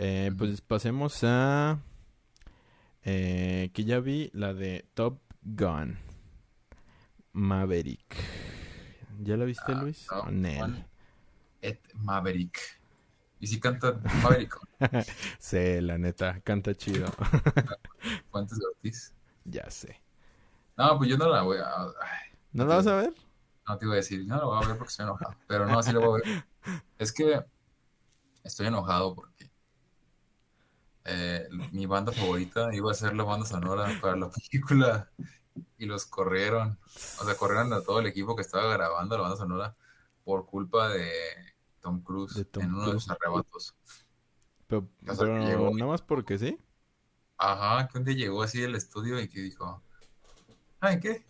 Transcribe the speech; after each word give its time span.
Eh, 0.00 0.30
pues 0.36 0.60
pasemos 0.60 1.18
a... 1.24 1.80
Eh, 3.02 3.70
que 3.74 3.84
ya 3.84 3.98
vi 4.00 4.30
la 4.32 4.54
de 4.54 4.86
Top 4.94 5.20
Gun. 5.42 5.98
Maverick. 7.32 8.16
¿Ya 9.20 9.36
la 9.36 9.44
viste, 9.44 9.72
Ah, 9.72 9.82
Luis? 9.82 10.06
no, 10.10 10.20
¿O 10.20 10.30
Nel? 10.30 10.84
Maverick. 11.94 12.58
¿Y 13.40 13.46
si 13.48 13.58
canta 13.60 13.98
Maverick? 14.22 14.56
Sí, 15.38 15.80
la 15.80 15.98
neta, 15.98 16.40
canta 16.42 16.74
chido. 16.74 17.06
De 18.32 18.66
Ortiz. 18.66 19.12
ya 19.44 19.68
sé. 19.70 20.00
No, 20.76 20.96
pues 20.98 21.10
yo 21.10 21.18
no 21.18 21.28
la 21.28 21.42
voy 21.42 21.58
a. 21.58 21.68
ay, 21.82 22.38
¿No 22.52 22.64
la 22.64 22.76
vas 22.76 22.86
a 22.86 22.94
ver? 22.96 23.12
no 23.66 23.76
te 23.76 23.84
iba 23.84 23.94
a 23.94 23.96
decir, 23.96 24.24
no 24.26 24.36
la 24.36 24.44
voy 24.44 24.56
a 24.64 24.68
ver 24.68 24.78
porque 24.78 24.90
estoy 24.90 25.04
enojado. 25.04 25.34
Pero 25.48 25.66
no, 25.66 25.82
sí 25.82 25.92
la 25.92 25.98
voy 25.98 26.20
a 26.24 26.28
ver. 26.28 26.44
Es 26.98 27.12
que 27.12 27.44
estoy 28.44 28.66
enojado 28.68 29.14
porque 29.14 29.47
eh, 31.08 31.48
mi 31.72 31.86
banda 31.86 32.12
favorita 32.12 32.74
iba 32.74 32.90
a 32.90 32.94
ser 32.94 33.14
la 33.14 33.24
banda 33.24 33.46
sonora 33.46 33.88
para 34.00 34.16
la 34.16 34.30
película 34.50 35.10
y 35.78 35.86
los 35.86 36.06
corrieron. 36.06 36.78
O 37.20 37.24
sea, 37.24 37.36
corrieron 37.36 37.72
a 37.72 37.80
todo 37.82 38.00
el 38.00 38.06
equipo 38.06 38.36
que 38.36 38.42
estaba 38.42 38.72
grabando 38.72 39.16
la 39.16 39.22
banda 39.22 39.36
sonora 39.36 39.74
por 40.24 40.46
culpa 40.46 40.88
de 40.90 41.10
Tom 41.80 42.02
Cruise 42.02 42.34
De 42.34 42.44
Tom 42.44 42.62
en 42.64 42.74
uno 42.74 42.86
de 42.92 43.00
sus 43.00 43.10
arrebatos. 43.10 43.74
Pero, 44.66 44.88
O 45.08 45.14
sea, 45.14 45.16
que 45.16 45.24
pero 45.24 45.44
llegó- 45.46 45.70
nada 45.72 45.86
más 45.92 46.02
porque 46.02 46.38
sí. 46.38 46.58
Ajá, 47.38 47.88
que 47.88 47.98
un 47.98 48.04
día 48.04 48.14
llegó 48.16 48.42
así 48.42 48.64
al 48.64 48.74
estudio 48.74 49.20
y 49.20 49.28
que 49.28 49.40
dijo, 49.40 49.82
ay, 50.80 51.00
¿qué? 51.00 51.24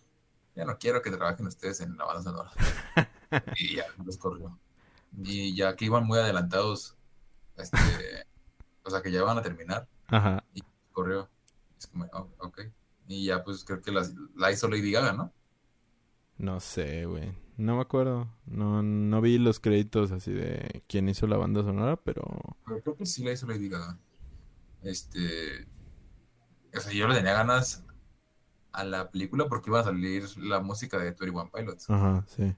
Ya 0.55 0.65
no 0.65 0.79
quiero 0.79 1.03
que 1.03 1.11
trabajen 1.11 1.47
ustedes 1.47 1.81
en 1.81 1.97
la 1.97 2.05
banda 2.05 2.23
sonora. 2.23 2.51
y 3.57 3.77
ya 3.77 3.85
los 4.05 4.17
corrió. 4.17 4.59
Y 5.23 5.55
ya 5.55 5.77
que 5.77 5.85
iban 5.87 6.05
muy 6.07 6.19
adelantados, 6.19 6.97
este, 7.57 8.27
o 8.89 8.91
sea, 8.91 9.03
que 9.03 9.13
ya 9.13 9.23
van 9.23 9.39
a 9.39 9.43
terminar, 9.43 9.87
Ajá. 10.09 10.43
corrió. 10.93 11.29
Es 11.79 11.87
como, 11.87 12.07
oh, 12.13 12.29
ok. 12.39 12.63
Y 13.07 13.27
ya 13.27 13.45
pues 13.45 13.65
creo 13.65 13.81
que 13.81 13.93
las- 13.93 14.15
la 14.35 14.51
hizo 14.51 14.69
Lady 14.69 14.91
Gaga, 14.91 15.13
¿no? 15.13 15.33
No 16.39 16.61
sé, 16.61 17.05
güey. 17.07 17.33
No 17.57 17.77
me 17.77 17.83
acuerdo. 17.83 18.29
No, 18.47 18.83
no 18.83 19.21
vi 19.21 19.39
los 19.39 19.61
créditos 19.61 20.13
así 20.13 20.33
de 20.33 20.83
quién 20.89 21.09
hizo 21.09 21.27
la 21.27 21.37
banda 21.37 21.63
sonora, 21.63 21.97
pero... 21.97 22.23
Pero 22.65 22.81
creo 22.83 22.97
que 22.97 23.07
sí 23.07 23.25
la 23.25 23.33
hizo 23.33 23.47
Lady 23.47 23.69
Gaga. 23.69 23.99
Este, 24.83 25.67
o 26.75 26.81
sea, 26.81 26.93
yo 26.93 27.09
le 27.09 27.15
tenía 27.17 27.33
ganas 27.35 27.85
a 28.73 28.85
la 28.85 29.11
película 29.11 29.49
porque 29.49 29.71
iba 29.71 29.81
a 29.81 29.85
salir 29.85 30.25
la 30.39 30.61
música 30.61 30.99
de 30.99 31.05
21 31.13 31.51
Pilots. 31.53 31.91
Ajá, 31.91 32.25
sí. 32.29 32.55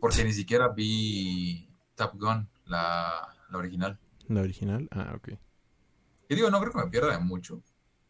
Porque 0.00 0.24
ni 0.24 0.32
siquiera 0.32 0.68
vi 0.68 1.68
Top 1.96 2.14
Gun, 2.14 2.48
la, 2.64 3.34
la 3.50 3.58
original. 3.58 3.98
La 4.28 4.40
original. 4.42 4.88
Ah, 4.92 5.12
ok. 5.16 5.30
Y 6.30 6.36
digo, 6.36 6.48
no 6.48 6.60
creo 6.60 6.72
que 6.72 6.78
me 6.78 6.86
pierda 6.86 7.12
de 7.12 7.18
mucho. 7.18 7.60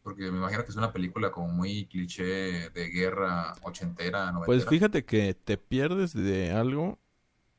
Porque 0.03 0.31
me 0.31 0.37
imagino 0.37 0.63
que 0.63 0.69
es 0.69 0.75
una 0.75 0.93
película 0.93 1.31
como 1.31 1.47
muy 1.47 1.87
cliché 1.87 2.69
de 2.69 2.89
guerra 2.89 3.53
ochentera, 3.63 4.31
noventera. 4.31 4.45
Pues 4.45 4.65
fíjate 4.67 5.03
que 5.03 5.33
te 5.33 5.57
pierdes 5.57 6.13
de 6.13 6.51
algo 6.51 6.99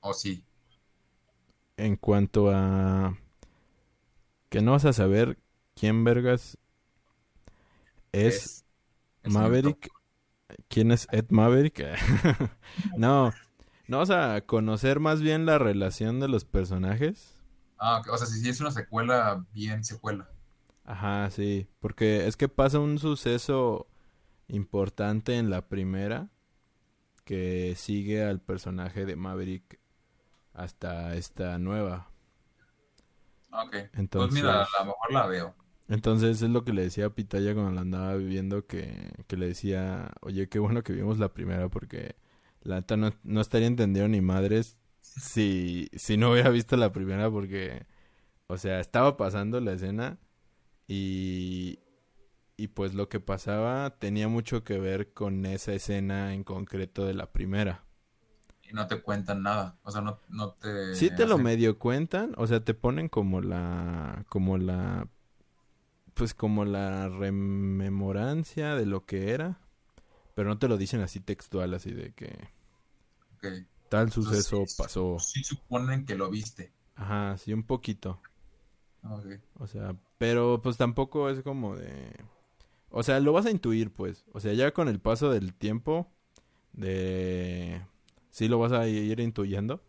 O 0.00 0.14
sí. 0.14 0.44
en 1.76 1.96
cuanto 1.96 2.50
a 2.50 3.18
que 4.48 4.62
no 4.62 4.72
vas 4.72 4.84
a 4.84 4.92
saber 4.92 5.38
quién 5.74 6.04
vergas 6.04 6.58
es, 8.12 8.64
es 9.24 9.32
Maverick. 9.32 9.90
¿Quién 10.68 10.92
es 10.92 11.08
Ed 11.10 11.26
Maverick? 11.30 11.80
no, 12.96 13.32
no 13.88 13.98
vas 13.98 14.10
a 14.10 14.40
conocer 14.42 15.00
más 15.00 15.20
bien 15.20 15.46
la 15.46 15.58
relación 15.58 16.20
de 16.20 16.28
los 16.28 16.44
personajes. 16.44 17.34
Ah, 17.78 18.02
o 18.08 18.16
sea, 18.16 18.26
si 18.26 18.40
sí 18.40 18.48
es 18.48 18.60
una 18.60 18.70
secuela, 18.70 19.44
bien 19.52 19.82
secuela. 19.84 20.31
Ajá, 20.92 21.30
sí, 21.30 21.66
porque 21.80 22.26
es 22.26 22.36
que 22.36 22.48
pasa 22.48 22.78
un 22.78 22.98
suceso 22.98 23.88
importante 24.48 25.36
en 25.38 25.50
la 25.50 25.68
primera 25.68 26.30
que 27.24 27.74
sigue 27.76 28.24
al 28.24 28.40
personaje 28.40 29.06
de 29.06 29.16
Maverick 29.16 29.80
hasta 30.54 31.16
esta 31.16 31.58
nueva. 31.58 32.10
Ok. 33.52 33.76
Entonces, 33.94 34.32
Pues 34.32 34.32
mira, 34.32 34.62
a 34.64 34.66
lo 34.80 34.86
mejor 34.86 35.12
la 35.12 35.26
veo. 35.26 35.54
entonces 35.88 36.42
es 36.42 36.50
lo 36.50 36.64
que 36.64 36.72
le 36.72 36.82
decía 36.82 37.06
a 37.06 37.14
Pitaya 37.14 37.54
cuando 37.54 37.72
la 37.72 37.82
andaba 37.82 38.14
viviendo 38.16 38.66
que, 38.66 39.12
que 39.26 39.36
le 39.36 39.46
decía, 39.48 40.12
oye, 40.22 40.48
qué 40.48 40.58
bueno 40.58 40.82
que 40.82 40.92
vimos 40.92 41.18
la 41.18 41.32
primera 41.34 41.68
porque 41.68 42.16
la 42.62 42.76
neta 42.76 42.96
no, 42.96 43.12
no 43.24 43.40
estaría 43.40 43.66
entendido 43.66 44.08
ni 44.08 44.20
madres 44.20 44.78
si, 45.00 45.90
si 45.94 46.16
no 46.16 46.32
hubiera 46.32 46.50
visto 46.50 46.76
la 46.76 46.92
primera 46.92 47.30
porque, 47.30 47.86
o 48.48 48.58
sea, 48.58 48.80
estaba 48.80 49.16
pasando 49.16 49.60
la 49.60 49.74
escena 49.74 50.18
y, 50.86 51.78
y 52.56 52.68
pues 52.68 52.94
lo 52.94 53.08
que 53.08 53.20
pasaba 53.20 53.98
tenía 53.98 54.28
mucho 54.28 54.64
que 54.64 54.78
ver 54.78 55.12
con 55.12 55.46
esa 55.46 55.72
escena 55.72 56.34
en 56.34 56.44
concreto 56.44 57.04
de 57.06 57.14
la 57.14 57.32
primera. 57.32 57.84
Y 58.62 58.72
no 58.72 58.86
te 58.86 59.02
cuentan 59.02 59.42
nada. 59.42 59.78
O 59.82 59.90
sea, 59.90 60.00
no, 60.00 60.18
no 60.28 60.52
te. 60.52 60.94
Sí 60.94 61.10
te 61.14 61.26
lo 61.26 61.38
medio 61.38 61.78
cuentan, 61.78 62.34
o 62.36 62.46
sea, 62.46 62.64
te 62.64 62.74
ponen 62.74 63.08
como 63.08 63.40
la, 63.40 64.24
como 64.28 64.58
la, 64.58 65.08
pues 66.14 66.34
como 66.34 66.64
la 66.64 67.08
rememorancia 67.08 68.74
de 68.76 68.86
lo 68.86 69.04
que 69.06 69.32
era, 69.32 69.60
pero 70.34 70.48
no 70.48 70.58
te 70.58 70.68
lo 70.68 70.76
dicen 70.76 71.00
así 71.00 71.20
textual, 71.20 71.74
así 71.74 71.92
de 71.92 72.12
que 72.12 72.48
tal 73.88 74.10
suceso 74.12 74.64
sí, 74.66 74.74
pasó. 74.78 75.18
Sí 75.18 75.42
suponen 75.44 76.06
que 76.06 76.16
lo 76.16 76.30
viste. 76.30 76.72
Ajá, 76.94 77.36
sí, 77.38 77.52
un 77.52 77.64
poquito. 77.64 78.20
O 79.58 79.66
sea, 79.66 79.96
pero 80.18 80.60
pues 80.62 80.76
tampoco 80.76 81.28
es 81.28 81.42
como 81.42 81.76
de... 81.76 82.12
O 82.90 83.02
sea, 83.02 83.20
lo 83.20 83.32
vas 83.32 83.46
a 83.46 83.50
intuir, 83.50 83.90
pues. 83.90 84.24
O 84.32 84.40
sea, 84.40 84.52
ya 84.52 84.72
con 84.72 84.88
el 84.88 85.00
paso 85.00 85.30
del 85.30 85.54
tiempo, 85.54 86.10
de... 86.72 87.82
Sí 88.30 88.48
lo 88.48 88.58
vas 88.58 88.72
a 88.72 88.86
ir 88.88 89.20
intuyendo. 89.20 89.82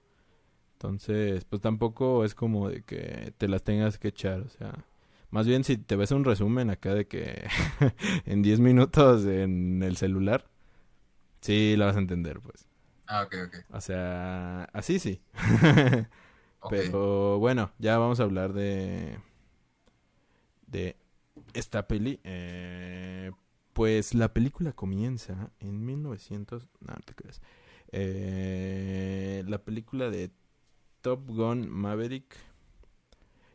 Entonces, 0.74 1.46
pues 1.46 1.62
tampoco 1.62 2.26
es 2.26 2.36
como 2.36 2.70
de 2.70 2.84
que 2.84 3.34
te 3.38 3.48
las 3.48 3.64
tengas 3.64 3.98
que 3.98 4.10
echar. 4.10 4.42
O 4.42 4.50
sea, 4.50 4.86
más 5.30 5.48
bien 5.48 5.64
si 5.64 5.78
te 5.78 5.96
ves 5.96 6.12
un 6.12 6.26
resumen 6.26 6.70
acá 6.70 6.94
de 6.94 7.08
que 7.08 7.48
en 8.26 8.42
10 8.42 8.60
minutos 8.60 9.26
en 9.26 9.82
el 9.82 9.96
celular, 9.96 10.50
sí 11.40 11.76
la 11.78 11.86
vas 11.86 11.96
a 11.96 12.00
entender, 12.00 12.40
pues. 12.42 12.68
Ah, 13.08 13.24
ok, 13.24 13.36
ok. 13.48 13.56
O 13.72 13.80
sea, 13.80 14.66
así 14.74 15.00
sí. 15.00 15.22
Pero 16.70 17.40
bueno, 17.40 17.72
ya 17.80 17.98
vamos 17.98 18.20
a 18.20 18.24
hablar 18.24 18.54
de 18.54 19.20
de 20.68 20.98
esta 21.54 21.88
peli. 21.88 22.20
Eh, 22.24 23.32
pues 23.74 24.14
la 24.14 24.34
película 24.34 24.74
comienza 24.74 25.52
en 25.60 25.86
1900, 25.86 26.70
no, 26.82 26.94
no 26.94 27.02
te 27.06 27.16
creas. 27.16 27.42
Eh, 27.92 29.44
la 29.48 29.60
película 29.64 30.10
de 30.10 30.32
Top 31.02 31.28
Gun 31.28 31.70
Maverick. 31.70 32.36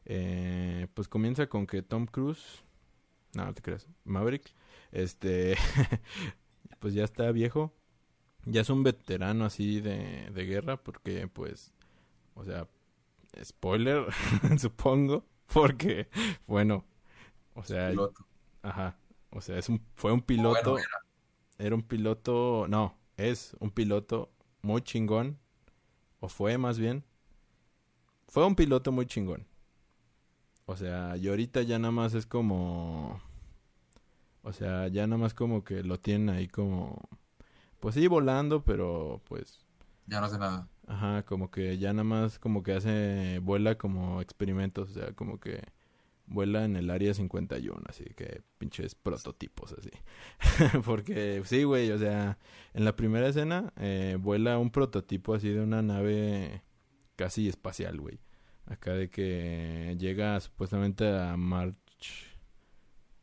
eh, 0.05 0.87
pues 0.95 1.09
comienza 1.09 1.49
con 1.49 1.67
que 1.67 1.83
Tom 1.83 2.07
Cruise, 2.07 2.63
no, 3.35 3.45
no 3.45 3.55
te 3.55 3.63
creas, 3.63 3.89
Maverick, 4.05 4.55
este, 4.93 5.57
pues 6.81 6.95
ya 6.95 7.05
está 7.05 7.31
viejo, 7.33 7.73
ya 8.47 8.63
es 8.63 8.71
un 8.71 8.83
veterano 8.85 9.45
así 9.45 9.81
de, 9.81 10.31
de 10.33 10.45
guerra 10.47 10.77
porque 10.83 11.29
pues, 11.29 11.73
o 12.35 12.45
sea, 12.45 12.69
spoiler, 13.45 14.07
supongo, 14.59 15.27
porque, 15.53 16.09
bueno, 16.47 16.87
o 17.55 17.65
sea, 17.65 17.95
Piloto. 17.95 18.25
ajá, 18.63 18.99
o 19.31 19.41
sea, 19.43 19.59
es 19.59 19.69
un, 19.69 19.85
fue 19.97 20.13
un 20.13 20.23
piloto, 20.23 20.77
Bueno, 20.77 20.99
era 21.59 21.75
un 21.77 21.83
piloto, 21.83 22.67
no, 22.69 22.99
es 23.17 23.57
un 23.61 23.71
piloto 23.73 24.33
muy 24.63 24.83
chingón, 24.83 25.39
o 26.21 26.29
fue 26.29 26.59
más 26.59 26.79
bien, 26.79 27.05
fue 28.29 28.47
un 28.47 28.55
piloto 28.55 28.93
muy 28.93 29.07
chingón. 29.07 29.47
O 30.67 30.77
sea, 30.77 31.17
y 31.17 31.27
ahorita 31.29 31.63
ya 31.63 31.79
nada 31.81 31.91
más 31.93 32.15
es 32.15 32.27
como, 32.27 33.21
o 34.43 34.53
sea, 34.53 34.89
ya 34.89 35.07
nada 35.07 35.19
más 35.21 35.35
como 35.35 35.65
que 35.65 35.83
lo 35.83 35.99
tienen 36.01 36.31
ahí 36.31 36.49
como, 36.49 37.01
pues 37.81 37.95
sí, 37.97 38.07
volando, 38.09 38.65
pero 38.65 39.23
pues 39.29 39.61
Ya 40.07 40.21
no 40.21 40.29
sé 40.29 40.39
nada. 40.39 40.69
Ajá, 40.89 41.23
como 41.25 41.51
que 41.51 41.77
ya 41.79 41.93
nada 41.93 42.05
más 42.05 42.39
como 42.39 42.63
que 42.63 42.73
hace, 42.73 43.41
vuela 43.41 43.77
como 43.77 44.23
experimentos, 44.23 44.91
o 44.91 44.95
sea, 44.95 45.13
como 45.13 45.39
que 45.39 45.63
vuela 46.27 46.65
en 46.65 46.77
el 46.77 46.91
área 46.91 47.13
51, 47.13 47.83
así 47.89 48.05
que 48.17 48.43
pinches 48.57 48.95
prototipos 48.95 49.75
así. 49.79 49.91
Porque 50.85 51.43
sí, 51.45 51.65
güey, 51.65 51.91
o 51.91 51.99
sea, 51.99 52.39
en 52.73 52.85
la 52.87 52.97
primera 52.97 53.29
escena 53.29 53.73
eh, 53.77 54.17
vuela 54.19 54.59
un 54.59 54.71
prototipo 54.71 55.35
así 55.35 55.51
de 55.51 55.61
una 55.61 55.83
nave 55.83 56.63
casi 57.17 57.49
espacial, 57.49 58.01
güey. 58.01 58.19
Acá 58.67 58.95
de 58.95 59.11
que 59.11 59.95
llega 59.99 60.41
supuestamente 60.41 61.07
a 61.07 61.37
March, 61.37 62.39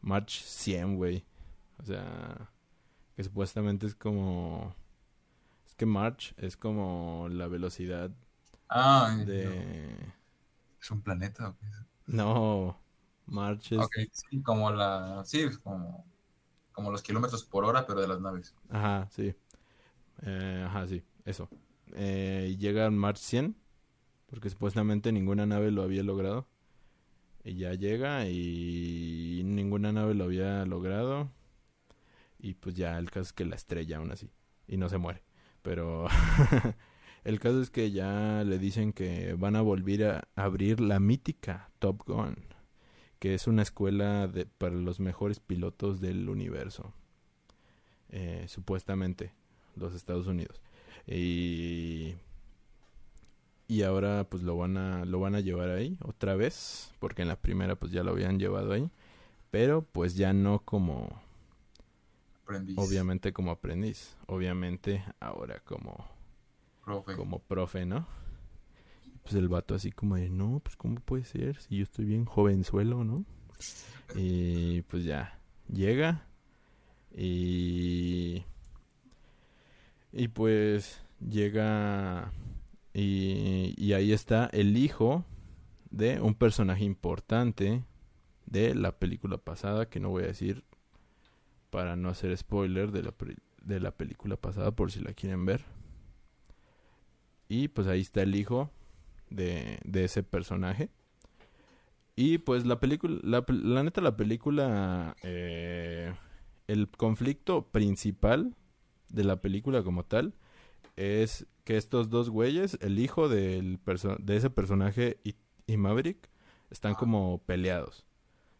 March 0.02 0.44
100, 0.44 0.98
güey. 0.98 1.26
O 1.80 1.86
sea, 1.86 2.52
que 3.16 3.24
supuestamente 3.24 3.88
es 3.88 3.96
como... 3.96 4.76
Que 5.78 5.86
March 5.86 6.34
es 6.38 6.58
como 6.58 7.28
la 7.30 7.48
velocidad 7.48 8.12
Ah, 8.70 9.16
de... 9.26 10.14
¿es 10.82 10.92
un 10.92 11.02
planeta 11.02 11.50
o 11.50 11.58
qué 11.58 11.66
es? 11.66 11.86
No, 12.08 12.80
March 13.28 13.72
es... 13.74 13.82
Ok, 13.84 13.96
sí, 14.12 14.42
como 14.42 14.72
la, 14.72 15.24
sí, 15.26 15.48
como, 15.64 16.06
como 16.72 16.92
los 16.92 17.02
kilómetros 17.04 17.46
por 17.46 17.66
hora, 17.66 17.86
pero 17.88 18.02
de 18.02 18.08
las 18.08 18.22
naves. 18.22 18.56
Ajá, 18.70 19.08
sí. 19.12 19.34
Eh, 20.24 20.64
ajá, 20.68 20.88
sí, 20.88 21.04
eso. 21.26 21.50
Eh, 21.96 22.58
llega 22.60 22.92
March 22.92 23.20
100, 23.20 23.58
porque 24.28 24.52
supuestamente 24.52 25.12
ninguna 25.14 25.48
nave 25.48 25.72
lo 25.72 25.84
había 25.84 26.04
logrado. 26.04 26.48
Y 27.44 27.58
ya 27.58 27.74
llega 27.76 28.28
y 28.30 29.44
ninguna 29.46 29.92
nave 29.94 30.16
lo 30.16 30.26
había 30.26 30.66
logrado. 30.66 31.32
Y 32.40 32.54
pues 32.56 32.76
ya 32.76 32.98
el 32.98 33.08
caso 33.12 33.22
es 33.24 33.34
que 33.34 33.44
la 33.46 33.56
estrella 33.58 33.98
aún 33.98 34.12
así. 34.12 34.32
Y 34.68 34.78
no 34.78 34.88
se 34.90 34.98
muere. 34.98 35.25
Pero 35.66 36.08
el 37.26 37.40
caso 37.40 37.62
es 37.62 37.72
que 37.72 37.92
ya 37.92 38.44
le 38.46 38.60
dicen 38.60 38.94
que 38.94 39.34
van 39.34 39.56
a 39.56 39.62
volver 39.62 40.04
a 40.06 40.28
abrir 40.36 40.80
la 40.80 41.00
mítica 41.00 41.72
Top 41.80 42.04
Gun. 42.06 42.38
Que 43.20 43.34
es 43.34 43.48
una 43.48 43.64
escuela 43.64 44.32
para 44.60 44.76
los 44.76 45.00
mejores 45.00 45.40
pilotos 45.40 46.00
del 46.00 46.30
universo. 46.30 46.94
Eh, 48.10 48.46
supuestamente. 48.48 49.34
Los 49.76 49.94
Estados 49.96 50.28
Unidos. 50.28 50.62
Y 51.08 52.16
y 53.68 53.82
ahora 53.82 54.26
pues 54.30 54.44
lo 54.44 54.56
van 54.58 54.78
a 54.78 55.06
lo 55.06 55.20
van 55.20 55.34
a 55.34 55.40
llevar 55.40 55.72
ahí 55.72 55.98
otra 56.04 56.36
vez 56.36 56.94
porque 57.00 57.24
en 57.24 57.28
la 57.28 57.36
primera 57.36 57.76
pues 57.76 57.92
ya 57.92 58.04
lo 58.04 58.12
habían 58.12 58.38
llevado 58.38 58.74
ahí 58.74 58.92
pero 59.50 59.82
pues 59.82 60.16
ya 60.16 60.34
no 60.34 60.60
como 60.60 61.22
Aprendiz. 62.46 62.78
obviamente 62.78 63.34
como 63.34 63.52
aprendiz 63.52 64.16
obviamente 64.28 65.04
ahora 65.20 65.60
como 65.62 66.06
Profe. 66.84 67.16
como 67.16 67.40
profe 67.40 67.86
no 67.86 68.08
pues 69.24 69.34
el 69.34 69.50
vato 69.50 69.74
así 69.74 69.92
como 69.92 70.16
de 70.16 70.30
no 70.30 70.60
pues 70.64 70.76
cómo 70.76 71.00
puede 71.00 71.24
ser 71.26 71.60
si 71.60 71.78
yo 71.78 71.84
estoy 71.84 72.06
bien 72.06 72.26
jovenzuelo 72.26 73.04
no 73.04 73.26
y 74.16 74.84
pues 74.84 75.04
ya 75.04 75.40
llega 75.68 76.28
y 77.12 78.44
y 80.14 80.28
pues 80.28 81.02
llega 81.20 82.32
y, 82.94 83.74
y 83.78 83.94
ahí 83.94 84.14
está 84.14 84.50
el 84.54 84.78
hijo 84.78 85.26
de 85.90 86.22
un 86.22 86.36
personaje 86.36 86.84
importante 86.84 87.84
de 88.46 88.76
la 88.76 88.98
película 88.98 89.38
pasada, 89.38 89.90
que 89.90 90.00
no 90.00 90.10
voy 90.10 90.24
a 90.24 90.28
decir 90.28 90.64
para 91.76 91.98
no 91.98 92.08
hacer 92.08 92.38
spoiler 92.38 92.94
de 92.94 93.04
la, 93.04 93.14
de 93.62 93.82
la 93.82 93.92
película 93.92 94.38
pasada 94.38 94.72
por 94.72 94.94
si 94.94 95.02
la 95.02 95.12
quieren 95.12 95.46
ver. 95.46 95.66
Y 97.50 97.68
pues 97.68 97.88
ahí 97.88 98.00
está 98.00 98.22
el 98.22 98.34
hijo 98.34 98.72
de, 99.30 99.80
de 99.84 100.06
ese 100.06 100.24
personaje. 100.24 100.90
Y 102.16 102.38
pues 102.38 102.66
la 102.66 102.80
película, 102.80 103.20
la, 103.24 103.84
neta 103.84 104.00
la 104.00 104.16
película, 104.16 105.18
eh, 105.22 106.14
el 106.68 106.88
conflicto 106.88 107.68
principal 107.68 108.56
de 109.10 109.26
la 109.26 109.42
película 109.42 109.84
como 109.84 110.06
tal 110.06 110.34
es 110.96 111.46
que 111.66 111.76
estos 111.76 112.10
dos 112.10 112.30
güeyes, 112.30 112.78
el 112.80 113.00
hijo 113.00 113.28
del 113.28 113.82
de 114.20 114.38
ese 114.38 114.50
personaje 114.50 115.20
y, 115.26 115.36
y 115.68 115.76
Maverick, 115.76 116.30
están 116.70 116.96
como 116.96 117.40
peleados. 117.40 118.06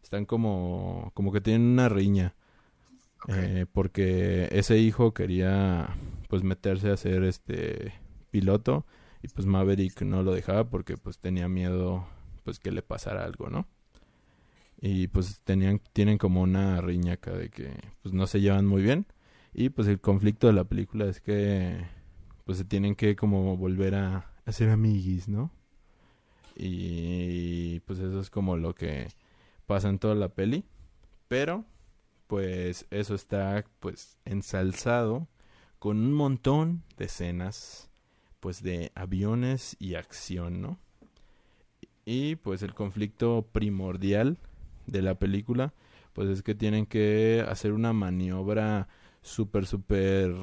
Están 0.02 0.26
como, 0.26 1.12
como 1.14 1.32
que 1.32 1.40
tienen 1.40 1.62
una 1.62 1.88
riña. 1.88 2.34
Eh, 3.28 3.66
porque 3.72 4.48
ese 4.52 4.78
hijo 4.78 5.12
quería 5.12 5.96
pues 6.28 6.42
meterse 6.42 6.90
a 6.90 6.96
ser 6.96 7.24
este 7.24 7.92
piloto 8.30 8.86
y 9.22 9.28
pues 9.28 9.46
Maverick 9.46 10.02
no 10.02 10.22
lo 10.22 10.32
dejaba 10.32 10.68
porque 10.68 10.96
pues 10.96 11.18
tenía 11.18 11.48
miedo 11.48 12.06
pues 12.44 12.60
que 12.60 12.70
le 12.70 12.82
pasara 12.82 13.24
algo, 13.24 13.48
¿no? 13.48 13.66
Y 14.80 15.08
pues 15.08 15.40
tenían 15.42 15.80
tienen 15.92 16.18
como 16.18 16.42
una 16.42 16.80
riña 16.80 17.14
acá 17.14 17.32
de 17.32 17.48
que 17.48 17.72
pues 18.02 18.14
no 18.14 18.26
se 18.26 18.40
llevan 18.40 18.66
muy 18.66 18.82
bien 18.82 19.06
y 19.52 19.70
pues 19.70 19.88
el 19.88 20.00
conflicto 20.00 20.46
de 20.46 20.52
la 20.52 20.64
película 20.64 21.06
es 21.06 21.20
que 21.20 21.86
pues 22.44 22.58
se 22.58 22.64
tienen 22.64 22.94
que 22.94 23.16
como 23.16 23.56
volver 23.56 23.94
a 23.96 24.30
hacer 24.44 24.70
amiguis, 24.70 25.28
¿no? 25.28 25.50
Y 26.54 27.80
pues 27.80 27.98
eso 27.98 28.20
es 28.20 28.30
como 28.30 28.56
lo 28.56 28.74
que 28.74 29.08
pasa 29.66 29.88
en 29.88 29.98
toda 29.98 30.14
la 30.14 30.28
peli, 30.28 30.64
pero 31.28 31.64
pues 32.26 32.86
eso 32.90 33.14
está 33.14 33.64
pues 33.80 34.18
ensalzado 34.24 35.28
con 35.78 35.98
un 35.98 36.12
montón 36.12 36.82
de 36.96 37.06
escenas 37.06 37.90
pues 38.40 38.62
de 38.62 38.92
aviones 38.94 39.76
y 39.78 39.94
acción, 39.94 40.60
¿no? 40.60 40.78
Y 42.04 42.36
pues 42.36 42.62
el 42.62 42.74
conflicto 42.74 43.48
primordial 43.52 44.38
de 44.86 45.02
la 45.02 45.18
película 45.18 45.74
pues 46.12 46.28
es 46.28 46.42
que 46.42 46.54
tienen 46.54 46.86
que 46.86 47.44
hacer 47.48 47.72
una 47.72 47.92
maniobra 47.92 48.88
súper 49.22 49.66
súper 49.66 50.34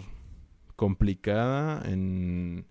complicada 0.76 1.82
en 1.90 2.66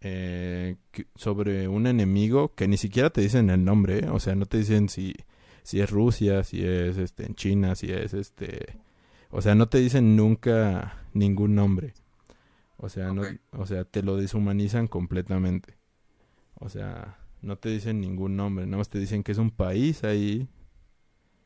eh, 0.00 0.76
sobre 1.16 1.68
un 1.68 1.86
enemigo 1.86 2.54
que 2.54 2.68
ni 2.68 2.76
siquiera 2.76 3.10
te 3.10 3.20
dicen 3.20 3.50
el 3.50 3.64
nombre, 3.64 4.00
¿eh? 4.00 4.08
o 4.10 4.20
sea, 4.20 4.34
no 4.36 4.46
te 4.46 4.58
dicen 4.58 4.88
si 4.88 5.14
si 5.68 5.82
es 5.82 5.90
Rusia, 5.90 6.44
si 6.44 6.64
es 6.64 6.96
este 6.96 7.26
en 7.26 7.34
China, 7.34 7.74
si 7.74 7.92
es 7.92 8.14
este, 8.14 8.78
o 9.30 9.42
sea, 9.42 9.54
no 9.54 9.68
te 9.68 9.76
dicen 9.76 10.16
nunca 10.16 10.96
ningún 11.12 11.54
nombre. 11.54 11.92
O 12.78 12.88
sea, 12.88 13.12
no, 13.12 13.20
o 13.52 13.66
sea, 13.66 13.84
te 13.84 14.02
lo 14.02 14.16
deshumanizan 14.16 14.86
completamente. 14.88 15.76
O 16.54 16.70
sea, 16.70 17.18
no 17.42 17.58
te 17.58 17.68
dicen 17.68 18.00
ningún 18.00 18.34
nombre, 18.34 18.64
nada 18.64 18.78
más 18.78 18.88
te 18.88 18.98
dicen 18.98 19.22
que 19.22 19.32
es 19.32 19.36
un 19.36 19.50
país 19.50 20.04
ahí, 20.04 20.48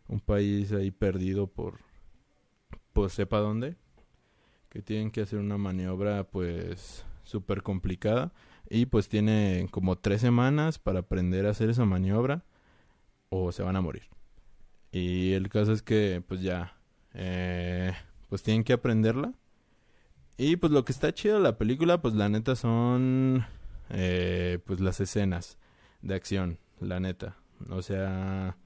un 0.07 0.21
país 0.21 0.71
ahí 0.71 0.93
perdido 0.93 1.49
por, 1.49 1.81
pues 2.93 3.15
sepa 3.15 3.41
dónde, 3.41 3.75
que 4.69 4.83
tienen 4.83 5.11
que 5.11 5.23
hacer 5.23 5.41
una 5.41 5.59
maniobra 5.59 6.23
pues 6.23 7.05
súper 7.25 7.65
complicada 7.65 8.33
y 8.71 8.87
pues 8.87 9.09
tienen 9.09 9.67
como 9.67 9.99
tres 9.99 10.21
semanas 10.21 10.79
para 10.79 11.01
aprender 11.01 11.45
a 11.45 11.51
hacer 11.51 11.71
esa 11.71 11.85
maniobra 11.85 12.45
o 13.35 13.51
se 13.51 13.63
van 13.63 13.77
a 13.77 13.81
morir. 13.81 14.03
Y 14.93 15.33
el 15.33 15.49
caso 15.49 15.73
es 15.73 15.81
que 15.81 16.23
pues 16.29 16.43
ya, 16.43 16.77
eh, 17.15 17.93
pues 18.29 18.43
tienen 18.43 18.63
que 18.63 18.75
aprenderla. 18.75 19.33
Y 20.37 20.57
pues 20.57 20.71
lo 20.71 20.85
que 20.85 20.93
está 20.93 21.15
chido 21.15 21.37
de 21.37 21.43
la 21.43 21.57
película, 21.57 22.03
pues 22.03 22.15
la 22.15 22.29
neta 22.29 22.57
son 22.57 23.47
eh, 23.89 24.59
pues 24.67 24.81
las 24.81 25.01
escenas 25.01 25.57
de 26.03 26.15
acción, 26.15 26.59
la 26.79 27.01
neta. 27.01 27.39
O 27.71 27.81
sea, 27.81 28.59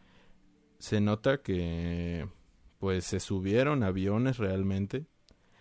se 0.79 1.01
nota 1.01 1.43
que 1.43 2.29
pues 2.81 3.05
se 3.05 3.21
subieron 3.21 3.85
aviones 3.85 4.38
realmente. 4.38 5.07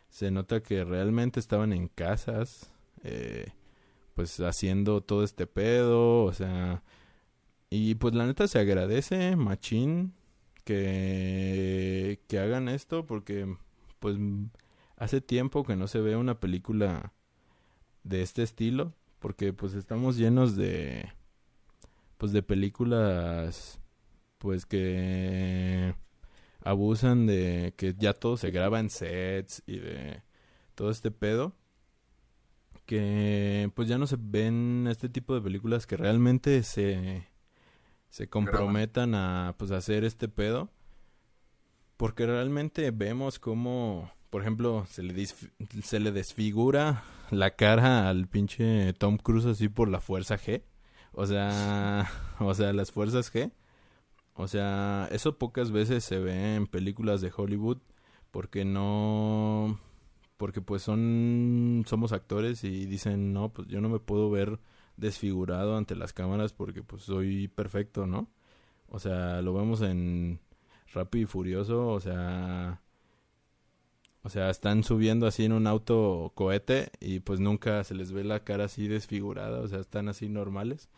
Se 0.10 0.32
nota 0.32 0.64
que 0.64 0.84
realmente 0.84 1.40
estaban 1.40 1.74
en 1.74 1.90
casas, 1.90 2.72
eh, 3.04 3.52
pues 4.16 4.40
haciendo 4.40 5.02
todo 5.02 5.24
este 5.24 5.46
pedo, 5.46 6.24
o 6.24 6.34
sea, 6.34 6.82
y 7.70 7.96
pues 7.96 8.14
la 8.14 8.26
neta 8.26 8.48
se 8.48 8.60
agradece, 8.60 9.36
machín, 9.36 10.14
que, 10.66 12.22
que 12.28 12.40
hagan 12.40 12.68
esto 12.70 13.06
porque 13.06 13.56
pues 14.00 14.18
hace 14.98 15.22
tiempo 15.22 15.64
que 15.64 15.76
no 15.76 15.88
se 15.88 16.02
ve 16.02 16.16
una 16.16 16.40
película 16.40 17.14
de 18.04 18.22
este 18.22 18.44
estilo 18.44 18.94
porque 19.20 19.54
pues 19.54 19.74
estamos 19.74 20.18
llenos 20.18 20.56
de 20.56 21.10
pues 22.18 22.32
de 22.32 22.44
películas 22.44 23.80
pues 24.38 24.66
que 24.66 25.96
abusan 26.62 27.28
de 27.28 27.74
que 27.78 27.96
ya 27.98 28.14
todo 28.14 28.38
se 28.38 28.52
graba 28.52 28.80
en 28.80 28.90
sets 28.90 29.64
y 29.68 29.78
de 29.80 30.24
todo 30.76 30.90
este 30.92 31.12
pedo 31.12 31.56
que 32.86 33.72
pues 33.76 33.88
ya 33.88 33.98
no 33.98 34.08
se 34.08 34.18
ven 34.20 34.88
este 34.90 35.10
tipo 35.10 35.34
de 35.36 35.42
películas 35.42 35.88
que 35.88 35.98
realmente 35.98 36.64
se 36.64 37.28
se 38.10 38.28
comprometan 38.28 39.16
a 39.16 39.56
pues 39.58 39.72
hacer 39.72 40.04
este 40.04 40.28
pedo 40.28 40.70
porque 41.98 42.26
realmente 42.26 42.92
vemos 42.92 43.40
como 43.40 44.12
por 44.30 44.42
ejemplo 44.42 44.86
se 44.90 45.04
le 45.04 45.26
se 45.26 46.00
le 46.00 46.12
desfigura 46.12 47.04
la 47.32 47.52
cara 47.56 48.10
al 48.10 48.28
pinche 48.28 48.94
Tom 48.94 49.18
Cruise 49.18 49.46
así 49.46 49.70
por 49.70 49.90
la 49.90 50.02
fuerza 50.02 50.38
G 50.38 50.64
o 51.14 51.26
sea 51.26 52.10
o 52.40 52.54
sea 52.54 52.74
las 52.74 52.92
fuerzas 52.92 53.34
G. 53.34 53.52
O 54.38 54.48
sea 54.50 55.08
eso 55.12 55.38
pocas 55.38 55.72
veces 55.72 56.04
se 56.04 56.20
ve 56.20 56.56
en 56.56 56.68
películas 56.68 57.22
de 57.22 57.32
Hollywood 57.36 57.78
porque 58.32 58.66
no 58.66 59.80
porque 60.36 60.60
pues 60.62 60.82
son 60.82 61.86
somos 61.88 62.12
actores 62.12 62.66
y 62.66 62.86
dicen 62.86 63.32
no 63.32 63.54
pues 63.54 63.70
yo 63.70 63.80
no 63.80 63.88
me 63.88 64.00
puedo 64.00 64.30
ver 64.30 64.60
desfigurado 64.98 65.78
ante 65.78 65.96
las 65.96 66.14
cámaras 66.14 66.54
porque 66.54 66.84
pues 66.84 67.04
soy 67.04 67.48
perfecto 67.50 68.08
no 68.08 68.30
o 68.90 69.00
sea 69.00 69.42
lo 69.42 69.54
vemos 69.54 69.82
en 69.82 70.40
Rápido 70.94 71.24
y 71.24 71.28
Furioso 71.28 71.88
o 71.90 72.00
sea 72.00 72.82
o 74.24 74.30
sea 74.30 74.50
están 74.50 74.84
subiendo 74.84 75.28
así 75.28 75.46
en 75.46 75.52
un 75.54 75.68
auto 75.68 76.32
cohete 76.36 76.90
y 77.00 77.20
pues 77.20 77.40
nunca 77.40 77.84
se 77.84 77.96
les 77.96 78.12
ve 78.12 78.24
la 78.24 78.44
cara 78.44 78.66
así 78.66 78.88
desfigurada 78.88 79.60
o 79.62 79.68
sea 79.68 79.80
están 79.80 80.10
así 80.10 80.30
normales 80.30 80.90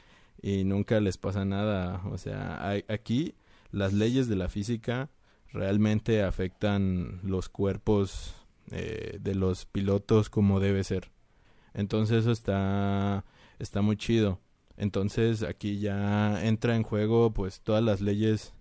y 0.42 0.64
nunca 0.64 1.00
les 1.02 1.18
pasa 1.18 1.46
nada 1.46 2.02
o 2.12 2.18
sea 2.18 2.56
a- 2.72 2.94
aquí 2.94 3.36
las 3.72 3.94
leyes 3.94 4.28
de 4.28 4.36
la 4.38 4.48
física 4.50 5.10
realmente 5.52 6.24
afectan 6.24 7.20
los 7.24 7.50
cuerpos 7.50 8.36
eh, 8.72 9.18
de 9.22 9.34
los 9.36 9.66
pilotos 9.66 10.30
como 10.30 10.60
debe 10.60 10.84
ser. 10.84 11.10
Entonces 11.74 12.20
eso 12.22 12.32
está, 12.32 13.26
está 13.60 13.82
muy 13.82 13.98
chido. 13.98 14.40
Entonces 14.78 15.44
aquí 15.44 15.80
ya 15.80 16.46
entra 16.46 16.76
en 16.76 16.84
juego 16.84 17.34
pues 17.34 17.62
todas 17.62 17.84
las 17.84 18.02
leyes 18.02 18.54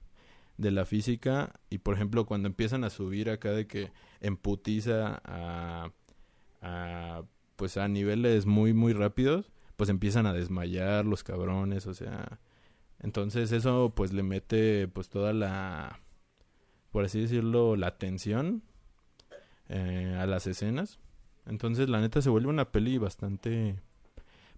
de 0.57 0.71
la 0.71 0.85
física. 0.85 1.61
Y 1.71 1.79
por 1.79 1.95
ejemplo 1.95 2.27
cuando 2.27 2.49
empiezan 2.49 2.85
a 2.85 2.91
subir 2.91 3.31
acá 3.31 3.53
de 3.53 3.67
que 3.67 3.93
emputiza 4.21 5.21
a, 5.25 5.93
a 6.63 7.23
pues 7.57 7.77
a 7.77 7.89
niveles 7.89 8.47
muy 8.47 8.75
muy 8.75 8.93
rápidos 8.93 9.51
pues 9.77 9.91
empiezan 9.91 10.27
a 10.27 10.33
desmayar 10.33 11.05
los 11.05 11.23
cabrones 11.25 11.87
o 11.87 11.95
sea. 11.95 12.41
Entonces 13.01 13.53
eso 13.53 13.93
pues 13.95 14.13
le 14.13 14.23
mete 14.23 14.89
pues 14.89 15.09
toda 15.11 15.33
la 15.33 16.01
por 16.91 17.05
así 17.05 17.21
decirlo 17.21 17.77
la 17.77 17.99
tensión 17.99 18.63
eh, 19.69 20.17
a 20.19 20.27
las 20.27 20.47
escenas. 20.47 20.99
Entonces 21.45 21.89
la 21.89 22.01
neta 22.01 22.23
se 22.23 22.31
vuelve 22.31 22.49
una 22.49 22.73
peli 22.73 22.99
bastante 22.99 23.81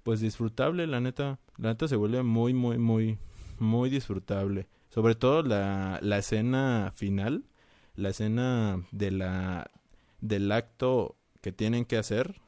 pues 0.08 0.20
disfrutable 0.20 0.86
la 0.86 1.00
neta 1.00 1.38
la 1.58 1.68
neta 1.68 1.86
se 1.86 1.96
vuelve 1.96 2.22
muy 2.22 2.54
muy 2.54 2.78
muy 2.78 3.18
muy 3.58 3.90
disfrutable 3.90 4.66
sobre 4.88 5.14
todo 5.14 5.42
la, 5.42 5.98
la 6.02 6.18
escena 6.18 6.92
final, 6.96 7.44
la 7.94 8.08
escena 8.10 8.82
de 8.90 9.10
la, 9.10 9.70
del 10.20 10.50
acto 10.50 11.16
que 11.40 11.52
tienen 11.52 11.84
que 11.84 11.98
hacer, 11.98 12.40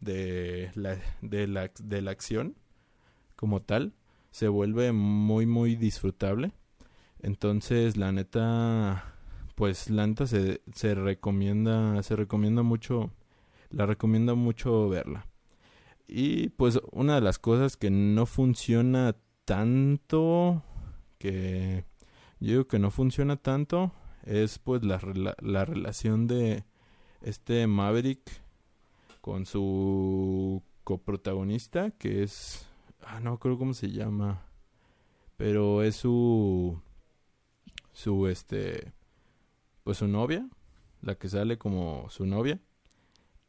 de 0.00 0.70
la, 0.74 0.96
de 1.22 1.46
la, 1.48 1.70
de 1.78 2.02
la 2.02 2.10
acción 2.12 2.56
como 3.36 3.62
tal, 3.62 3.94
se 4.30 4.48
vuelve 4.48 4.92
muy, 4.92 5.46
muy 5.46 5.76
disfrutable. 5.76 6.52
Entonces, 7.20 7.96
la 7.96 8.12
neta, 8.12 9.14
pues 9.54 9.90
la 9.90 10.06
neta 10.06 10.26
se, 10.26 10.62
se 10.74 10.94
recomienda, 10.94 12.02
se 12.02 12.14
recomienda 12.16 12.62
mucho, 12.62 13.10
la 13.70 13.86
recomiendo 13.86 14.36
mucho 14.36 14.88
verla. 14.88 15.26
Y 16.08 16.48
pues 16.50 16.80
una 16.90 17.16
de 17.16 17.20
las 17.20 17.38
cosas 17.38 17.76
que 17.76 17.90
no 17.90 18.24
funciona 18.24 19.14
tanto 19.44 20.62
que 21.18 21.84
yo 22.40 22.50
digo 22.50 22.68
que 22.68 22.78
no 22.78 22.90
funciona 22.90 23.36
tanto 23.36 23.92
es 24.24 24.58
pues 24.58 24.84
la, 24.84 25.00
la, 25.40 25.64
relación 25.64 26.26
de 26.26 26.64
este 27.22 27.66
Maverick 27.66 28.20
con 29.20 29.46
su 29.46 30.62
coprotagonista 30.84 31.90
que 31.92 32.22
es 32.22 32.66
ah 33.02 33.20
no 33.20 33.38
creo 33.38 33.58
cómo 33.58 33.74
se 33.74 33.90
llama 33.90 34.42
pero 35.36 35.82
es 35.82 35.96
su 35.96 36.80
su 37.92 38.28
este 38.28 38.92
pues 39.82 39.98
su 39.98 40.08
novia 40.08 40.48
la 41.00 41.16
que 41.16 41.28
sale 41.28 41.58
como 41.58 42.08
su 42.10 42.26
novia 42.26 42.60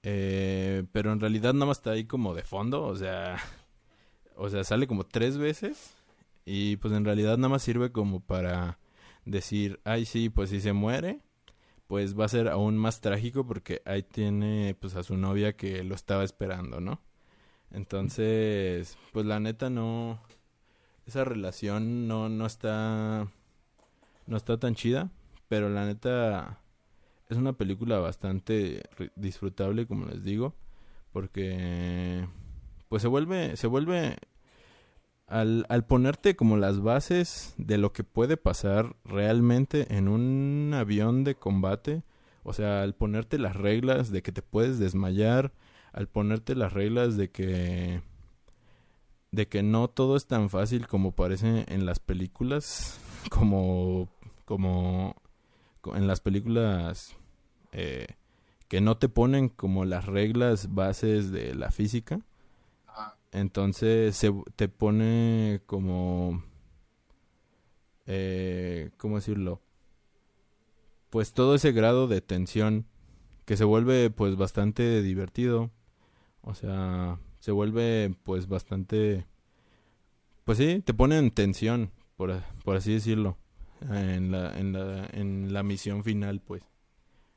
eh, 0.04 0.84
pero 0.92 1.12
en 1.12 1.20
realidad 1.20 1.54
nada 1.54 1.68
más 1.68 1.78
está 1.78 1.92
ahí 1.92 2.06
como 2.06 2.34
de 2.34 2.44
fondo 2.44 2.84
o 2.84 2.96
sea 2.96 3.38
o 4.36 4.50
sea 4.50 4.64
sale 4.64 4.88
como 4.88 5.06
tres 5.06 5.38
veces 5.38 5.96
y 6.46 6.78
pues 6.78 6.94
en 6.94 7.06
realidad 7.06 7.38
nada 7.38 7.50
más 7.50 7.64
sirve 7.64 7.92
como 7.92 8.22
para 8.22 8.80
decir, 9.26 9.80
ay 9.84 10.06
sí, 10.06 10.30
pues 10.30 10.50
si 10.50 10.62
se 10.62 10.74
muere, 10.74 11.22
pues 11.88 12.20
va 12.20 12.26
a 12.26 12.30
ser 12.30 12.50
aún 12.50 12.78
más 12.78 13.02
trágico 13.02 13.46
porque 13.46 13.82
ahí 13.86 14.04
tiene 14.04 14.76
pues 14.80 14.96
a 14.96 15.04
su 15.04 15.18
novia 15.18 15.54
que 15.56 15.84
lo 15.84 15.96
estaba 15.96 16.24
esperando, 16.24 16.82
¿no? 16.82 17.02
Entonces, 17.72 18.98
pues 19.14 19.26
la 19.26 19.40
neta 19.40 19.70
no 19.70 20.20
esa 21.06 21.24
relación 21.24 22.08
no 22.08 22.30
no 22.30 22.46
está 22.46 23.28
no 24.28 24.38
está 24.38 24.58
tan 24.60 24.76
chida, 24.76 25.12
pero 25.50 25.70
la 25.70 25.86
neta 25.86 26.62
es 27.30 27.38
una 27.38 27.54
película 27.54 28.00
bastante 28.00 28.84
disfrutable, 29.16 29.86
como 29.86 30.06
les 30.08 30.24
digo, 30.24 30.56
porque 31.14 32.28
pues 32.90 33.04
se 33.04 33.08
vuelve 33.08 33.56
se 33.56 33.68
vuelve 33.68 34.18
al, 35.28 35.66
al 35.70 35.86
ponerte 35.86 36.36
como 36.36 36.58
las 36.58 36.82
bases 36.82 37.54
de 37.58 37.78
lo 37.78 37.94
que 37.94 38.04
puede 38.04 38.36
pasar 38.36 38.96
realmente 39.06 39.96
en 39.96 40.08
un 40.08 40.74
avión 40.74 41.24
de 41.24 41.36
combate, 41.36 42.04
o 42.44 42.54
sea, 42.54 42.82
al 42.82 42.96
ponerte 42.96 43.38
las 43.38 43.56
reglas 43.56 44.12
de 44.12 44.24
que 44.24 44.32
te 44.32 44.42
puedes 44.42 44.80
desmayar, 44.80 45.54
al 45.94 46.08
ponerte 46.08 46.56
las 46.56 46.74
reglas 46.74 47.16
de 47.16 47.30
que 47.30 48.02
de 49.32 49.48
que 49.48 49.62
no 49.62 49.88
todo 49.88 50.16
es 50.18 50.26
tan 50.26 50.50
fácil 50.50 50.88
como 50.88 51.12
parece 51.12 51.66
en 51.68 51.86
las 51.86 52.00
películas, 52.00 53.00
como 53.30 54.10
como 54.46 55.16
en 55.86 56.08
las 56.08 56.20
películas 56.20 57.16
eh, 57.72 58.08
que 58.68 58.82
no 58.82 58.98
te 58.98 59.10
ponen 59.10 59.50
como 59.50 59.86
las 59.86 60.06
reglas 60.06 60.74
bases 60.74 61.32
de 61.32 61.56
la 61.56 61.72
física 61.72 62.22
entonces 63.32 64.16
se 64.16 64.34
te 64.56 64.68
pone 64.68 65.62
como... 65.66 66.44
Eh, 68.08 68.90
¿Cómo 68.98 69.18
decirlo? 69.18 69.62
Pues 71.10 71.34
todo 71.34 71.56
ese 71.56 71.72
grado 71.72 72.08
de 72.08 72.22
tensión 72.22 72.86
que 73.46 73.58
se 73.58 73.64
vuelve 73.64 74.10
pues 74.10 74.36
bastante 74.36 75.02
divertido. 75.02 75.70
O 76.42 76.56
sea, 76.56 77.20
se 77.40 77.52
vuelve 77.52 78.16
pues 78.24 78.48
bastante... 78.48 79.26
Pues 80.44 80.58
sí, 80.58 80.82
te 80.84 80.96
pone 80.96 81.20
en 81.20 81.30
tensión, 81.30 81.92
por, 82.18 82.42
por 82.64 82.76
así 82.76 82.94
decirlo, 82.94 83.38
en 83.82 84.32
la, 84.32 84.58
en, 84.58 84.74
la, 84.74 85.08
en 85.12 85.54
la 85.54 85.64
misión 85.64 86.04
final 86.04 86.42
pues. 86.42 86.64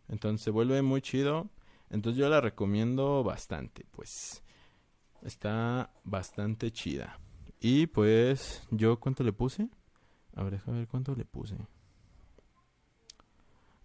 Entonces 0.09 0.43
se 0.43 0.51
vuelve 0.51 0.83
muy 0.83 1.01
chido. 1.01 1.49
Entonces 1.91 2.19
yo 2.19 2.29
la 2.29 2.41
recomiendo 2.41 3.23
bastante, 3.23 3.87
pues. 3.91 4.43
Está 5.23 5.93
bastante 6.05 6.71
chida. 6.73 7.19
Y 7.61 7.87
pues, 7.87 8.67
¿yo 8.71 8.99
cuánto 8.99 9.23
le 9.23 9.33
puse? 9.33 9.69
A 10.35 10.43
ver, 10.43 10.55
déjame 10.55 10.79
ver 10.79 10.89
cuánto 10.89 11.15
le 11.15 11.25
puse. 11.25 11.57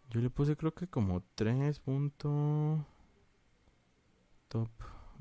Yo 0.10 0.22
le 0.22 0.30
puse 0.30 0.56
creo 0.56 0.74
que 0.74 0.88
como 0.88 1.22
3 1.36 1.80
punto... 1.80 2.86
Top 4.48 4.70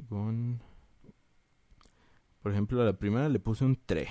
Gun. 0.08 0.62
Por 2.40 2.52
ejemplo, 2.52 2.80
a 2.80 2.84
la 2.84 2.92
primera 2.92 3.28
le 3.28 3.40
puse 3.40 3.64
un 3.64 3.76
3. 3.84 4.08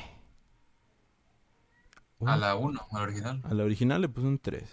A 2.22 2.38
la 2.38 2.55
1, 2.55 2.81
a 2.91 2.98
la 2.98 3.03
original. 3.03 3.41
A 3.43 3.53
la 3.53 3.63
original 3.63 4.01
le 4.01 4.10
puse 4.10 4.27
un 4.27 4.39
3. 4.39 4.63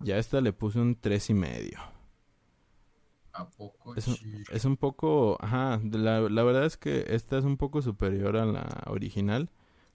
Ya 0.00 0.14
a 0.14 0.18
esta 0.18 0.40
le 0.40 0.52
puse 0.52 0.78
un 0.78 0.98
3 1.00 1.30
y 1.30 1.34
medio 1.34 1.78
es, 4.50 4.64
un, 4.64 4.76
poco, 4.76 5.38
ajá, 5.40 5.80
la, 5.90 6.20
la, 6.20 6.42
verdad 6.42 6.64
es 6.64 6.76
que 6.76 7.04
esta 7.08 7.38
es 7.38 7.44
un 7.44 7.56
poco 7.56 7.82
superior 7.82 8.36
a 8.36 8.46
la 8.46 8.82
original, 8.86 9.50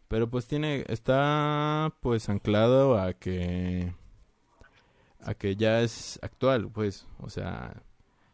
pero 0.07 0.29
pues 0.29 0.47
tiene, 0.47 0.85
está 0.87 1.93
pues 2.01 2.29
anclado 2.29 2.97
a 2.97 3.13
que, 3.13 3.93
a 5.21 5.33
que 5.33 5.55
ya 5.55 5.81
es 5.81 6.19
actual, 6.21 6.69
pues, 6.71 7.07
o 7.19 7.29
sea, 7.29 7.83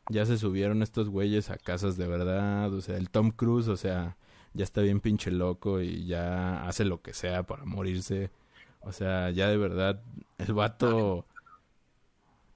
ya 0.09 0.25
se 0.25 0.37
subieron 0.37 0.83
estos 0.83 1.09
güeyes 1.09 1.49
a 1.49 1.57
casas 1.57 1.97
de 1.97 2.07
verdad, 2.07 2.73
o 2.73 2.81
sea, 2.81 2.97
el 2.97 3.09
Tom 3.09 3.31
Cruise, 3.31 3.67
o 3.67 3.77
sea, 3.77 4.17
ya 4.59 4.65
está 4.65 4.81
bien 4.81 4.99
pinche 4.99 5.31
loco 5.31 5.79
y 5.79 6.05
ya 6.05 6.67
hace 6.67 6.83
lo 6.83 7.01
que 7.01 7.13
sea 7.13 7.43
para 7.43 7.63
morirse, 7.63 8.29
o 8.81 8.91
sea, 8.91 9.29
ya 9.31 9.47
de 9.47 9.55
verdad, 9.55 10.03
el 10.37 10.53
vato... 10.53 11.25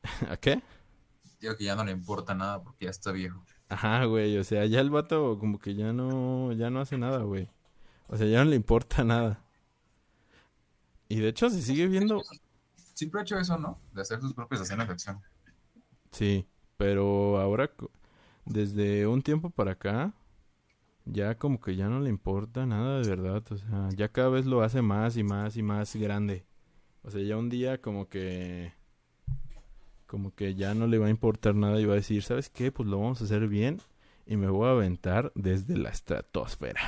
¿A 0.29 0.36
qué? 0.36 0.62
Digo 1.39 1.55
que 1.55 1.63
ya 1.63 1.77
no 1.77 1.86
le 1.86 1.93
importa 1.93 2.36
nada 2.36 2.62
porque 2.62 2.86
ya 2.86 2.91
está 2.91 3.13
viejo. 3.13 3.41
Ajá, 3.69 4.03
güey, 4.03 4.38
o 4.38 4.43
sea, 4.43 4.65
ya 4.65 4.81
el 4.81 4.89
vato 4.89 5.39
como 5.39 5.60
que 5.60 5.75
ya 5.75 5.93
no, 5.93 6.51
ya 6.51 6.69
no 6.69 6.81
hace 6.81 6.98
nada, 6.98 7.19
güey. 7.19 7.50
O 8.07 8.17
sea, 8.17 8.27
ya 8.27 8.43
no 8.43 8.50
le 8.50 8.57
importa 8.57 9.03
nada. 9.05 9.41
Y 11.07 11.22
de 11.22 11.29
hecho 11.29 11.50
se 11.50 11.62
sigue 11.62 11.88
viendo... 11.88 12.22
Siempre 12.75 13.22
ha 13.22 13.24
hecho 13.24 13.38
eso, 13.38 13.57
¿no? 13.57 13.79
De 13.93 14.01
hacer 14.01 14.19
sus 14.19 14.33
propias 14.33 14.60
escenas 14.60 14.88
de 14.88 14.93
acción. 14.93 15.22
Sí, 16.12 16.45
pero 16.75 17.39
ahora, 17.39 17.72
desde 18.43 19.07
un 19.07 19.22
tiempo 19.22 19.50
para 19.50 19.72
acá, 19.72 20.13
ya 21.05 21.38
como 21.38 21.60
que 21.60 21.75
ya 21.75 21.89
no 21.89 22.00
le 22.00 22.10
importa 22.10 22.65
nada 22.65 23.00
de 23.00 23.10
verdad. 23.10 23.43
O 23.51 23.57
sea, 23.57 23.89
ya 23.95 24.10
cada 24.10 24.29
vez 24.29 24.45
lo 24.45 24.62
hace 24.62 24.81
más 24.81 25.17
y 25.17 25.24
más 25.24 25.57
y 25.57 25.63
más 25.63 25.95
grande. 25.95 26.45
O 27.03 27.12
sea, 27.12 27.22
ya 27.22 27.38
un 27.38 27.50
día 27.50 27.81
como 27.81 28.07
que 28.07 28.74
como 30.07 30.33
que 30.36 30.53
ya 30.53 30.75
no 30.75 30.86
le 30.86 31.00
va 31.00 31.07
a 31.07 31.10
importar 31.10 31.55
nada 31.55 31.79
y 31.81 31.86
va 31.86 31.93
a 31.93 31.95
decir, 31.95 32.22
¿sabes 32.22 32.50
qué? 32.50 32.72
Pues 32.72 32.88
lo 32.88 33.00
vamos 33.00 33.22
a 33.22 33.24
hacer 33.24 33.48
bien 33.48 33.81
y 34.25 34.38
me 34.38 34.48
voy 34.48 34.67
a 34.67 34.72
aventar 34.72 35.31
desde 35.36 35.77
la 35.77 35.89
estratosfera. 35.89 36.81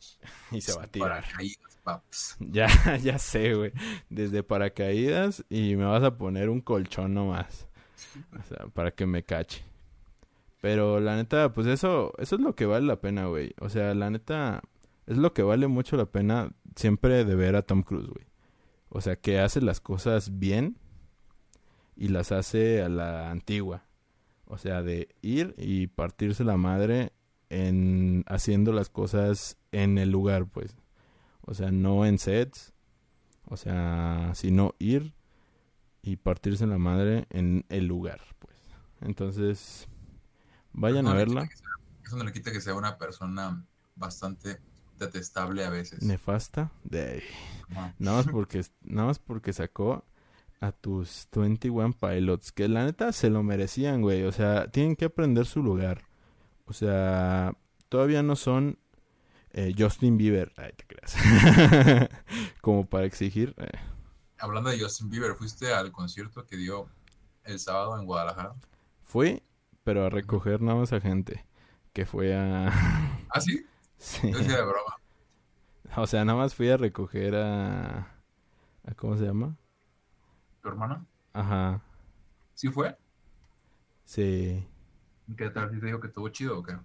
y 0.50 0.60
se 0.60 0.74
va 0.74 0.84
a 0.84 0.86
tirar. 0.86 1.24
Ya, 2.38 2.68
ya 3.02 3.18
sé, 3.18 3.54
güey. 3.54 3.72
Desde 4.08 4.44
paracaídas 4.44 5.44
y 5.48 5.74
me 5.74 5.84
vas 5.84 6.04
a 6.04 6.16
poner 6.16 6.48
un 6.48 6.60
colchón 6.60 7.12
nomás. 7.12 7.66
O 8.38 8.42
sea, 8.44 8.66
para 8.68 8.92
que 8.92 9.04
me 9.04 9.24
cache. 9.24 9.64
Pero 10.62 11.00
la 11.00 11.16
neta, 11.16 11.52
pues 11.52 11.66
eso, 11.66 12.12
eso 12.18 12.36
es 12.36 12.40
lo 12.40 12.54
que 12.54 12.66
vale 12.66 12.86
la 12.86 13.00
pena, 13.00 13.26
güey. 13.26 13.52
O 13.58 13.68
sea, 13.68 13.94
la 13.94 14.10
neta, 14.10 14.62
es 15.08 15.18
lo 15.18 15.34
que 15.34 15.42
vale 15.42 15.66
mucho 15.66 15.96
la 15.96 16.06
pena 16.06 16.52
siempre 16.76 17.24
de 17.24 17.34
ver 17.34 17.56
a 17.56 17.62
Tom 17.62 17.82
Cruise, 17.82 18.06
güey. 18.06 18.26
O 18.88 19.00
sea, 19.00 19.16
que 19.16 19.40
hace 19.40 19.60
las 19.60 19.80
cosas 19.80 20.38
bien 20.38 20.76
y 21.96 22.08
las 22.08 22.30
hace 22.30 22.80
a 22.80 22.88
la 22.88 23.32
antigua. 23.32 23.86
O 24.46 24.56
sea, 24.56 24.82
de 24.82 25.08
ir 25.20 25.56
y 25.58 25.88
partirse 25.88 26.44
la 26.44 26.56
madre 26.56 27.10
en 27.50 28.22
haciendo 28.28 28.72
las 28.72 28.88
cosas 28.88 29.56
en 29.72 29.98
el 29.98 30.12
lugar, 30.12 30.46
pues. 30.46 30.76
O 31.40 31.54
sea, 31.54 31.72
no 31.72 32.06
en 32.06 32.20
sets. 32.20 32.72
O 33.46 33.56
sea, 33.56 34.30
sino 34.36 34.76
ir 34.78 35.12
y 36.02 36.18
partirse 36.18 36.68
la 36.68 36.78
madre 36.78 37.26
en 37.30 37.64
el 37.68 37.86
lugar, 37.86 38.20
pues. 38.38 38.54
Entonces, 39.00 39.88
vayan 40.72 41.06
a 41.06 41.14
verla. 41.14 41.48
Eso 42.04 42.16
no 42.16 42.24
le 42.24 42.32
quita 42.32 42.52
que 42.52 42.60
sea 42.60 42.74
una 42.74 42.98
persona 42.98 43.64
bastante 43.94 44.60
detestable 44.98 45.64
a 45.64 45.70
veces. 45.70 46.02
Nefasta. 46.02 46.70
De... 46.84 47.22
Nada 47.98 48.18
más 48.18 48.26
porque 48.32 48.64
nada 48.82 49.08
más 49.08 49.18
porque 49.18 49.52
sacó 49.52 50.04
a 50.60 50.70
tus 50.70 51.26
21 51.34 51.92
Pilots, 51.94 52.52
que 52.52 52.68
la 52.68 52.84
neta 52.84 53.12
se 53.12 53.30
lo 53.30 53.42
merecían, 53.42 54.00
güey. 54.00 54.22
O 54.24 54.32
sea, 54.32 54.70
tienen 54.70 54.94
que 54.94 55.06
aprender 55.06 55.44
su 55.44 55.62
lugar. 55.62 56.04
O 56.66 56.72
sea, 56.72 57.56
todavía 57.88 58.22
no 58.22 58.36
son 58.36 58.78
eh, 59.52 59.74
Justin 59.76 60.16
Bieber. 60.16 60.52
Ay, 60.56 60.72
te 60.76 60.86
creas. 60.86 62.08
Como 62.60 62.86
para 62.86 63.06
exigir. 63.06 63.54
Eh. 63.58 63.70
Hablando 64.38 64.70
de 64.70 64.80
Justin 64.80 65.10
Bieber, 65.10 65.34
¿fuiste 65.34 65.72
al 65.74 65.90
concierto 65.90 66.46
que 66.46 66.56
dio 66.56 66.88
el 67.44 67.58
sábado 67.58 67.98
en 67.98 68.06
Guadalajara? 68.06 68.54
Fui, 69.04 69.42
pero 69.84 70.06
a 70.06 70.10
recoger 70.10 70.60
nada 70.60 70.78
más 70.78 70.92
a 70.92 71.00
gente. 71.00 71.44
Que 71.92 72.06
fue 72.06 72.34
a. 72.34 72.68
¿Ah, 73.30 73.40
sí? 73.40 73.66
Sí. 73.98 74.32
de 74.32 74.62
broma. 74.62 74.96
O 75.96 76.06
sea, 76.06 76.24
nada 76.24 76.38
más 76.38 76.54
fui 76.54 76.70
a 76.70 76.76
recoger 76.76 77.34
a. 77.36 77.98
a 78.84 78.94
¿Cómo 78.96 79.16
se 79.16 79.24
llama? 79.24 79.56
tu 80.62 80.68
hermana? 80.68 81.04
Ajá. 81.32 81.82
¿Sí 82.54 82.68
fue? 82.68 82.96
Sí. 84.04 84.64
¿Qué 85.36 85.50
tal? 85.50 85.70
¿Sí 85.70 85.80
te 85.80 85.86
dijo 85.86 86.00
que 86.00 86.06
estuvo 86.06 86.28
chido 86.28 86.58
o 86.58 86.62
qué? 86.62 86.76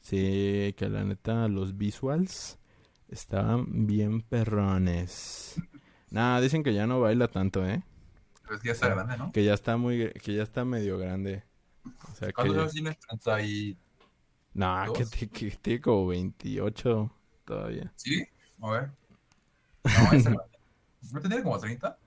Sí, 0.00 0.74
que 0.76 0.88
la 0.88 1.04
neta 1.04 1.48
los 1.48 1.76
visuals 1.76 2.58
estaban 3.08 3.86
bien 3.86 4.20
perrones. 4.20 5.60
Nada, 6.10 6.40
dicen 6.40 6.62
que 6.62 6.74
ya 6.74 6.86
no 6.86 7.00
baila 7.00 7.28
tanto, 7.28 7.66
¿eh? 7.66 7.82
Pero 8.42 8.56
es 8.56 8.60
que 8.60 8.68
ya 8.68 8.72
está 8.72 8.88
grande, 8.88 9.16
¿no? 9.16 9.32
Que 9.32 9.44
ya 9.44 9.54
está 9.54 9.76
muy, 9.76 10.12
que 10.12 10.34
ya 10.34 10.42
está 10.42 10.64
medio 10.64 10.98
grande. 10.98 11.44
O 11.84 12.14
sea, 12.14 12.32
¿Cuántos 12.32 12.58
años 12.58 12.72
tienes? 12.72 12.98
30 12.98 13.42
y... 13.42 13.78
No, 14.54 14.92
que, 14.92 15.28
que, 15.28 15.50
tiene 15.50 15.80
como 15.80 16.08
28 16.08 17.12
todavía. 17.44 17.92
¿Sí? 17.96 18.24
A 18.60 18.70
ver. 18.70 18.90
No, 20.30 20.36
¿No 21.12 21.20
tenía 21.20 21.42
como 21.42 21.58
30? 21.58 21.98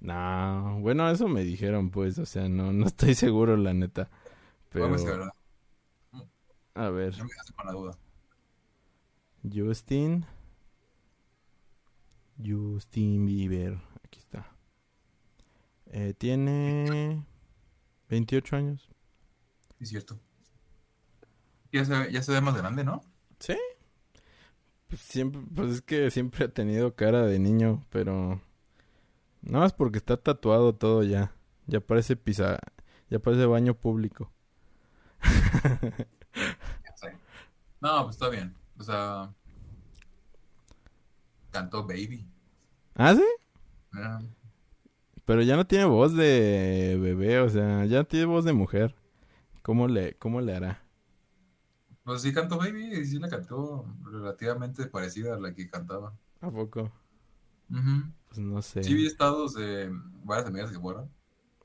No, 0.00 0.78
bueno, 0.80 1.10
eso 1.10 1.28
me 1.28 1.42
dijeron, 1.42 1.90
pues, 1.90 2.18
o 2.18 2.24
sea, 2.24 2.48
no, 2.48 2.72
no 2.72 2.86
estoy 2.86 3.14
seguro, 3.14 3.56
la 3.56 3.74
neta. 3.74 4.08
Pero... 4.70 4.86
Vamos 4.86 5.04
a 5.04 5.10
ver. 5.10 5.30
A 6.74 6.88
ver. 6.88 7.14
me 7.16 7.54
con 7.54 7.66
la 7.66 7.72
duda. 7.72 7.98
Justin. 9.42 10.24
Justin 12.42 13.26
Bieber. 13.26 13.78
Aquí 14.04 14.18
está. 14.18 14.46
Eh, 15.86 16.14
tiene 16.16 17.24
28 18.08 18.56
años. 18.56 18.89
Es 19.80 19.88
cierto. 19.88 20.18
Ya 21.72 21.84
se, 21.84 22.12
ya 22.12 22.22
se 22.22 22.32
ve 22.32 22.40
más 22.40 22.56
grande, 22.56 22.84
¿no? 22.84 23.02
Sí. 23.38 23.56
Pues 24.88 25.00
siempre, 25.00 25.42
pues 25.54 25.72
es 25.72 25.82
que 25.82 26.10
siempre 26.10 26.44
ha 26.44 26.48
tenido 26.48 26.94
cara 26.94 27.24
de 27.24 27.38
niño, 27.38 27.86
pero 27.90 28.40
Nada 29.42 29.64
más 29.64 29.72
porque 29.72 29.98
está 29.98 30.16
tatuado 30.16 30.74
todo 30.74 31.02
ya. 31.02 31.32
Ya 31.66 31.80
parece 31.80 32.16
pisa, 32.16 32.58
ya 33.08 33.18
parece 33.18 33.46
baño 33.46 33.74
público. 33.74 34.32
no, 37.80 38.04
pues 38.04 38.16
está 38.16 38.28
bien. 38.28 38.54
O 38.78 38.82
sea, 38.82 39.32
cantó 41.50 41.86
Baby. 41.86 42.26
¿Ah, 42.94 43.14
sí? 43.14 43.24
Pero 45.24 45.42
ya 45.42 45.56
no 45.56 45.66
tiene 45.66 45.84
voz 45.84 46.14
de 46.14 46.98
bebé, 47.00 47.40
o 47.40 47.48
sea, 47.48 47.84
ya 47.86 48.04
tiene 48.04 48.26
voz 48.26 48.44
de 48.44 48.52
mujer. 48.52 48.94
¿Cómo 49.62 49.88
le, 49.88 50.16
cómo 50.18 50.40
le 50.40 50.54
hará? 50.54 50.82
Pues 52.04 52.22
sí 52.22 52.32
cantó 52.32 52.58
Baby 52.58 52.94
y 52.94 53.04
sí 53.04 53.18
la 53.18 53.28
cantó 53.28 53.86
relativamente 54.04 54.86
parecida 54.86 55.34
a 55.34 55.38
la 55.38 55.54
que 55.54 55.68
cantaba. 55.68 56.16
¿A 56.40 56.50
poco? 56.50 56.90
Pues 58.28 58.38
no 58.38 58.60
sé. 58.62 58.82
Sí 58.82 58.94
vi 58.94 59.06
estados 59.06 59.54
de 59.54 59.90
varias 60.24 60.48
amigas 60.48 60.70
que 60.70 60.78
fueron. 60.78 61.10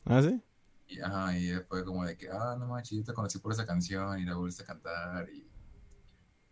¿Ah, 0.03 0.21
sí? 0.21 0.41
Y, 0.87 0.99
ajá, 0.99 1.37
y 1.37 1.51
fue 1.67 1.83
como 1.83 2.05
de 2.05 2.15
que, 2.15 2.29
ah, 2.29 2.55
no 2.59 2.67
manches, 2.67 2.97
yo 2.97 3.03
te 3.03 3.13
conocí 3.13 3.39
por 3.39 3.53
esa 3.53 3.65
canción 3.65 4.19
y 4.19 4.25
la 4.25 4.35
volviste 4.35 4.63
a 4.63 4.67
cantar. 4.67 5.29
Y... 5.29 5.47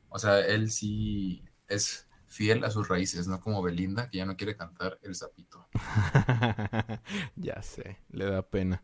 O 0.10 0.17
sea, 0.17 0.39
él 0.39 0.71
sí 0.71 1.43
es 1.67 2.08
fiel 2.25 2.63
a 2.63 2.71
sus 2.71 2.88
raíces, 2.88 3.27
no 3.27 3.39
como 3.39 3.62
Belinda, 3.62 4.10
que 4.10 4.17
ya 4.17 4.25
no 4.25 4.36
quiere 4.36 4.56
cantar 4.56 4.97
el 5.03 5.13
sapito. 5.13 5.67
ya 7.36 7.62
sé, 7.62 7.99
le 8.10 8.25
da 8.25 8.41
pena. 8.41 8.84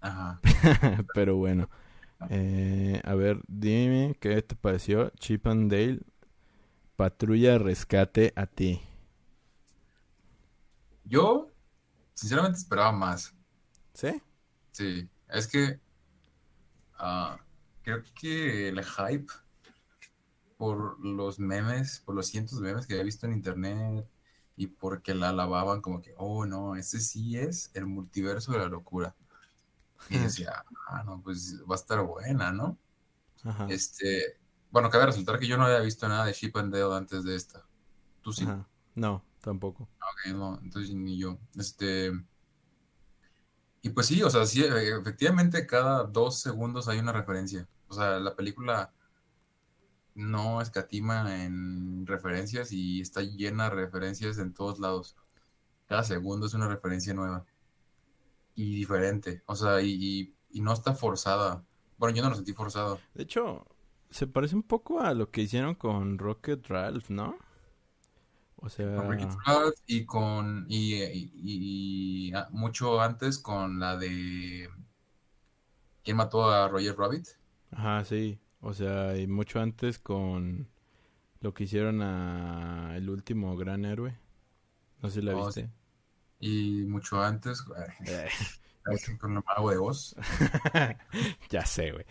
Ajá. 0.00 0.40
Pero 1.14 1.36
bueno. 1.36 1.68
Eh, 2.30 3.00
a 3.04 3.14
ver, 3.14 3.40
dime 3.46 4.16
qué 4.20 4.42
te 4.42 4.56
pareció 4.56 5.10
Chip 5.20 5.46
and 5.46 5.70
Dale 5.70 6.00
Patrulla 6.96 7.58
Rescate 7.58 8.32
a 8.34 8.46
ti. 8.46 8.80
Yo, 11.04 11.48
sinceramente, 12.14 12.58
esperaba 12.58 12.92
más. 12.92 13.34
¿Sí? 13.94 14.20
Sí, 14.72 15.08
es 15.28 15.46
que 15.46 15.80
uh, 17.00 17.36
creo 17.82 18.02
que 18.20 18.68
el 18.68 18.84
hype 18.84 19.32
por 20.56 20.98
los 21.00 21.38
memes, 21.38 22.00
por 22.04 22.14
los 22.14 22.26
cientos 22.26 22.60
de 22.60 22.66
memes 22.66 22.86
que 22.86 22.94
había 22.94 23.04
visto 23.04 23.26
en 23.26 23.32
internet 23.32 24.06
y 24.56 24.66
porque 24.66 25.14
la 25.14 25.28
alababan 25.30 25.80
como 25.80 26.02
que, 26.02 26.14
oh 26.18 26.44
no, 26.44 26.74
ese 26.74 27.00
sí 27.00 27.38
es 27.38 27.70
el 27.74 27.86
multiverso 27.86 28.52
de 28.52 28.58
la 28.58 28.68
locura. 28.68 29.14
Y 30.10 30.18
decía, 30.18 30.64
ah, 30.88 31.02
no, 31.04 31.20
pues 31.22 31.60
va 31.70 31.74
a 31.74 31.78
estar 31.78 32.02
buena, 32.02 32.52
¿no? 32.52 32.78
Ajá. 33.44 33.66
Este, 33.68 34.38
bueno, 34.70 34.90
cabe 34.90 35.06
resultar 35.06 35.38
que 35.38 35.46
yo 35.46 35.56
no 35.56 35.64
había 35.64 35.80
visto 35.80 36.08
nada 36.08 36.24
de 36.24 36.34
Chip 36.34 36.56
and 36.56 36.72
Dale 36.72 36.94
antes 36.94 37.24
de 37.24 37.34
esta. 37.34 37.64
¿Tú 38.22 38.32
sí? 38.32 38.46
No, 38.94 39.24
tampoco. 39.40 39.84
Ok, 39.84 40.34
no, 40.34 40.58
entonces 40.62 40.94
ni 40.94 41.18
yo. 41.18 41.38
Este. 41.56 42.12
Y 43.80 43.90
pues 43.90 44.06
sí, 44.06 44.22
o 44.22 44.30
sea, 44.30 44.44
sí, 44.44 44.64
efectivamente 44.64 45.66
cada 45.66 46.04
dos 46.04 46.40
segundos 46.40 46.88
hay 46.88 46.98
una 46.98 47.12
referencia. 47.12 47.68
O 47.88 47.94
sea, 47.94 48.18
la 48.18 48.34
película 48.34 48.92
no 50.14 50.60
escatima 50.60 51.44
en 51.44 52.06
referencias 52.06 52.72
y 52.72 53.00
está 53.00 53.22
llena 53.22 53.64
de 53.64 53.76
referencias 53.76 54.38
en 54.38 54.52
todos 54.52 54.80
lados. 54.80 55.16
Cada 55.86 56.02
segundo 56.02 56.46
es 56.46 56.54
una 56.54 56.68
referencia 56.68 57.14
nueva 57.14 57.46
y 58.58 58.74
diferente. 58.74 59.42
O 59.46 59.54
sea, 59.54 59.80
y, 59.80 60.34
y 60.50 60.60
no 60.60 60.72
está 60.72 60.92
forzada. 60.92 61.64
Bueno, 61.96 62.16
yo 62.16 62.24
no 62.24 62.30
lo 62.30 62.34
sentí 62.34 62.52
forzado. 62.52 62.98
De 63.14 63.22
hecho, 63.22 63.64
se 64.10 64.26
parece 64.26 64.56
un 64.56 64.64
poco 64.64 65.00
a 65.00 65.14
lo 65.14 65.30
que 65.30 65.42
hicieron 65.42 65.76
con 65.76 66.18
Rocket 66.18 66.66
Ralph, 66.66 67.08
¿no? 67.08 67.38
O 68.56 68.68
sea... 68.68 69.00
y 69.86 70.04
con... 70.06 70.66
Y, 70.68 72.32
ah, 72.34 72.48
mucho 72.50 73.00
antes 73.00 73.38
con 73.38 73.78
la 73.78 73.96
de... 73.96 74.68
¿Quién 76.02 76.16
mató 76.16 76.50
a 76.50 76.66
Roger 76.66 76.96
Rabbit? 76.98 77.28
Ajá, 77.70 78.04
sí. 78.04 78.40
O 78.60 78.74
sea, 78.74 79.16
y 79.16 79.28
mucho 79.28 79.60
antes 79.60 80.00
con 80.00 80.68
lo 81.40 81.54
que 81.54 81.62
hicieron 81.62 82.02
a 82.02 82.96
el 82.96 83.08
último 83.08 83.56
gran 83.56 83.84
héroe. 83.84 84.18
No 85.00 85.10
sé 85.10 85.20
si 85.20 85.26
la 85.26 85.36
oh, 85.36 85.46
viste. 85.46 85.70
Y 86.40 86.84
mucho 86.84 87.22
antes 87.22 87.64
eh, 88.06 88.28
con 89.20 89.36
el 89.36 89.44
mago 89.44 89.70
de 89.70 89.78
voz. 89.78 90.16
ya 91.50 91.66
sé, 91.66 91.92
güey. 91.92 92.04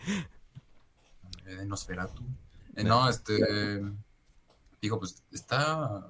Nosferatu. 1.66 2.22
Eh, 2.74 2.84
no, 2.84 3.08
este... 3.08 3.82
Digo, 4.80 4.98
pues 4.98 5.24
está 5.32 6.08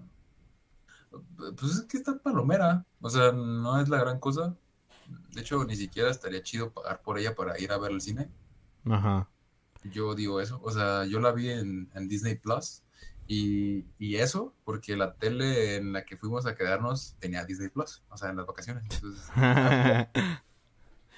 pues 1.56 1.72
es 1.72 1.82
que 1.82 1.96
está 1.96 2.18
palomera. 2.18 2.84
O 3.00 3.10
sea, 3.10 3.32
no 3.32 3.80
es 3.80 3.88
la 3.88 3.98
gran 3.98 4.18
cosa. 4.18 4.56
De 5.32 5.40
hecho, 5.40 5.64
ni 5.64 5.76
siquiera 5.76 6.10
estaría 6.10 6.42
chido 6.42 6.70
pagar 6.70 7.02
por 7.02 7.18
ella 7.18 7.34
para 7.34 7.58
ir 7.58 7.72
a 7.72 7.78
ver 7.78 7.92
el 7.92 8.00
cine. 8.00 8.30
Ajá. 8.84 9.28
Yo 9.84 10.14
digo 10.14 10.40
eso. 10.40 10.60
O 10.62 10.70
sea, 10.70 11.04
yo 11.06 11.20
la 11.20 11.32
vi 11.32 11.50
en, 11.50 12.08
Disney 12.08 12.34
Plus. 12.36 12.82
Y, 13.30 13.84
eso, 14.16 14.54
porque 14.64 14.96
la 14.96 15.14
tele 15.14 15.76
en 15.76 15.92
la 15.92 16.04
que 16.04 16.16
fuimos 16.16 16.46
a 16.46 16.54
quedarnos 16.54 17.14
tenía 17.18 17.44
Disney 17.44 17.68
Plus. 17.68 18.02
O 18.08 18.16
sea, 18.16 18.30
en 18.30 18.36
las 18.36 18.46
vacaciones. 18.46 18.84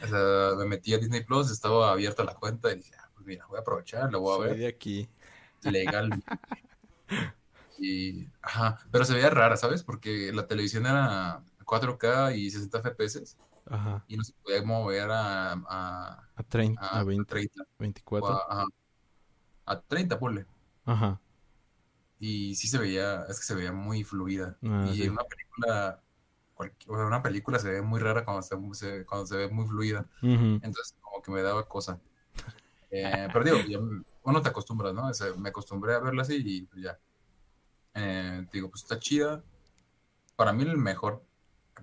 o 0.03 0.07
sea, 0.07 0.57
me 0.59 0.65
metí 0.67 0.93
a 0.93 0.99
Disney 0.99 1.23
Plus, 1.23 1.53
estaba 1.53 1.93
abierta 1.93 2.25
la 2.25 2.35
cuenta 2.35 2.73
y 2.73 2.79
dije, 2.79 2.93
ah, 2.99 3.09
pues 3.15 3.25
mira, 3.27 3.47
voy 3.47 3.59
a 3.59 3.61
aprovechar, 3.61 4.11
lo 4.11 4.21
voy 4.21 4.37
a 4.37 4.49
ver. 4.49 4.59
de 4.59 4.67
aquí. 4.67 5.09
Legal. 5.63 6.23
Y, 7.83 8.29
ajá, 8.43 8.79
pero 8.91 9.07
se 9.07 9.15
veía 9.15 9.31
rara, 9.31 9.57
¿sabes? 9.57 9.83
Porque 9.83 10.31
la 10.35 10.47
televisión 10.47 10.85
era 10.85 11.43
4K 11.65 12.37
y 12.37 12.51
60 12.51 12.83
FPS 12.83 13.39
Ajá. 13.71 14.05
y 14.07 14.19
no 14.19 14.23
se 14.23 14.35
podía 14.35 14.63
mover 14.63 15.11
a, 15.11 15.53
a, 15.53 16.29
A 16.37 16.43
30, 16.43 16.79
a 16.79 17.01
a 17.01 17.05
20, 17.05 17.25
30 17.25 17.63
o 17.63 17.67
24. 17.79 18.29
a, 18.29 18.47
ajá, 18.51 18.67
a 19.65 19.81
30, 19.81 20.19
ponle. 20.19 20.45
Ajá. 20.85 21.19
Y 22.21 22.55
sí 22.57 22.69
se 22.69 22.79
veía, 22.79 23.25
es 23.29 23.39
que 23.41 23.47
se 23.47 23.55
veía 23.57 23.73
muy 23.73 24.05
fluida. 24.05 24.59
Ah, 24.65 24.87
y 24.93 24.97
sí. 24.97 25.03
en 25.05 25.13
una 25.13 25.25
película, 25.25 26.03
una 26.89 27.23
película 27.23 27.59
se 27.59 27.71
ve 27.71 27.83
muy 27.83 28.01
rara 28.01 28.25
cuando 28.25 28.43
se, 28.43 28.57
se- 28.75 29.05
cuando 29.07 29.27
se 29.27 29.37
ve 29.37 29.49
muy 29.49 29.67
fluida. 29.67 30.07
Entonces, 30.23 30.97
como 31.01 31.23
que 31.23 31.31
me 31.33 31.43
daba 31.43 31.67
cosa. 31.69 32.01
Eh, 32.91 33.29
pero 33.33 33.45
digo, 33.45 33.59
ya 33.69 33.79
uno 34.25 34.43
te 34.43 34.49
acostumbras, 34.51 34.95
¿no? 34.95 35.09
O 35.09 35.15
sea, 35.15 35.29
me 35.37 35.51
acostumbré 35.51 35.95
a 35.95 36.01
verla 36.01 36.23
así 36.23 36.37
y 36.45 36.63
pues 36.63 36.83
ya. 36.83 36.99
Eh, 37.95 38.47
digo, 38.53 38.71
pues 38.71 38.83
está 38.83 38.99
chida. 38.99 39.43
Para 40.37 40.53
mí 40.53 40.65
el 40.65 40.79
mejor, 40.79 41.25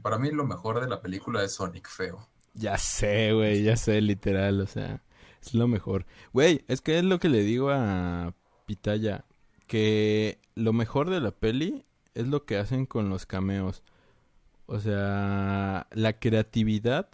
para 0.02 0.18
mí 0.20 0.32
lo 0.32 0.46
mejor 0.46 0.82
de 0.82 0.88
la 0.90 1.02
película 1.02 1.44
es 1.44 1.54
Sonic 1.54 1.88
feo. 1.90 2.28
Ya 2.54 2.78
sé, 2.78 3.34
güey, 3.34 3.64
ya 3.64 3.78
sé, 3.78 4.02
literal, 4.02 4.62
o 4.62 4.68
sea, 4.68 5.04
es 5.42 5.54
lo 5.54 5.68
mejor. 5.68 6.06
Güey, 6.34 6.66
es 6.68 6.82
que 6.82 6.98
es 6.98 7.04
lo 7.06 7.20
que 7.20 7.30
le 7.30 7.42
digo 7.42 7.70
a 7.72 8.34
Pitaya, 8.66 9.26
que 9.68 10.40
lo 10.56 10.74
mejor 10.74 11.10
de 11.10 11.22
la 11.22 11.32
peli 11.32 11.86
es 12.16 12.28
lo 12.28 12.46
que 12.46 12.58
hacen 12.58 12.86
con 12.86 13.10
los 13.10 13.26
cameos. 13.26 13.84
O 14.68 14.80
sea, 14.80 15.88
la 15.92 16.20
creatividad 16.20 17.10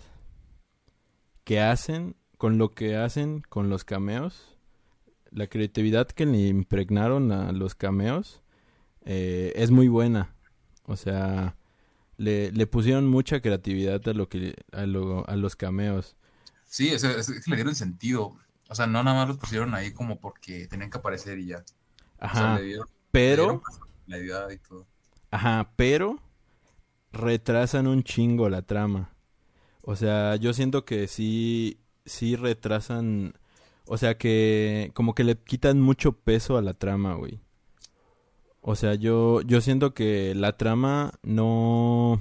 que 1.44 1.60
hacen 1.62 2.16
con 2.38 2.58
lo 2.58 2.74
que 2.74 2.96
hacen 2.98 3.42
con 3.50 3.70
los 3.70 3.84
cameos, 3.86 4.58
la 5.32 5.48
creatividad 5.48 6.08
que 6.08 6.26
le 6.26 6.48
impregnaron 6.48 7.32
a 7.32 7.52
los 7.52 7.76
cameos 7.76 8.42
eh, 9.06 9.54
es 9.56 9.72
muy 9.72 9.88
buena. 9.88 10.36
O 10.86 10.96
sea, 10.98 11.56
le, 12.18 12.52
pusieron 12.68 13.08
mucha 13.08 13.42
creatividad 13.42 14.08
a 14.08 14.14
lo 14.14 14.30
que 14.30 14.56
a, 14.72 14.86
lo- 14.86 15.28
a 15.28 15.36
los 15.36 15.56
cameos. 15.56 16.16
Sí, 16.66 16.90
es, 16.90 17.04
es- 17.04 17.30
es 17.30 17.44
que 17.46 17.52
le 17.52 17.58
dieron 17.58 17.76
sentido. 17.76 18.38
O 18.70 18.76
sea, 18.76 18.88
no 18.88 19.04
nada 19.04 19.18
más 19.18 19.28
los 19.28 19.38
pusieron 19.38 19.74
ahí 19.76 19.92
como 19.94 20.20
porque 20.20 20.68
tenían 20.68 20.90
que 20.90 20.98
aparecer 20.98 21.40
y 21.40 21.48
ya. 21.48 21.64
O 22.32 22.36
sea, 22.36 22.48
Ajá, 22.48 22.50
le 22.50 22.64
dieron, 22.64 22.88
le 23.24 23.36
pero, 23.36 23.44
dieron 23.44 23.62
personalidad 23.62 24.50
y 24.52 24.58
todo. 24.60 24.88
ajá, 25.32 25.72
pero 25.76 26.20
retrasan 27.12 27.88
un 27.88 28.04
chingo 28.04 28.50
la 28.50 28.62
trama. 28.64 29.16
O 29.84 29.96
sea, 29.96 30.36
yo 30.38 30.54
siento 30.54 30.86
que 30.86 31.08
sí, 31.08 31.80
sí 32.06 32.36
retrasan, 32.36 33.36
o 33.88 33.98
sea 33.98 34.18
que 34.18 34.92
como 34.96 35.16
que 35.16 35.24
le 35.26 35.38
quitan 35.38 35.82
mucho 35.82 36.14
peso 36.14 36.58
a 36.58 36.62
la 36.64 36.74
trama, 36.76 37.16
güey. 37.16 37.42
O 38.62 38.76
sea, 38.76 38.96
yo, 38.96 39.42
yo 39.42 39.62
siento 39.62 39.94
que 39.94 40.34
la 40.36 40.56
trama 40.58 41.14
no, 41.24 42.20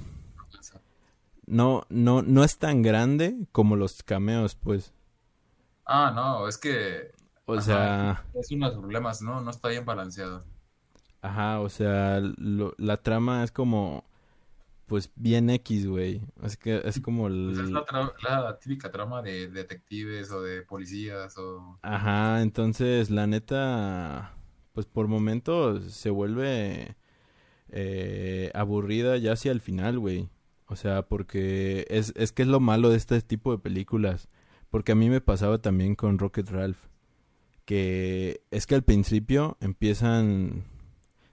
no, 1.45 1.83
no, 1.89 2.21
no 2.21 2.43
es 2.43 2.57
tan 2.57 2.81
grande 2.81 3.35
como 3.51 3.75
los 3.75 4.03
cameos, 4.03 4.55
pues. 4.55 4.93
Ah, 5.85 6.11
no, 6.15 6.47
es 6.47 6.57
que 6.57 7.11
O 7.45 7.55
Ajá. 7.55 7.61
sea, 7.61 8.25
es 8.33 8.51
uno 8.51 8.67
de 8.67 8.73
los 8.75 8.81
problemas, 8.81 9.21
¿no? 9.21 9.41
No 9.41 9.49
está 9.51 9.69
bien 9.69 9.85
balanceado. 9.85 10.43
ajá, 11.21 11.59
o 11.61 11.69
sea, 11.69 12.19
lo- 12.37 12.73
la 12.77 12.97
trama 13.01 13.43
es 13.43 13.51
como, 13.51 14.05
pues 14.87 15.11
bien 15.15 15.49
X, 15.51 15.87
güey. 15.87 16.23
Es 16.43 16.57
que 16.57 16.81
es 16.85 16.99
como 17.01 17.27
Pues 17.45 17.57
es 17.57 17.69
el... 17.69 17.73
la, 17.73 17.85
tra- 17.85 18.13
la 18.21 18.59
típica 18.59 18.91
trama 18.91 19.21
de 19.21 19.47
detectives 19.47 20.29
o 20.31 20.41
de 20.41 20.61
policías 20.63 21.37
o... 21.37 21.79
Ajá, 21.81 22.41
entonces 22.41 23.09
la 23.09 23.27
neta, 23.27 24.33
pues 24.73 24.85
por 24.85 25.07
momentos 25.07 25.83
se 25.93 26.09
vuelve 26.09 26.95
eh, 27.69 28.51
aburrida 28.55 29.17
ya 29.17 29.33
hacia 29.33 29.51
el 29.53 29.61
final, 29.61 29.99
güey. 29.99 30.29
O 30.67 30.75
sea, 30.77 31.03
porque 31.07 31.87
es, 31.89 32.13
es 32.17 32.31
que 32.33 32.43
es 32.43 32.49
lo 32.49 32.59
malo 32.61 32.89
de 32.89 32.97
este 32.97 33.21
tipo 33.21 33.51
de 33.53 33.59
películas. 33.59 34.29
Porque 34.69 34.93
a 34.93 34.95
mí 34.95 35.09
me 35.09 35.21
pasaba 35.21 35.59
también 35.61 35.95
con 35.95 36.19
Rocket 36.19 36.49
Ralph. 36.49 36.79
Que 37.65 38.41
es 38.51 38.67
que 38.67 38.75
al 38.75 38.83
principio 38.83 39.57
empiezan... 39.61 40.65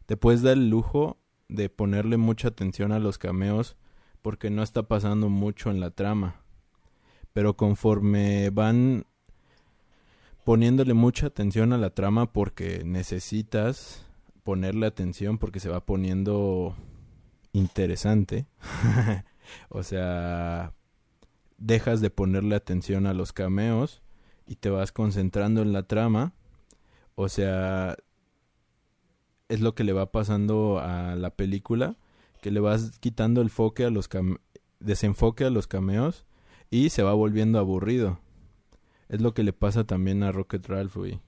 Te 0.07 0.17
puedes 0.17 0.43
dar 0.43 0.55
el 0.55 0.71
lujo 0.71 1.19
de 1.49 1.69
ponerle 1.69 2.17
mucha 2.17 2.49
atención 2.49 2.93
a 2.93 2.99
los 2.99 3.19
cameos 3.19 3.77
porque 4.23 4.51
no 4.51 4.63
está 4.63 4.85
pasando 4.85 5.29
mucho 5.29 5.71
en 5.71 5.81
la 5.81 5.91
trama. 5.91 6.43
Pero 7.33 7.57
conforme 7.57 8.51
van 8.51 9.07
poniéndole 10.45 10.95
mucha 10.95 11.27
atención 11.27 11.73
a 11.73 11.79
la 11.79 11.91
trama 11.91 12.33
porque 12.33 12.83
necesitas 12.85 14.07
ponerle 14.43 14.87
atención 14.87 15.39
porque 15.39 15.61
se 15.61 15.69
va 15.69 15.85
poniendo 15.85 16.75
interesante. 17.53 18.47
o 19.69 19.83
sea, 19.83 20.73
dejas 21.59 22.01
de 22.01 22.11
ponerle 22.11 22.57
atención 22.57 23.07
a 23.07 23.15
los 23.15 23.33
cameos 23.33 24.03
y 24.51 24.57
te 24.57 24.69
vas 24.69 24.91
concentrando 24.91 25.63
en 25.63 25.73
la 25.73 25.85
trama. 25.85 26.33
O 27.15 27.29
sea, 27.29 27.97
es 29.49 29.61
lo 29.61 29.77
que 29.77 29.85
le 29.85 29.93
va 29.93 30.11
pasando 30.11 30.81
a 30.81 31.15
la 31.15 31.31
película, 31.31 31.97
que 32.43 32.51
le 32.51 32.59
vas 32.59 32.99
quitando 32.99 33.43
el 33.43 33.51
foque 33.51 33.85
a 33.85 33.91
los 33.91 34.09
desenfoque 34.81 35.45
a 35.45 35.51
los 35.51 35.69
cameos 35.69 36.25
y 36.69 36.91
se 36.91 37.05
va 37.05 37.15
volviendo 37.15 37.61
aburrido. 37.61 38.19
Es 39.09 39.21
lo 39.21 39.35
que 39.35 39.45
le 39.45 39.53
pasa 39.53 39.85
también 39.85 40.25
a 40.25 40.33
Rocket 40.33 40.67
Ralph, 40.67 40.97
güey. 40.97 41.21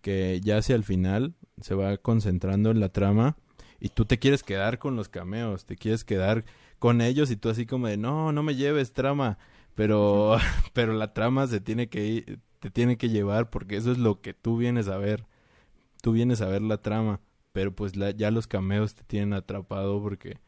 Que 0.00 0.40
ya 0.42 0.58
hacia 0.58 0.74
el 0.74 0.82
final 0.82 1.36
se 1.60 1.76
va 1.76 1.96
concentrando 1.98 2.72
en 2.72 2.80
la 2.80 2.88
trama 2.88 3.36
y 3.78 3.90
tú 3.90 4.06
te 4.06 4.18
quieres 4.18 4.42
quedar 4.42 4.80
con 4.80 4.96
los 4.96 5.08
cameos, 5.08 5.66
te 5.66 5.76
quieres 5.76 6.02
quedar 6.02 6.44
con 6.80 7.00
ellos 7.00 7.30
y 7.30 7.36
tú 7.36 7.48
así 7.48 7.64
como 7.64 7.86
de, 7.86 7.96
no, 7.96 8.32
no 8.32 8.42
me 8.42 8.56
lleves 8.56 8.92
trama. 8.92 9.38
Pero, 9.76 10.36
pero 10.72 10.94
la 10.94 11.12
trama 11.12 11.46
se 11.46 11.60
tiene 11.60 11.88
que 11.88 12.06
ir, 12.06 12.40
te 12.60 12.70
tiene 12.70 12.96
que 12.98 13.08
llevar 13.08 13.50
porque 13.50 13.76
eso 13.76 13.92
es 13.92 13.98
lo 13.98 14.20
que 14.20 14.34
tú 14.34 14.56
vienes 14.58 14.88
a 14.88 14.98
ver. 14.98 15.26
Tú 16.02 16.12
vienes 16.12 16.40
a 16.40 16.48
ver 16.48 16.62
la 16.62 16.78
trama, 16.82 17.20
pero 17.52 17.74
pues 17.74 17.96
la- 17.96 18.10
ya 18.12 18.30
los 18.30 18.46
cameos 18.46 18.94
te 18.94 19.04
tienen 19.04 19.32
atrapado 19.34 20.02
porque 20.02 20.38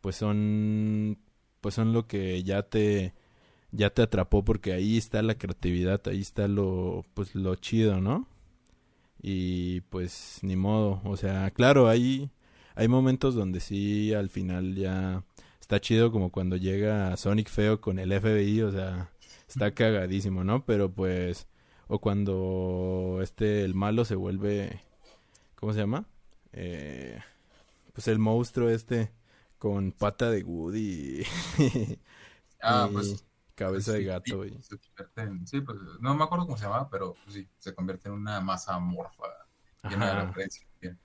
pues 0.00 0.16
son 0.16 1.18
pues 1.62 1.74
son 1.76 1.92
lo 1.94 2.06
que 2.08 2.42
ya 2.44 2.62
te 2.64 3.14
ya 3.72 3.90
te 3.90 4.02
atrapó 4.02 4.44
porque 4.44 4.72
ahí 4.74 4.98
está 4.98 5.22
la 5.22 5.36
creatividad, 5.38 6.02
ahí 6.08 6.20
está 6.22 6.48
lo 6.48 7.04
pues 7.14 7.34
lo 7.36 7.54
chido, 7.56 8.00
¿no? 8.00 8.28
Y 9.22 9.80
pues 9.82 10.38
ni 10.42 10.56
modo, 10.56 11.00
o 11.04 11.16
sea, 11.16 11.50
claro, 11.50 11.88
hay 11.88 12.30
hay 12.74 12.88
momentos 12.88 13.34
donde 13.34 13.60
sí 13.60 14.12
al 14.14 14.28
final 14.28 14.74
ya 14.76 15.24
está 15.60 15.80
chido 15.80 16.12
como 16.12 16.30
cuando 16.30 16.56
llega 16.56 17.16
Sonic 17.16 17.48
feo 17.48 17.80
con 17.80 17.98
el 17.98 18.12
FBI, 18.12 18.62
o 18.62 18.70
sea, 18.72 19.10
está 19.48 19.74
cagadísimo, 19.74 20.44
¿no? 20.44 20.64
Pero 20.64 20.92
pues 20.92 21.48
o 21.88 22.00
cuando 22.00 23.20
este 23.22 23.64
el 23.64 23.74
malo 23.74 24.04
se 24.04 24.16
vuelve 24.16 24.82
¿cómo 25.56 25.72
se 25.74 25.80
llama? 25.80 26.06
Eh, 26.52 27.20
pues 27.94 28.08
el 28.08 28.18
monstruo 28.18 28.70
este 28.70 29.12
con 29.58 29.92
pata 29.92 30.30
de 30.30 30.44
Woody 30.44 31.22
y, 31.58 31.98
Ah, 32.60 32.88
pues... 32.92 33.24
cabeza 33.54 33.92
de 33.92 34.02
sí, 34.02 34.04
gato, 34.04 34.38
güey. 34.38 34.58
se 34.60 34.76
convierte 34.78 35.22
en- 35.22 35.46
sí, 35.46 35.60
pues 35.60 35.78
no 36.00 36.14
me 36.14 36.24
acuerdo 36.24 36.46
cómo 36.46 36.56
se 36.58 36.64
llamaba, 36.64 36.88
pero 36.90 37.14
pues, 37.24 37.34
sí, 37.34 37.48
se 37.58 37.74
convierte 37.74 38.08
en 38.08 38.14
una 38.14 38.40
masa 38.40 38.74
amorfa 38.74 39.24
llena 39.88 40.14
de. 40.34 40.48
Bien. 40.80 40.98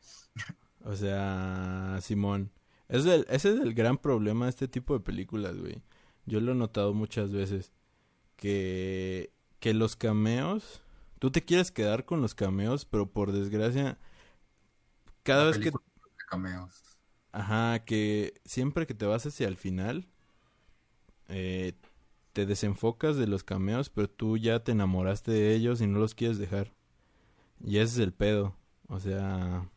O 0.84 0.96
sea, 0.96 2.00
Simón. 2.02 2.52
Ese 2.88 3.00
es, 3.00 3.06
el, 3.08 3.26
ese 3.30 3.54
es 3.54 3.60
el 3.62 3.74
gran 3.74 3.98
problema 3.98 4.46
de 4.46 4.50
este 4.50 4.68
tipo 4.68 4.94
de 4.94 5.00
películas, 5.04 5.58
güey. 5.58 5.82
Yo 6.26 6.40
lo 6.42 6.52
he 6.52 6.56
notado 6.56 6.94
muchas 6.94 7.32
veces. 7.32 7.72
Que, 8.42 9.32
que 9.60 9.76
los 9.76 9.96
cameos... 9.96 10.82
Tú 11.20 11.30
te 11.30 11.46
quieres 11.46 11.70
quedar 11.72 12.06
con 12.06 12.20
los 12.22 12.34
cameos, 12.34 12.86
pero 12.86 13.06
por 13.06 13.32
desgracia... 13.32 14.00
Cada 15.22 15.46
vez 15.46 15.60
que... 15.60 15.72
cameos. 16.28 16.72
Ajá, 17.32 17.86
que 17.86 18.34
siempre 18.44 18.88
que 18.88 18.96
te 18.96 19.06
vas 19.06 19.28
hacia 19.28 19.48
el 19.48 19.58
final... 19.58 20.08
eh, 21.28 21.74
te 22.34 22.48
desenfocas 22.48 23.18
de 23.18 23.28
los 23.28 23.44
cameos, 23.44 23.92
pero 23.92 24.10
tú 24.10 24.38
ya 24.38 24.64
te 24.64 24.72
enamoraste 24.72 25.32
de 25.32 25.54
ellos 25.54 25.80
y 25.80 25.86
no 25.86 26.00
los 26.00 26.16
quieres 26.16 26.40
dejar. 26.40 26.74
Y 27.64 27.78
ese 27.78 27.94
es 27.94 28.00
el 28.00 28.14
pedo. 28.14 28.56
O 28.88 29.00
sea... 29.00 29.70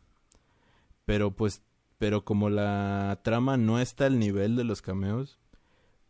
Pero 1.05 1.35
pues... 1.35 1.61
Pero 1.99 2.25
como 2.25 2.49
la 2.49 3.21
trama 3.23 3.55
no 3.55 3.79
está 3.79 4.07
al 4.07 4.17
nivel 4.17 4.55
de 4.55 4.63
los 4.63 4.81
cameos, 4.81 5.39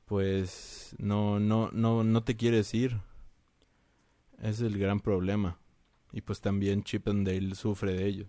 pues 0.05 0.95
no, 0.97 1.39
no, 1.39 1.69
no, 1.71 2.03
no 2.03 2.23
te 2.23 2.35
quieres 2.37 2.73
ir. 2.73 2.99
Es 4.41 4.61
el 4.61 4.77
gran 4.77 4.99
problema. 4.99 5.57
Y 6.11 6.21
pues 6.21 6.41
también 6.41 6.83
Chip 6.83 7.07
and 7.07 7.27
Dale 7.27 7.55
sufre 7.55 7.93
de 7.93 8.05
ello. 8.05 8.27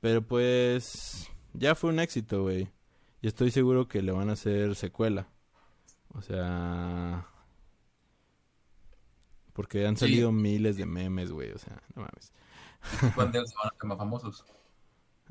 Pero 0.00 0.22
pues 0.22 1.28
ya 1.52 1.74
fue 1.74 1.90
un 1.90 2.00
éxito, 2.00 2.42
güey. 2.42 2.68
Y 3.22 3.28
estoy 3.28 3.50
seguro 3.50 3.86
que 3.88 4.02
le 4.02 4.12
van 4.12 4.30
a 4.30 4.32
hacer 4.34 4.74
secuela. 4.74 5.28
O 6.14 6.22
sea... 6.22 7.26
Porque 9.52 9.86
han 9.86 9.96
Sí. 9.96 10.06
salido 10.06 10.32
miles 10.32 10.76
de 10.76 10.86
memes, 10.86 11.30
güey. 11.32 11.50
O 11.52 11.58
sea, 11.58 11.82
no 11.94 12.02
mames. 12.02 12.32
Cuando 13.14 13.44
se 13.46 13.54
van 13.56 13.66
a 13.66 13.68
hacer 13.68 13.84
más 13.84 13.98
famosos. 13.98 14.44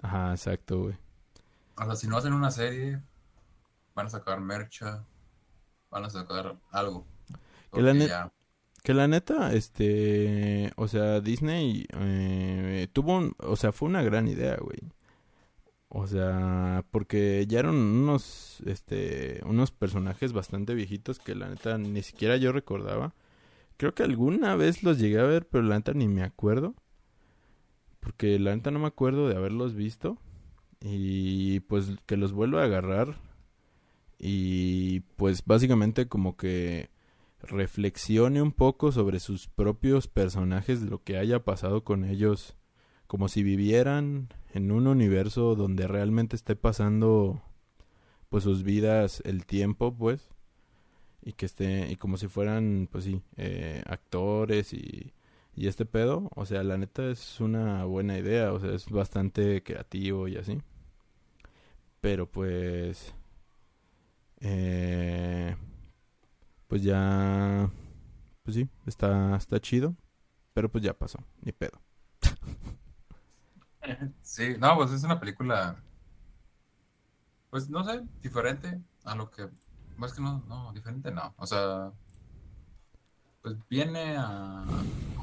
Ajá, 0.02 0.32
exacto, 0.32 0.82
güey. 0.84 0.96
O 1.78 1.86
sea, 1.86 1.96
si 1.96 2.08
no 2.08 2.18
hacen 2.18 2.34
una 2.34 2.52
serie, 2.52 3.02
van 3.96 4.06
a 4.08 4.10
sacar 4.10 4.40
mercha, 4.40 5.04
van 5.92 6.06
a 6.06 6.10
sacar 6.10 6.58
algo. 6.72 7.06
Que 7.72 7.82
la 7.82 7.92
Porque 7.92 7.94
net- 7.94 8.08
ya- 8.10 8.32
Que 8.82 8.94
la 8.94 9.08
neta, 9.10 9.54
este, 9.54 10.72
o 10.78 10.88
sea, 10.88 11.20
Disney 11.20 11.86
eh, 11.98 12.88
tuvo, 12.94 13.18
un- 13.18 13.36
o 13.40 13.56
sea, 13.58 13.72
fue 13.74 13.90
una 13.90 14.02
gran 14.04 14.28
idea, 14.28 14.56
güey. 14.58 14.80
O 15.90 16.08
sea, 16.08 16.86
porque 16.92 17.46
ya 17.48 17.60
eran 17.60 17.76
unos, 17.76 18.62
este, 18.66 19.42
unos 19.46 19.72
personajes 19.72 20.32
bastante 20.34 20.76
viejitos 20.76 21.20
que 21.20 21.36
la 21.36 21.50
neta 21.50 21.78
ni 21.78 22.02
siquiera 22.04 22.38
yo 22.38 22.52
recordaba. 22.54 23.14
Creo 23.78 23.94
que 23.96 24.04
alguna 24.04 24.56
vez 24.56 24.84
los 24.84 24.98
llegué 25.00 25.20
a 25.20 25.24
ver, 25.24 25.46
pero 25.48 25.64
la 25.64 25.76
neta 25.76 25.94
ni 25.94 26.08
me 26.08 26.24
acuerdo. 26.24 26.74
Porque 28.00 28.40
la 28.40 28.56
neta 28.56 28.72
no 28.72 28.80
me 28.80 28.88
acuerdo 28.88 29.28
de 29.28 29.36
haberlos 29.36 29.74
visto. 29.76 30.18
Y 30.82 31.60
pues 31.62 31.92
que 32.06 32.16
los 32.18 32.32
vuelvo 32.34 32.60
a 32.60 32.64
agarrar. 32.64 33.16
Y 34.20 35.00
pues 35.16 35.46
básicamente 35.46 36.08
como 36.08 36.36
que 36.36 36.90
reflexione 37.42 38.42
un 38.42 38.52
poco 38.52 38.92
sobre 38.92 39.20
sus 39.20 39.48
propios 39.48 40.08
personajes, 40.08 40.82
lo 40.82 41.04
que 41.04 41.18
haya 41.18 41.46
pasado 41.46 41.84
con 41.84 42.04
ellos, 42.04 42.58
como 43.08 43.30
si 43.30 43.44
vivieran 43.44 44.30
en 44.54 44.72
un 44.72 44.88
universo 44.88 45.56
donde 45.56 45.88
realmente 45.88 46.36
esté 46.36 46.56
pasando 46.56 47.42
pues 48.30 48.44
sus 48.44 48.64
vidas, 48.64 49.22
el 49.26 49.46
tiempo, 49.46 49.96
pues, 49.96 50.30
y 51.22 51.34
que 51.34 51.46
esté, 51.46 51.92
y 51.92 51.96
como 51.96 52.18
si 52.18 52.28
fueran, 52.28 52.88
pues 52.92 53.06
sí, 53.06 53.22
eh, 53.38 53.84
actores 53.88 54.74
y, 54.74 55.14
y 55.56 55.68
este 55.68 55.86
pedo, 55.86 56.30
o 56.36 56.46
sea, 56.46 56.64
la 56.64 56.78
neta 56.78 57.10
es 57.10 57.40
una 57.42 57.86
buena 57.86 58.18
idea, 58.18 58.54
o 58.54 58.60
sea, 58.60 58.74
es 58.74 58.90
bastante 58.90 59.64
creativo 59.64 60.28
y 60.28 60.38
así. 60.38 60.62
Pero 62.02 62.28
pues, 62.32 63.14
eh, 64.42 65.56
pues 66.68 66.84
ya, 66.84 67.70
pues 68.44 68.56
sí, 68.56 68.70
está, 68.86 69.36
está 69.36 69.60
chido, 69.60 69.96
pero 70.54 70.70
pues 70.72 70.84
ya 70.84 70.94
pasó, 70.94 71.20
ni 71.42 71.52
pedo. 71.52 71.82
Sí, 74.22 74.56
no, 74.60 74.76
pues 74.76 74.92
es 74.92 75.04
una 75.04 75.20
película, 75.20 75.82
pues 77.50 77.70
no 77.70 77.84
sé, 77.84 78.02
diferente 78.22 78.80
a 79.04 79.16
lo 79.16 79.30
que, 79.30 79.50
más 79.98 80.14
que 80.14 80.22
no, 80.22 80.44
no, 80.48 80.72
diferente 80.74 81.12
no, 81.12 81.34
o 81.38 81.48
sea, 81.48 81.92
pues 83.42 83.56
viene 83.70 84.18
a, 84.18 84.64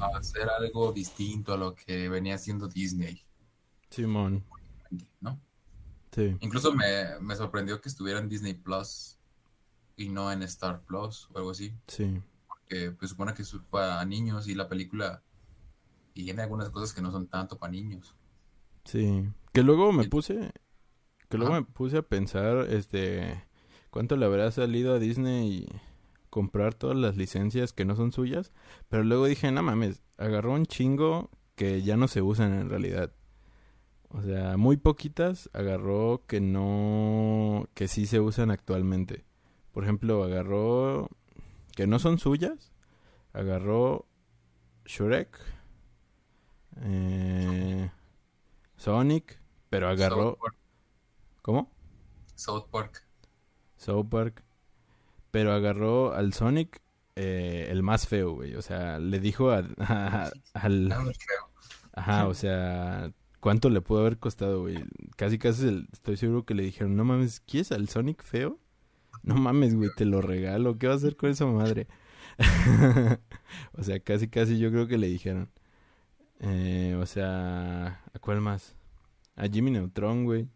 a 0.01 0.07
hacer 0.19 0.49
algo 0.49 0.93
distinto 0.93 1.53
a 1.55 1.57
lo 1.57 1.75
que 1.75 2.09
venía 2.09 2.35
haciendo 2.35 2.69
Disney, 2.69 3.23
Simón, 3.91 4.45
¿no? 5.21 5.41
Sí, 6.17 6.41
Incluso 6.41 6.73
me, 6.75 7.19
me 7.21 7.37
sorprendió 7.37 7.81
que 7.81 7.89
estuviera 7.89 8.21
en 8.21 8.29
Disney 8.29 8.55
Plus 8.55 9.19
y 9.97 10.09
no 10.11 10.33
en 10.33 10.43
Star 10.45 10.83
Plus 10.83 11.29
o 11.35 11.39
algo 11.39 11.51
así, 11.53 11.75
sí, 11.89 12.23
que 12.69 12.93
pues 12.93 13.11
supone 13.11 13.35
que 13.35 13.43
es 13.43 13.57
para 13.71 14.05
niños 14.05 14.49
y 14.49 14.55
la 14.55 14.69
película 14.69 15.23
tiene 16.15 16.43
algunas 16.43 16.71
cosas 16.71 16.95
que 16.95 17.03
no 17.03 17.11
son 17.13 17.29
tanto 17.29 17.59
para 17.59 17.73
niños. 17.73 18.17
sí. 18.85 19.25
Que 19.53 19.63
luego 19.63 19.93
me 19.93 20.05
Y- 20.05 20.09
puse, 20.09 20.53
que 21.29 21.39
luego 21.39 21.55
me 21.55 21.65
puse 21.65 21.99
a 21.99 22.03
pensar, 22.03 22.69
este, 22.71 23.45
cuánto 23.91 24.17
le 24.17 24.27
habrá 24.27 24.51
salido 24.53 24.95
a 24.95 24.99
Disney 25.01 25.67
comprar 26.31 26.75
todas 26.75 26.97
las 26.99 27.17
licencias 27.17 27.73
que 27.73 27.85
no 27.87 27.97
son 27.97 28.13
suyas, 28.13 28.53
pero 28.89 29.05
luego 29.05 29.27
dije, 29.27 29.53
no 29.53 29.63
mames, 29.63 30.03
agarró 30.19 30.53
un 30.55 30.67
chingo 30.67 31.31
que 31.57 31.83
ya 31.83 31.97
no 31.97 32.09
se 32.09 32.23
usan 32.23 32.55
en 32.55 32.71
realidad. 32.71 33.13
O 34.11 34.23
sea, 34.23 34.57
muy 34.57 34.77
poquitas 34.77 35.51
agarró 35.53 36.23
que 36.27 36.41
no, 36.41 37.69
que 37.75 37.89
sí 37.89 38.07
se 38.07 38.21
usan 38.21 38.51
actualmente. 38.51 39.25
Por 39.73 39.85
ejemplo, 39.85 40.23
agarró 40.25 41.09
que 41.75 41.87
no 41.87 41.99
son 41.99 42.19
suyas, 42.19 42.73
agarró 43.33 44.07
Shrek, 44.87 45.39
eh, 46.83 47.91
Sonic, 48.77 49.39
pero 49.71 49.89
agarró, 49.89 50.31
South 50.31 50.39
Park, 50.41 50.57
¿cómo? 51.43 51.71
South 52.35 52.65
Park. 52.71 53.05
South 53.77 54.07
Park. 54.09 54.43
Pero 55.31 55.53
agarró 55.53 56.15
al 56.15 56.33
Sonic 56.33 56.81
eh, 57.17 57.67
el 57.71 57.83
más 57.83 58.07
feo, 58.09 58.33
güey. 58.33 58.55
O 58.55 58.63
sea, 58.63 58.99
le 58.99 59.21
dijo 59.21 59.51
a- 59.51 59.65
a- 59.79 60.31
al... 60.55 60.93
Ajá, 61.93 62.29
o 62.29 62.35
sea, 62.35 63.11
¿cuánto 63.41 63.71
le 63.71 63.81
pudo 63.81 64.01
haber 64.01 64.19
costado, 64.19 64.63
güey? 64.63 64.85
Casi, 65.17 65.39
casi 65.39 65.69
el- 65.69 65.89
estoy 65.93 66.17
seguro 66.17 66.45
que 66.45 66.55
le 66.55 66.63
dijeron, 66.65 66.97
no 66.97 67.05
mames, 67.05 67.41
¿quieres 67.41 67.73
al 67.73 67.89
Sonic 67.89 68.23
feo? 68.23 68.59
No 69.23 69.35
mames, 69.37 69.75
güey, 69.75 69.91
te 69.97 70.05
lo 70.05 70.21
regalo. 70.23 70.79
¿Qué 70.79 70.87
vas 70.87 70.97
a 70.97 70.99
hacer 70.99 71.17
con 71.17 71.31
esa 71.31 71.47
madre? 71.47 71.89
o 73.73 73.83
sea, 73.83 74.01
casi, 74.01 74.29
casi 74.29 74.59
yo 74.59 74.71
creo 74.71 74.87
que 74.87 74.99
le 74.99 75.09
dijeron. 75.09 75.51
Eh, 76.41 76.97
o 77.01 77.07
sea, 77.07 78.03
¿a 78.13 78.19
cuál 78.21 78.41
más? 78.41 78.75
A 79.37 79.49
Jimmy 79.49 79.71
Neutron, 79.71 80.25
güey. 80.25 80.49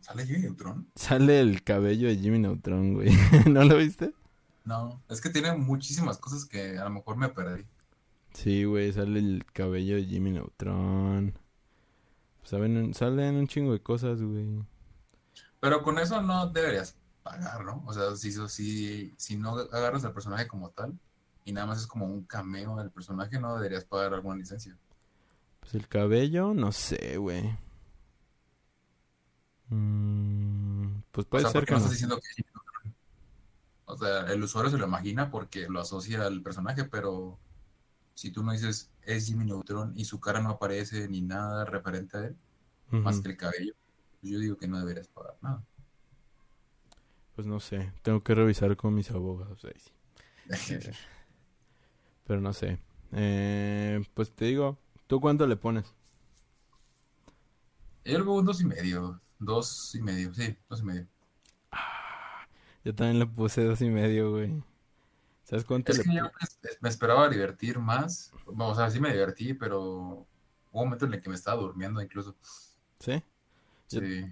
¿Sale 0.00 0.26
Jimmy 0.26 0.40
Neutron? 0.40 0.88
Sale 0.94 1.40
el 1.40 1.62
cabello 1.62 2.08
de 2.08 2.16
Jimmy 2.16 2.38
Neutron, 2.38 2.94
güey. 2.94 3.10
¿No 3.48 3.64
lo 3.64 3.76
viste? 3.76 4.12
No, 4.64 5.02
es 5.08 5.20
que 5.20 5.30
tiene 5.30 5.54
muchísimas 5.56 6.18
cosas 6.18 6.44
que 6.44 6.78
a 6.78 6.84
lo 6.84 6.90
mejor 6.90 7.16
me 7.16 7.28
perdí. 7.28 7.64
Sí, 8.32 8.64
güey, 8.64 8.92
sale 8.92 9.18
el 9.20 9.44
cabello 9.52 9.96
de 9.96 10.04
Jimmy 10.04 10.32
Neutron. 10.32 11.38
Saben, 12.42 12.94
salen 12.94 13.36
un 13.36 13.46
chingo 13.48 13.72
de 13.72 13.82
cosas, 13.82 14.22
güey. 14.22 14.46
Pero 15.60 15.82
con 15.82 15.98
eso 15.98 16.20
no 16.22 16.48
deberías 16.48 16.96
pagar, 17.22 17.64
¿no? 17.64 17.82
O 17.86 17.92
sea, 17.92 18.16
si, 18.16 18.32
si, 18.48 19.14
si 19.16 19.36
no 19.36 19.50
agarras 19.56 20.04
al 20.04 20.12
personaje 20.12 20.48
como 20.48 20.70
tal 20.70 20.98
y 21.44 21.52
nada 21.52 21.66
más 21.66 21.80
es 21.80 21.86
como 21.86 22.06
un 22.06 22.24
cameo 22.24 22.76
del 22.76 22.90
personaje, 22.90 23.38
no 23.38 23.54
deberías 23.56 23.84
pagar 23.84 24.14
alguna 24.14 24.36
licencia. 24.36 24.76
Pues 25.60 25.74
el 25.74 25.88
cabello, 25.88 26.52
no 26.54 26.70
sé, 26.72 27.16
güey. 27.16 27.56
Mm, 29.68 31.02
pues 31.12 31.26
O 31.32 31.38
puede 31.38 31.44
sea, 31.44 31.52
ser 31.52 31.60
¿por 31.60 31.66
qué 31.66 31.66
que 31.66 31.74
no 31.74 31.78
estás 31.78 31.92
diciendo 31.92 32.16
que? 32.20 32.42
O 33.84 33.96
sea, 33.96 34.20
el 34.32 34.42
usuario 34.42 34.70
se 34.70 34.78
lo 34.78 34.86
imagina 34.86 35.30
porque 35.30 35.68
lo 35.68 35.80
asocia 35.80 36.24
al 36.24 36.42
personaje, 36.42 36.84
pero 36.84 37.38
si 38.20 38.30
tú 38.30 38.42
no 38.42 38.52
dices 38.52 38.90
es 39.02 39.26
Jimmy 39.26 39.46
Neutron 39.46 39.94
y 39.96 40.04
su 40.04 40.20
cara 40.20 40.42
no 40.42 40.50
aparece 40.50 41.08
ni 41.08 41.22
nada 41.22 41.64
referente 41.64 42.18
a 42.18 42.26
él, 42.26 42.36
más 42.90 43.20
que 43.20 43.30
el 43.30 43.36
cabello, 43.38 43.72
pues 44.20 44.32
yo 44.32 44.38
digo 44.38 44.58
que 44.58 44.68
no 44.68 44.78
deberías 44.78 45.08
pagar 45.08 45.36
nada. 45.40 45.64
Pues 47.34 47.46
no 47.46 47.60
sé, 47.60 47.92
tengo 48.02 48.22
que 48.22 48.34
revisar 48.34 48.76
con 48.76 48.94
mis 48.94 49.10
abogados 49.10 49.64
ahí 49.64 49.72
sí. 49.80 49.92
Eh, 50.74 50.92
Pero 52.26 52.40
no 52.40 52.52
sé. 52.52 52.78
Eh, 53.12 54.02
pues 54.14 54.32
te 54.32 54.46
digo, 54.46 54.78
¿tú 55.06 55.20
cuánto 55.20 55.46
le 55.46 55.56
pones? 55.56 55.94
Yo 58.04 58.18
le 58.18 58.24
pongo 58.24 58.40
un 58.40 58.44
dos 58.44 58.60
y 58.60 58.66
medio, 58.66 59.20
dos 59.38 59.94
y 59.94 60.02
medio, 60.02 60.34
sí, 60.34 60.54
dos 60.68 60.80
y 60.80 60.84
medio. 60.84 61.06
Yo 62.84 62.94
también 62.94 63.18
le 63.18 63.26
puse 63.26 63.64
dos 63.64 63.80
y 63.82 63.88
medio, 63.90 64.30
güey. 64.32 64.62
¿Sabes 65.50 65.64
cuánto 65.66 65.92
Es 65.92 65.98
le 65.98 66.04
que 66.04 66.14
yo 66.14 66.30
me- 66.80 66.88
esperaba 66.88 67.28
divertir 67.28 67.78
más. 67.78 68.32
Vamos, 68.46 68.72
o 68.72 68.74
sea, 68.80 68.88
sí 68.90 69.00
me 69.00 69.12
divertí, 69.12 69.52
pero 69.52 69.80
hubo 69.82 70.26
un 70.70 70.84
momento 70.84 71.04
en 71.06 71.14
el 71.14 71.20
que 71.20 71.28
me 71.28 71.34
estaba 71.34 71.60
durmiendo 71.60 72.00
incluso. 72.00 72.34
¿Sí? 73.00 73.22
Yo- 73.90 74.00
Sí. 74.00 74.24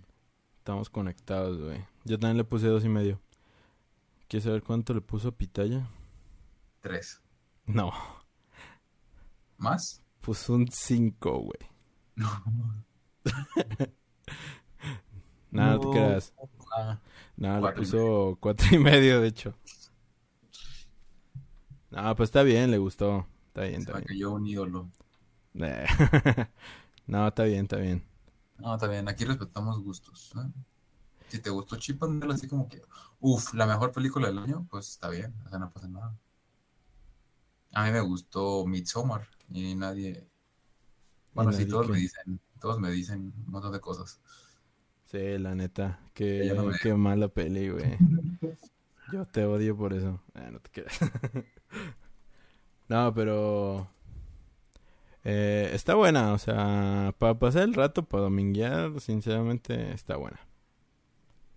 Estamos 0.58 0.88
conectados, 0.90 1.60
güey. 1.60 1.84
Yo 2.04 2.18
también 2.18 2.36
le 2.36 2.44
puse 2.44 2.66
dos 2.68 2.84
y 2.84 2.88
medio. 2.88 3.20
¿Quieres 4.28 4.44
saber 4.44 4.62
cuánto 4.62 4.92
le 4.94 5.00
puso 5.00 5.32
Pitaya? 5.32 5.88
Tres. 6.80 7.20
No, 7.66 7.90
¿Más? 9.56 10.02
puso 10.20 10.52
un 10.54 10.68
cinco, 10.70 11.38
güey. 11.38 11.70
No. 12.16 12.28
Nada, 15.50 15.72
no 15.74 15.80
te 15.80 15.86
No. 15.86 15.92
creas. 15.92 16.32
Ah, 16.76 17.00
Nada, 17.36 17.56
le 17.56 17.60
Cuatro 17.62 17.82
y 17.82 17.84
puso 17.86 18.36
cuatro 18.40 18.66
y 18.72 18.78
medio, 18.78 19.20
de 19.20 19.28
hecho. 19.28 19.54
No, 21.90 22.14
pues 22.16 22.28
está 22.28 22.42
bien, 22.42 22.70
le 22.70 22.78
gustó. 22.78 23.26
Está 23.48 23.62
bien, 23.62 23.80
se 23.80 23.90
está 23.90 23.92
me 23.92 24.00
bien. 24.00 24.06
cayó 24.06 24.30
un 24.32 24.46
ídolo. 24.46 24.92
Eh, 25.54 25.86
no, 27.06 27.28
está 27.28 27.44
bien, 27.44 27.62
está 27.62 27.76
bien. 27.78 28.04
No, 28.58 28.74
está 28.74 28.86
bien, 28.88 29.08
aquí 29.08 29.24
respetamos 29.24 29.82
gustos. 29.82 30.32
¿no? 30.34 30.52
Si 31.28 31.40
te 31.40 31.50
gustó 31.50 31.76
Chip 31.76 32.02
así 32.30 32.48
como 32.48 32.68
que, 32.68 32.82
uff, 33.20 33.54
la 33.54 33.66
mejor 33.66 33.92
película 33.92 34.28
del 34.28 34.38
año, 34.38 34.66
pues 34.70 34.88
está 34.90 35.10
bien, 35.10 35.34
o 35.46 35.50
sea, 35.50 35.58
no 35.58 35.70
pasa 35.70 35.88
nada. 35.88 36.16
A 37.72 37.84
mí 37.86 37.92
me 37.92 38.00
gustó 38.02 38.66
Midsommar 38.66 39.26
y 39.48 39.74
nadie. 39.74 40.28
Bueno, 41.34 41.52
Y 41.52 41.54
sí, 41.54 41.66
todos 41.66 41.86
que- 41.86 41.92
me 41.92 41.98
dicen, 41.98 42.40
todos 42.60 42.78
me 42.78 42.90
dicen 42.90 43.32
un 43.46 43.50
montón 43.52 43.72
de 43.72 43.80
cosas. 43.80 44.20
Sí, 45.06 45.38
la 45.38 45.54
neta. 45.54 46.00
Qué, 46.14 46.52
no 46.54 46.64
me 46.64 46.78
qué 46.78 46.94
mala 46.94 47.28
peli, 47.28 47.70
güey. 47.70 47.98
Yo 49.06 49.26
te 49.26 49.44
odio 49.44 49.76
por 49.76 49.94
eso. 49.94 50.20
Ah, 50.34 50.50
no 50.50 50.60
te 50.60 50.70
creas. 50.70 50.98
no, 52.88 53.12
pero... 53.14 53.88
eh, 55.24 55.70
está 55.72 55.94
buena, 55.94 56.32
o 56.32 56.38
sea, 56.38 57.14
para 57.18 57.38
pasar 57.38 57.62
el 57.64 57.74
rato, 57.74 58.04
para 58.04 58.24
dominguear, 58.24 59.00
sinceramente, 59.00 59.92
está 59.92 60.16
buena. 60.16 60.40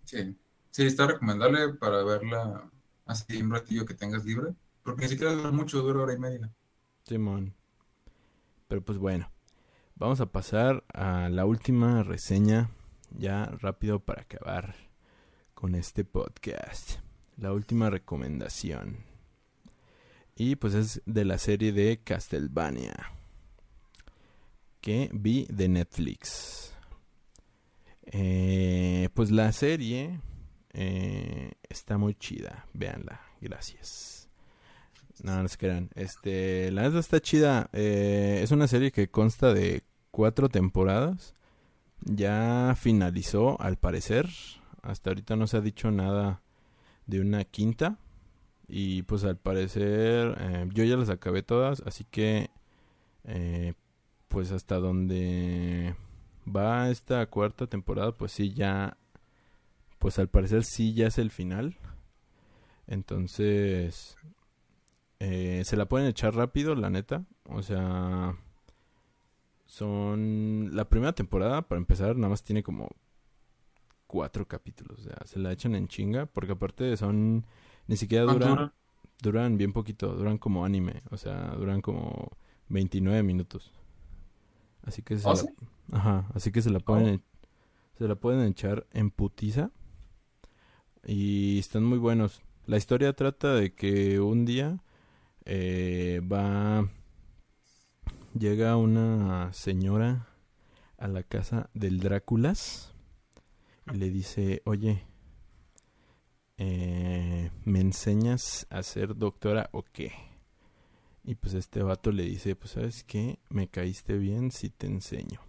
Sí. 0.06 0.38
Sí, 0.72 0.86
está 0.86 1.06
recomendable 1.08 1.74
para 1.74 2.04
verla 2.04 2.70
así 3.06 3.42
un 3.42 3.52
ratillo 3.52 3.86
que 3.86 3.94
tengas 3.94 4.24
libre. 4.26 4.54
Porque 4.84 5.04
ni 5.04 5.10
siquiera 5.10 5.34
dura 5.34 5.52
mucho, 5.52 5.82
dura 5.82 6.02
hora 6.04 6.14
y 6.14 6.18
media. 6.18 6.50
Simón. 7.04 7.54
Pero 8.68 8.82
pues 8.84 8.98
bueno. 8.98 9.30
Vamos 9.96 10.22
a 10.22 10.32
pasar 10.32 10.84
a 10.94 11.30
la 11.30 11.46
última 11.46 12.04
reseña. 12.04 12.70
Ya 13.12 13.46
rápido 13.60 14.00
para 14.00 14.22
acabar 14.22 14.76
con 15.54 15.76
este 15.76 16.06
podcast. 16.06 17.00
La 17.38 17.52
última 17.52 17.90
recomendación. 17.90 19.11
Y 20.36 20.56
pues 20.56 20.74
es 20.74 21.02
de 21.06 21.26
la 21.26 21.38
serie 21.38 21.72
de 21.72 22.00
Castlevania. 22.04 23.12
Que 24.80 25.10
vi 25.14 25.46
de 25.50 25.68
Netflix. 25.68 26.74
Eh, 28.06 29.10
pues 29.14 29.32
la 29.32 29.52
serie 29.52 30.20
eh, 30.74 31.52
está 31.70 31.98
muy 31.98 32.16
chida. 32.16 32.66
Véanla. 32.74 33.22
Gracias. 33.40 34.30
No, 35.24 35.42
no 35.42 35.48
se 35.48 35.58
crean. 35.58 35.90
Este, 35.96 36.72
la 36.72 36.84
verdad 36.84 37.00
está 37.00 37.20
chida. 37.20 37.70
Eh, 37.74 38.40
es 38.44 38.52
una 38.52 38.68
serie 38.68 38.92
que 38.92 39.10
consta 39.10 39.54
de 39.54 39.84
cuatro 40.10 40.50
temporadas. 40.50 41.36
Ya 42.02 42.76
finalizó, 42.80 43.62
al 43.62 43.78
parecer. 43.78 44.28
Hasta 44.82 45.12
ahorita 45.12 45.36
no 45.36 45.46
se 45.46 45.58
ha 45.58 45.62
dicho 45.62 45.92
nada 45.92 46.42
de 47.06 47.22
una 47.22 47.44
quinta. 47.44 48.00
Y 48.74 49.04
pues 49.04 49.26
al 49.26 49.36
parecer 49.36 50.38
eh, 50.40 50.70
yo 50.74 50.86
ya 50.86 50.96
las 50.96 51.10
acabé 51.10 51.44
todas. 51.44 51.84
Así 51.86 52.06
que 52.06 52.50
eh, 53.26 53.74
pues 54.30 54.52
hasta 54.54 54.78
donde 54.78 55.94
va 56.48 56.90
esta 56.90 57.26
cuarta 57.26 57.68
temporada, 57.68 58.14
pues 58.14 58.32
sí, 58.32 58.54
ya 58.54 58.98
pues 60.00 60.20
al 60.20 60.30
parecer 60.30 60.64
sí 60.64 60.94
ya 60.94 61.08
es 61.08 61.18
el 61.18 61.32
final. 61.32 61.78
Entonces, 62.88 64.16
eh, 65.20 65.64
se 65.66 65.76
la 65.76 65.88
pueden 65.88 66.08
echar 66.08 66.34
rápido, 66.34 66.74
la 66.74 66.90
neta. 66.90 67.26
O 67.50 67.62
sea, 67.62 68.38
son... 69.66 70.70
La 70.74 70.86
primera 70.90 71.14
temporada, 71.14 71.62
para 71.64 71.80
empezar, 71.80 72.16
nada 72.16 72.30
más 72.30 72.44
tiene 72.44 72.64
como 72.64 72.90
cuatro 74.08 74.48
capítulos. 74.48 75.00
O 75.00 75.04
sea, 75.04 75.18
se 75.26 75.40
la 75.40 75.52
echan 75.52 75.76
en 75.76 75.90
chinga, 75.90 76.26
porque 76.26 76.54
aparte 76.54 76.96
son... 76.96 77.46
Ni 77.92 77.98
siquiera 77.98 78.24
duran... 78.24 78.72
Duran 79.22 79.58
bien 79.58 79.74
poquito, 79.74 80.16
duran 80.16 80.38
como 80.38 80.64
anime. 80.64 81.02
O 81.12 81.18
sea, 81.18 81.54
duran 81.56 81.82
como 81.82 82.30
29 82.70 83.22
minutos. 83.22 83.72
Así 84.82 85.02
que 85.04 85.20
se 85.20 85.28
¿Oh, 85.28 85.34
la... 85.34 85.36
sí? 85.36 85.48
Ajá, 85.92 86.32
así 86.34 86.54
que 86.54 86.62
se 86.62 86.70
la 86.70 86.80
pueden... 86.80 87.22
Se 87.98 88.08
la 88.08 88.16
pueden 88.16 88.48
echar 88.48 88.88
en 88.94 89.12
putiza. 89.12 89.72
Y 91.06 91.60
están 91.60 91.84
muy 91.84 91.98
buenos. 91.98 92.42
La 92.66 92.78
historia 92.78 93.12
trata 93.12 93.54
de 93.56 93.74
que 93.76 94.22
un 94.22 94.46
día 94.46 94.82
eh, 95.44 96.22
va 96.32 96.90
llega 98.34 98.78
una 98.78 99.52
señora 99.52 100.30
a 100.98 101.10
la 101.10 101.24
casa 101.24 101.70
del 101.74 102.00
Dráculas 102.00 102.94
y 103.94 103.98
le 103.98 104.10
dice, 104.10 104.62
oye, 104.64 105.04
eh, 106.64 107.50
¿me 107.66 107.80
enseñas 107.80 108.68
a 108.70 108.84
ser 108.84 109.16
doctora 109.16 109.72
o 109.72 109.82
qué? 109.82 110.12
Y 111.24 111.34
pues 111.34 111.56
este 111.56 111.82
vato 111.82 112.12
le 112.12 112.22
dice, 112.22 112.56
pues 112.56 112.74
sabes 112.74 113.04
qué, 113.04 113.40
me 113.50 113.68
caíste 113.68 114.16
bien 114.20 114.52
si 114.52 114.70
te 114.70 114.86
enseño. 114.86 115.42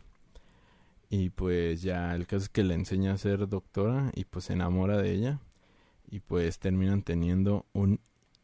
Y 1.10 1.28
pues 1.28 1.82
ya 1.82 2.14
el 2.14 2.26
caso 2.26 2.44
es 2.44 2.48
que 2.48 2.64
le 2.64 2.72
enseña 2.72 3.12
a 3.12 3.18
ser 3.18 3.46
doctora 3.46 4.10
y 4.14 4.24
pues 4.24 4.46
se 4.46 4.54
enamora 4.54 4.96
de 4.96 5.12
ella. 5.12 5.40
Y 6.10 6.20
pues 6.20 6.58
terminan 6.58 7.02
teniendo 7.02 7.66
un 7.74 8.00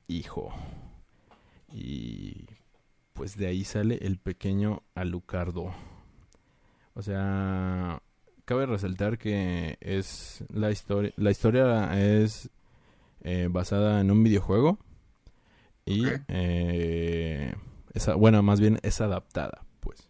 hijo. 0.07 0.53
Y 1.73 2.49
pues 3.15 3.39
de 3.39 3.47
ahí 3.47 3.65
sale 3.65 3.99
el 4.03 4.19
pequeño 4.19 4.83
Alucardo. 4.95 5.73
O 6.93 7.01
sea, 7.01 8.03
cabe 8.45 8.67
resaltar 8.67 9.17
que 9.17 9.79
es 9.81 10.45
la 10.53 10.71
historia. 10.71 11.15
La 11.17 11.31
historia 11.31 11.99
es 11.99 12.51
eh, 13.31 13.49
basada 13.51 14.01
en 14.01 14.11
un 14.11 14.23
videojuego. 14.23 14.79
Y 15.85 16.05
eh, 16.29 17.55
esa, 17.93 18.15
bueno, 18.15 18.43
más 18.43 18.59
bien 18.59 18.79
es 18.83 19.03
adaptada, 19.03 19.67
pues, 19.81 20.09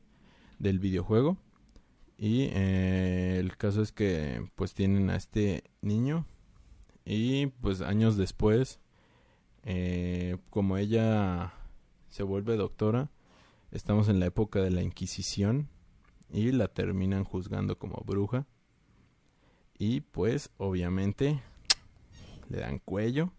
del 0.61 0.78
videojuego. 0.78 1.37
Y 2.16 2.50
eh, 2.52 3.38
el 3.40 3.57
caso 3.57 3.83
es 3.83 3.90
que 3.90 4.48
pues 4.54 4.72
tienen 4.72 5.11
a 5.11 5.16
este 5.16 5.64
niño. 5.83 6.26
Y 7.04 7.46
pues 7.46 7.81
años 7.81 8.16
después, 8.16 8.78
como 10.50 10.76
ella 10.76 11.54
se 12.09 12.22
vuelve 12.22 12.57
doctora, 12.57 13.11
estamos 13.72 14.09
en 14.09 14.20
la 14.20 14.26
época 14.26 14.61
de 14.61 14.70
la 14.70 14.83
Inquisición 14.83 15.68
y 16.31 16.52
la 16.52 16.68
terminan 16.68 17.24
juzgando 17.24 17.78
como 17.78 18.00
bruja. 18.07 18.46
Y 19.76 20.02
pues 20.02 20.50
obviamente 20.57 21.42
le 22.48 22.58
dan 22.58 22.78
cuello. 22.78 23.32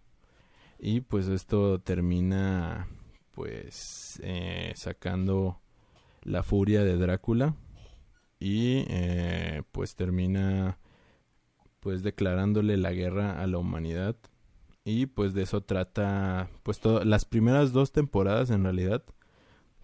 Y 0.80 1.02
pues 1.02 1.28
esto 1.28 1.80
termina 1.80 2.88
pues 3.32 4.20
eh, 4.24 4.74
sacando 4.76 5.60
la 6.24 6.44
furia 6.44 6.84
de 6.84 6.98
Drácula. 6.98 7.56
Y 8.40 8.86
eh, 8.88 9.64
pues 9.72 9.96
termina 9.96 10.80
pues 11.82 12.04
declarándole 12.04 12.78
la 12.78 12.94
guerra 12.94 13.42
a 13.42 13.48
la 13.48 13.58
humanidad. 13.58 14.16
Y 14.86 15.08
pues 15.08 15.34
de 15.34 15.44
eso 15.44 15.62
trata 15.62 16.50
pues 16.64 16.80
todo, 16.80 17.04
las 17.04 17.26
primeras 17.26 17.74
dos 17.74 17.92
temporadas 17.92 18.50
en 18.50 18.64
realidad. 18.64 19.04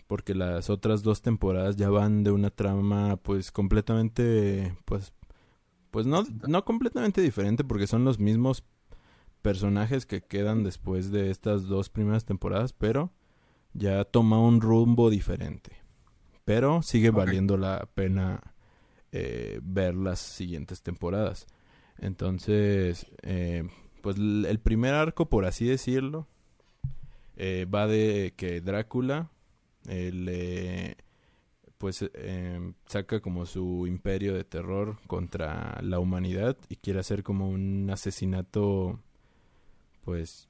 Porque 0.07 0.35
las 0.35 0.69
otras 0.69 1.03
dos 1.03 1.21
temporadas 1.21 1.75
ya 1.75 1.89
van 1.89 2.23
de 2.23 2.31
una 2.31 2.51
trama 2.51 3.17
pues 3.17 3.51
completamente 3.51 4.75
pues 4.85 5.13
pues 5.89 6.05
no, 6.05 6.23
no 6.47 6.65
completamente 6.65 7.21
diferente 7.21 7.63
porque 7.63 7.88
son 7.88 8.03
los 8.03 8.19
mismos 8.19 8.65
personajes 9.45 10.08
que 10.08 10.21
quedan 10.21 10.63
después 10.63 11.12
de 11.12 11.29
estas 11.29 11.67
dos 11.67 11.89
primeras 11.89 12.25
temporadas 12.25 12.73
pero 12.73 13.13
ya 13.73 14.03
toma 14.03 14.39
un 14.39 14.60
rumbo 14.60 15.12
diferente. 15.12 15.77
Pero 16.45 16.81
sigue 16.81 17.12
valiendo 17.12 17.55
la 17.55 17.88
pena 17.93 18.55
eh, 19.12 19.60
ver 19.62 19.93
las 19.93 20.17
siguientes 20.17 20.81
temporadas. 20.81 21.45
Entonces 21.99 23.05
eh, 23.21 23.69
pues 24.01 24.17
el 24.17 24.60
primer 24.62 24.95
arco, 24.95 25.29
por 25.29 25.45
así 25.45 25.67
decirlo, 25.67 26.27
eh, 27.36 27.67
va 27.71 27.86
de 27.86 28.34
que 28.36 28.62
Drácula 28.62 29.29
eh, 29.88 30.12
le 30.12 30.97
pues 31.77 32.03
eh, 32.15 32.73
saca 32.88 33.19
como 33.19 33.45
su 33.45 33.86
imperio 33.86 34.34
de 34.34 34.43
terror 34.43 34.97
contra 35.05 35.79
la 35.84 35.99
humanidad 35.99 36.58
y 36.67 36.77
quiere 36.77 36.99
hacer 36.99 37.21
como 37.21 37.47
un 37.47 37.91
asesinato 37.91 38.99
pues 40.05 40.47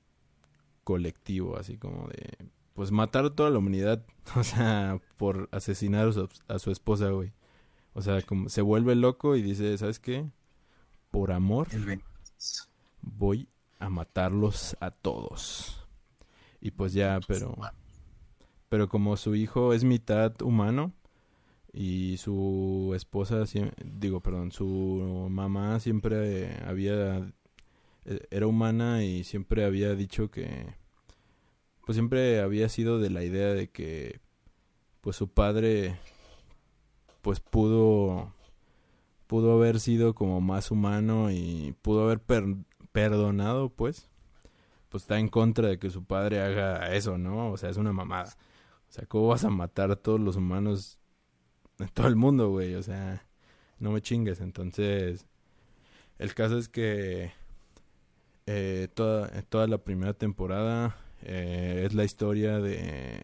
colectivo, 0.84 1.58
así 1.58 1.78
como 1.78 2.08
de 2.10 2.38
pues 2.76 2.92
matar 2.92 3.26
a 3.26 3.34
toda 3.34 3.50
la 3.50 3.58
humanidad, 3.58 4.06
o 4.36 4.44
sea, 4.44 5.02
por 5.18 5.50
asesinar 5.52 6.10
a 6.10 6.12
su, 6.12 6.30
a 6.48 6.60
su 6.60 6.70
esposa, 6.72 7.10
güey. 7.10 7.34
O 7.94 8.02
sea, 8.02 8.22
como 8.22 8.50
se 8.50 8.62
vuelve 8.62 8.94
loco 8.94 9.36
y 9.36 9.42
dice, 9.42 9.78
¿sabes 9.78 10.00
qué? 10.00 10.30
Por 11.10 11.32
amor 11.32 11.70
El 11.72 11.86
20. 11.86 12.06
voy 13.02 13.48
a 13.80 13.90
matarlos 13.90 14.76
a 14.82 14.92
todos. 14.92 15.88
Y 16.60 16.72
pues 16.72 16.94
ya, 16.94 17.20
pero 17.26 17.56
pero 18.70 18.90
como 18.90 19.16
su 19.16 19.36
hijo 19.36 19.74
es 19.74 19.84
mitad 19.86 20.42
humano 20.42 20.92
y 21.72 22.18
su 22.18 22.92
esposa 22.96 23.44
digo, 23.84 24.22
perdón, 24.22 24.52
su 24.52 25.28
mamá 25.30 25.80
siempre 25.80 26.58
había 26.66 27.32
era 28.30 28.48
humana 28.48 29.04
y 29.04 29.24
siempre 29.24 29.66
había 29.66 29.96
dicho 29.96 30.30
que 30.32 30.76
pues 31.86 31.96
siempre 31.96 32.40
había 32.42 32.70
sido 32.70 33.00
de 33.00 33.10
la 33.10 33.24
idea 33.24 33.54
de 33.54 33.70
que 33.70 34.20
pues 35.02 35.16
su 35.16 35.30
padre 35.30 35.98
pues 37.22 37.40
pudo 37.40 38.34
pudo 39.28 39.54
haber 39.54 39.80
sido 39.80 40.14
como 40.16 40.42
más 40.42 40.72
humano 40.72 41.32
y 41.32 41.76
pudo 41.82 42.04
haber 42.06 42.20
per- 42.22 42.58
perdonado, 42.92 43.70
pues, 43.70 44.10
pues 44.90 45.04
está 45.04 45.20
en 45.20 45.30
contra 45.30 45.70
de 45.70 45.80
que 45.80 45.90
su 45.90 46.06
padre 46.06 46.42
haga 46.42 46.96
eso, 46.96 47.18
¿no? 47.18 47.52
O 47.52 47.58
sea, 47.58 47.70
es 47.70 47.78
una 47.78 47.94
mamada. 47.94 48.38
O 48.90 48.94
sea, 48.94 49.06
¿cómo 49.08 49.28
vas 49.30 49.44
a 49.46 49.50
matar 49.50 49.92
a 49.92 49.96
todos 49.98 50.20
los 50.20 50.36
humanos 50.38 51.00
en 51.80 51.90
todo 51.90 52.08
el 52.08 52.16
mundo, 52.18 52.50
güey? 52.50 52.76
O 52.76 52.84
sea, 52.84 53.28
no 53.80 53.92
me 53.92 54.02
chingues. 54.02 54.42
Entonces, 54.42 55.28
el 56.20 56.34
caso 56.34 56.58
es 56.58 56.70
que 56.70 57.32
eh, 58.46 58.88
toda, 58.94 59.30
toda 59.44 59.68
la 59.68 59.80
primera 59.80 60.14
temporada 60.14 60.96
eh, 61.22 61.84
es 61.86 61.94
la 61.94 62.04
historia 62.04 62.60
de 62.60 63.22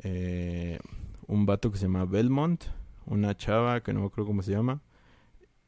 eh, 0.00 0.78
un 1.26 1.46
vato 1.46 1.70
que 1.70 1.78
se 1.78 1.86
llama 1.86 2.04
Belmont, 2.04 2.64
una 3.06 3.36
chava 3.36 3.82
que 3.82 3.92
no 3.92 4.00
me 4.00 4.06
acuerdo 4.06 4.26
cómo 4.26 4.42
se 4.42 4.52
llama, 4.52 4.80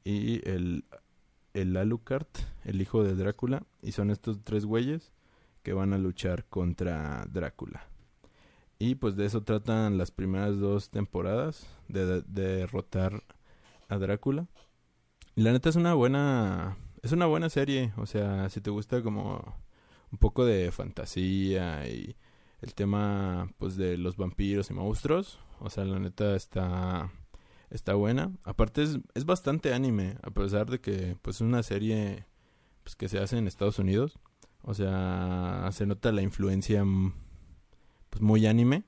y 0.05 0.47
el 0.49 0.85
el 1.55 1.77
Alucard, 1.77 2.27
el 2.65 2.83
hijo 2.83 3.05
de 3.05 3.15
Drácula, 3.15 3.63
y 3.81 3.93
son 3.93 4.11
estos 4.11 4.43
tres 4.43 4.67
güeyes 4.67 5.13
que 5.63 5.73
van 5.73 5.93
a 5.93 5.99
luchar 5.99 6.45
contra 6.45 7.25
Drácula. 7.33 7.87
Y 8.79 8.97
pues 8.97 9.17
de 9.17 9.25
eso 9.25 9.43
tratan 9.43 9.97
las 9.97 10.11
primeras 10.11 10.59
dos 10.59 10.91
temporadas, 10.91 11.67
de, 11.89 12.23
derrotar 12.23 13.23
a 13.89 13.99
Drácula. 13.99 14.47
Y 15.37 15.43
la 15.43 15.53
neta 15.53 15.69
es 15.69 15.77
una 15.77 15.95
buena, 15.95 16.77
es 17.05 17.13
una 17.13 17.27
buena 17.27 17.51
serie, 17.51 17.93
o 17.99 18.07
sea, 18.07 18.49
si 18.49 18.63
te 18.63 18.71
gusta 18.71 19.03
como 19.03 19.57
un 20.11 20.19
poco 20.19 20.47
de 20.47 20.73
fantasía 20.73 21.87
y 21.87 22.17
el 22.63 22.75
tema 22.75 23.53
pues 23.59 23.77
de 23.77 23.99
los 23.99 24.17
vampiros 24.17 24.71
y 24.71 24.75
monstruos, 24.75 25.39
o 25.61 25.69
sea, 25.69 25.85
la 25.85 25.99
neta 25.99 26.35
está 26.35 27.13
está 27.69 27.95
buena. 27.95 28.33
Aparte 28.45 28.83
es, 28.83 28.99
es 29.15 29.27
bastante 29.27 29.75
anime, 29.75 30.17
a 30.23 30.31
pesar 30.31 30.71
de 30.71 30.81
que 30.81 31.17
pues 31.21 31.37
es 31.37 31.41
una 31.43 31.63
serie 31.63 32.25
pues, 32.83 32.97
que 32.97 33.09
se 33.09 33.19
hace 33.19 33.37
en 33.37 33.49
Estados 33.49 33.79
Unidos. 33.79 34.19
O 34.63 34.73
sea, 34.73 35.69
se 35.73 35.85
nota 35.85 36.11
la 36.11 36.23
influencia 36.23 36.85
mm, 36.85 37.13
pues 38.09 38.23
muy 38.23 38.47
anime. 38.47 38.85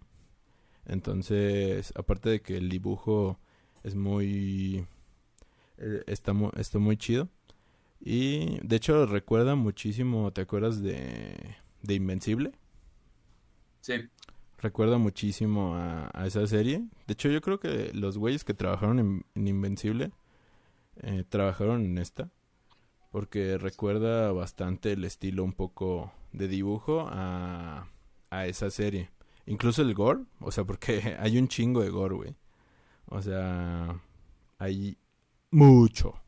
Entonces, 0.86 1.92
aparte 1.96 2.30
de 2.30 2.40
que 2.40 2.56
el 2.56 2.70
dibujo 2.70 3.38
es 3.82 3.94
muy 3.94 4.86
eh, 5.76 6.02
está 6.06 6.32
muy 6.32 6.50
está 6.56 6.78
muy 6.78 6.96
chido. 6.96 7.28
Y 8.00 8.58
de 8.66 8.76
hecho 8.76 9.06
recuerda 9.06 9.54
muchísimo, 9.54 10.32
¿te 10.32 10.42
acuerdas 10.42 10.82
de 10.82 11.56
de 11.82 11.94
Invencible? 11.94 12.52
Sí 13.80 13.94
recuerda 14.58 14.98
muchísimo 14.98 15.74
a, 15.76 16.26
esa 16.26 16.46
serie. 16.46 16.84
De 17.06 17.12
hecho, 17.12 17.28
yo 17.28 17.40
creo 17.40 17.60
que 17.60 17.92
los 17.94 18.18
güeyes 18.18 18.44
que 18.44 18.54
trabajaron 18.54 19.24
en, 19.34 19.46
Invencible 19.46 20.12
eh, 21.02 21.24
trabajaron 21.28 21.84
en 21.84 21.98
esta. 21.98 22.30
Porque 23.12 23.58
recuerda 23.58 24.32
bastante 24.32 24.92
el 24.92 25.04
estilo 25.04 25.44
un 25.44 25.52
poco 25.52 26.12
de 26.32 26.48
dibujo 26.48 27.06
a, 27.08 27.88
a 28.30 28.46
esa 28.46 28.70
serie. 28.70 29.10
Incluso 29.46 29.82
el 29.82 29.94
gore, 29.94 30.24
o 30.40 30.50
sea, 30.50 30.64
porque 30.64 31.16
hay 31.20 31.38
un 31.38 31.48
chingo 31.48 31.82
de 31.82 31.90
gore, 31.90 32.14
güey. 32.14 32.36
O 33.06 33.22
sea, 33.22 34.00
hay 34.58 34.98
mucho 35.50 36.20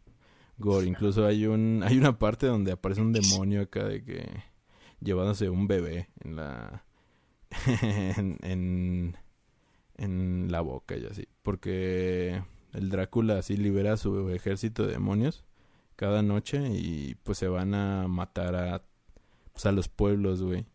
gore. 0.59 0.87
Incluso 0.87 1.27
hay 1.27 1.47
un 1.47 1.83
hay 1.85 1.99
una 1.99 2.19
parte 2.19 2.47
donde 2.47 2.73
aparece 2.73 3.01
un 3.01 3.13
demonio 3.13 3.63
acá 3.63 3.85
de 3.85 4.05
que 4.05 4.27
llevándose 5.01 5.49
un 5.49 5.67
bebé 5.67 6.09
en 6.21 6.37
la 6.37 6.85
en, 8.43 9.17
en, 9.97 10.51
la 10.51 10.61
boca 10.61 10.97
y 10.97 11.07
así. 11.07 11.29
Porque 11.43 12.43
el 12.73 12.91
Drácula 12.91 13.39
así 13.39 13.57
libera 13.57 13.97
su 13.97 14.31
ejército 14.31 14.87
de 14.87 14.93
demonios 14.93 15.45
cada 15.97 16.23
noche 16.23 16.69
y 16.75 17.17
pues 17.25 17.39
se 17.39 17.49
van 17.49 17.75
a 17.75 18.07
matar 18.09 18.55
a, 18.55 18.85
pues, 19.53 19.67
a 19.67 19.73
los 19.73 19.89
pueblos, 19.89 20.43
güey. 20.43 20.67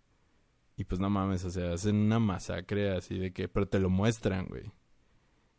Y 0.76 0.86
pues 0.86 1.00
no 1.00 1.10
mames, 1.10 1.46
o 1.46 1.52
sea, 1.52 1.74
hacen 1.74 1.96
una 1.96 2.20
masacre 2.20 2.92
así 2.92 3.18
de 3.18 3.32
que, 3.32 3.48
pero 3.48 3.68
te 3.68 3.80
lo 3.80 3.90
muestran, 3.90 4.48
güey. 4.48 4.72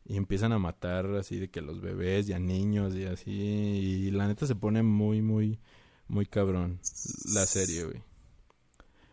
Y 0.06 0.16
empiezan 0.16 0.52
a 0.52 0.58
matar 0.58 1.06
así 1.14 1.38
de 1.38 1.48
que 1.50 1.62
los 1.62 1.80
bebés 1.80 2.28
y 2.28 2.34
a 2.34 2.38
niños 2.38 2.94
y 2.94 3.04
así. 3.04 3.30
Y 3.30 4.10
la 4.10 4.28
neta 4.28 4.46
se 4.46 4.54
pone 4.54 4.82
muy, 4.82 5.22
muy, 5.22 5.58
muy 6.08 6.26
cabrón 6.26 6.80
la 7.32 7.46
serie, 7.46 7.84
güey. 7.84 8.02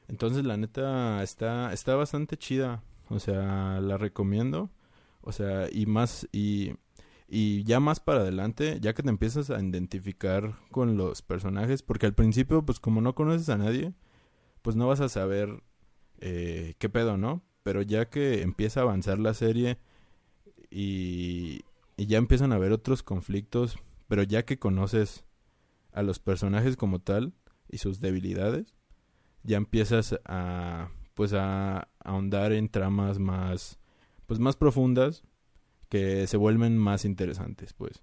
Entonces, 0.10 0.44
la 0.44 0.58
neta 0.58 1.24
está, 1.24 1.72
está 1.72 1.96
bastante 1.96 2.38
chida. 2.38 2.84
O 3.10 3.20
sea, 3.20 3.80
la 3.80 3.98
recomiendo. 3.98 4.70
O 5.22 5.32
sea, 5.32 5.70
y 5.72 5.86
más, 5.86 6.28
y, 6.32 6.74
y 7.28 7.64
ya 7.64 7.80
más 7.80 8.00
para 8.00 8.22
adelante, 8.22 8.80
ya 8.82 8.94
que 8.94 9.04
te 9.04 9.10
empiezas 9.10 9.50
a 9.50 9.62
identificar 9.62 10.58
con 10.72 10.98
los 10.98 11.22
personajes, 11.22 11.84
porque 11.84 12.08
al 12.08 12.14
principio, 12.14 12.66
pues 12.66 12.80
como 12.80 13.02
no 13.02 13.16
conoces 13.16 13.48
a 13.50 13.58
nadie, 13.58 13.94
pues 14.62 14.76
no 14.76 14.88
vas 14.88 15.00
a 15.00 15.10
saber 15.10 15.64
eh, 16.20 16.76
qué 16.80 16.90
pedo, 16.90 17.18
¿no? 17.18 17.44
Pero 17.64 17.82
ya 17.82 18.10
que 18.10 18.42
empieza 18.42 18.82
a 18.82 18.84
avanzar 18.84 19.20
la 19.20 19.34
serie 19.34 19.78
y, 20.72 21.66
ya 21.98 22.18
empiezan 22.18 22.52
a 22.52 22.56
haber 22.56 22.72
otros 22.72 23.04
conflictos, 23.04 23.78
pero 24.08 24.24
ya 24.24 24.44
que 24.44 24.58
conoces 24.58 25.24
a 25.92 26.02
los 26.02 26.18
personajes 26.18 26.76
como 26.76 27.00
tal 27.00 27.34
y 27.70 27.78
sus 27.78 28.00
debilidades, 28.00 28.74
ya 29.44 29.58
empiezas 29.58 30.20
a 30.26 30.90
pues 31.14 31.34
a, 31.34 31.90
ahondar 32.00 32.54
en 32.54 32.70
tramas 32.70 33.20
más 33.20 33.78
pues 34.26 34.40
más 34.40 34.56
profundas 34.56 35.24
que 35.90 36.26
se 36.26 36.38
vuelven 36.38 36.78
más 36.78 37.06
interesantes 37.06 37.74
pues. 37.74 38.02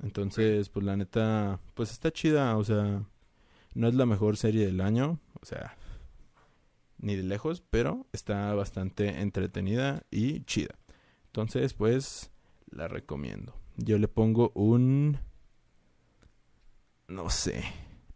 Entonces 0.00 0.68
pues 0.68 0.86
la 0.86 0.96
neta 0.96 1.58
pues 1.74 1.90
está 1.90 2.12
chida 2.12 2.56
o 2.56 2.62
sea 2.62 3.02
no 3.74 3.88
es 3.88 3.94
la 3.94 4.06
mejor 4.06 4.36
serie 4.36 4.66
del 4.66 4.80
año 4.80 5.18
o 5.40 5.44
sea 5.44 5.76
ni 6.98 7.16
de 7.16 7.24
lejos 7.24 7.64
pero 7.68 8.06
está 8.12 8.54
bastante 8.54 9.20
entretenida 9.20 10.04
y 10.10 10.44
chida 10.44 10.78
entonces 11.38 11.74
pues 11.74 12.30
la 12.70 12.88
recomiendo 12.88 13.54
yo 13.76 13.98
le 13.98 14.08
pongo 14.08 14.52
un 14.54 15.18
no 17.06 17.30
sé 17.30 17.64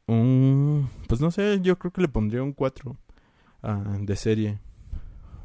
un, 0.07 0.91
pues 1.09 1.21
no 1.21 1.31
sé, 1.31 1.61
yo 1.63 1.79
creo 1.79 1.93
que 1.93 2.01
le 2.01 2.09
pondría 2.09 2.43
un 2.43 2.53
4 2.53 2.97
ah, 3.63 3.97
de 4.01 4.17
serie. 4.17 4.61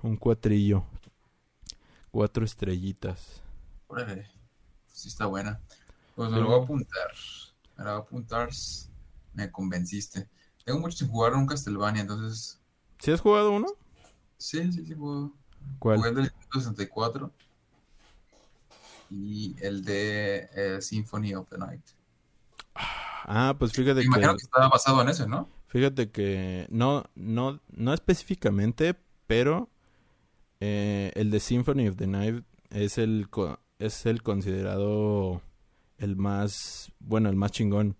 Un 0.03 0.17
cuatrillo. 0.17 0.85
Cuatro 2.11 2.45
estrellitas. 2.45 3.41
Órale, 3.87 4.29
pues 4.85 4.99
sí 4.99 5.07
está 5.09 5.25
buena. 5.25 5.61
Pues 6.15 6.31
me 6.31 6.39
lo 6.39 6.47
voy 6.47 6.59
a 6.59 6.63
apuntar. 6.63 7.11
Me 7.77 7.83
lo 7.83 7.91
voy 7.91 7.99
a 7.99 8.03
apuntar. 8.03 8.49
Me 9.33 9.51
convenciste. 9.51 10.29
Tengo 10.65 10.79
mucho 10.79 10.97
sin 10.97 11.07
jugar 11.07 11.33
un 11.33 11.45
Castlevania, 11.45 12.01
entonces. 12.01 12.59
¿Sí 12.99 13.11
has 13.11 13.21
jugado 13.21 13.51
uno? 13.51 13.67
Sí, 14.37 14.71
sí, 14.71 14.85
sí, 14.85 14.93
juego. 14.93 15.33
¿Cuál? 15.79 15.97
Jugué 15.97 16.09
el 16.09 16.15
del 16.15 16.31
64 16.53 17.31
y 19.09 19.55
el 19.61 19.83
de 19.83 20.49
eh, 20.55 20.81
Symphony 20.81 21.35
of 21.35 21.49
the 21.49 21.57
Night. 21.57 21.83
Ah, 22.75 23.55
pues 23.57 23.73
fíjate 23.73 24.01
que... 24.01 24.09
que 24.09 24.35
estaba 24.37 24.69
basado 24.69 25.01
en 25.01 25.09
ese, 25.09 25.27
¿no? 25.27 25.49
Fíjate 25.67 26.11
que 26.11 26.65
no, 26.69 27.05
no, 27.15 27.59
no 27.69 27.93
específicamente, 27.93 28.95
pero 29.27 29.69
eh, 30.59 31.11
el 31.15 31.29
de 31.29 31.39
Symphony 31.39 31.89
of 31.89 31.97
the 31.97 32.07
Night 32.07 32.43
es 32.69 32.97
el, 32.97 33.27
es 33.79 34.05
el 34.05 34.23
considerado 34.23 35.41
el 35.97 36.15
más, 36.15 36.91
bueno, 36.99 37.29
el 37.29 37.35
más 37.35 37.51
chingón. 37.51 37.97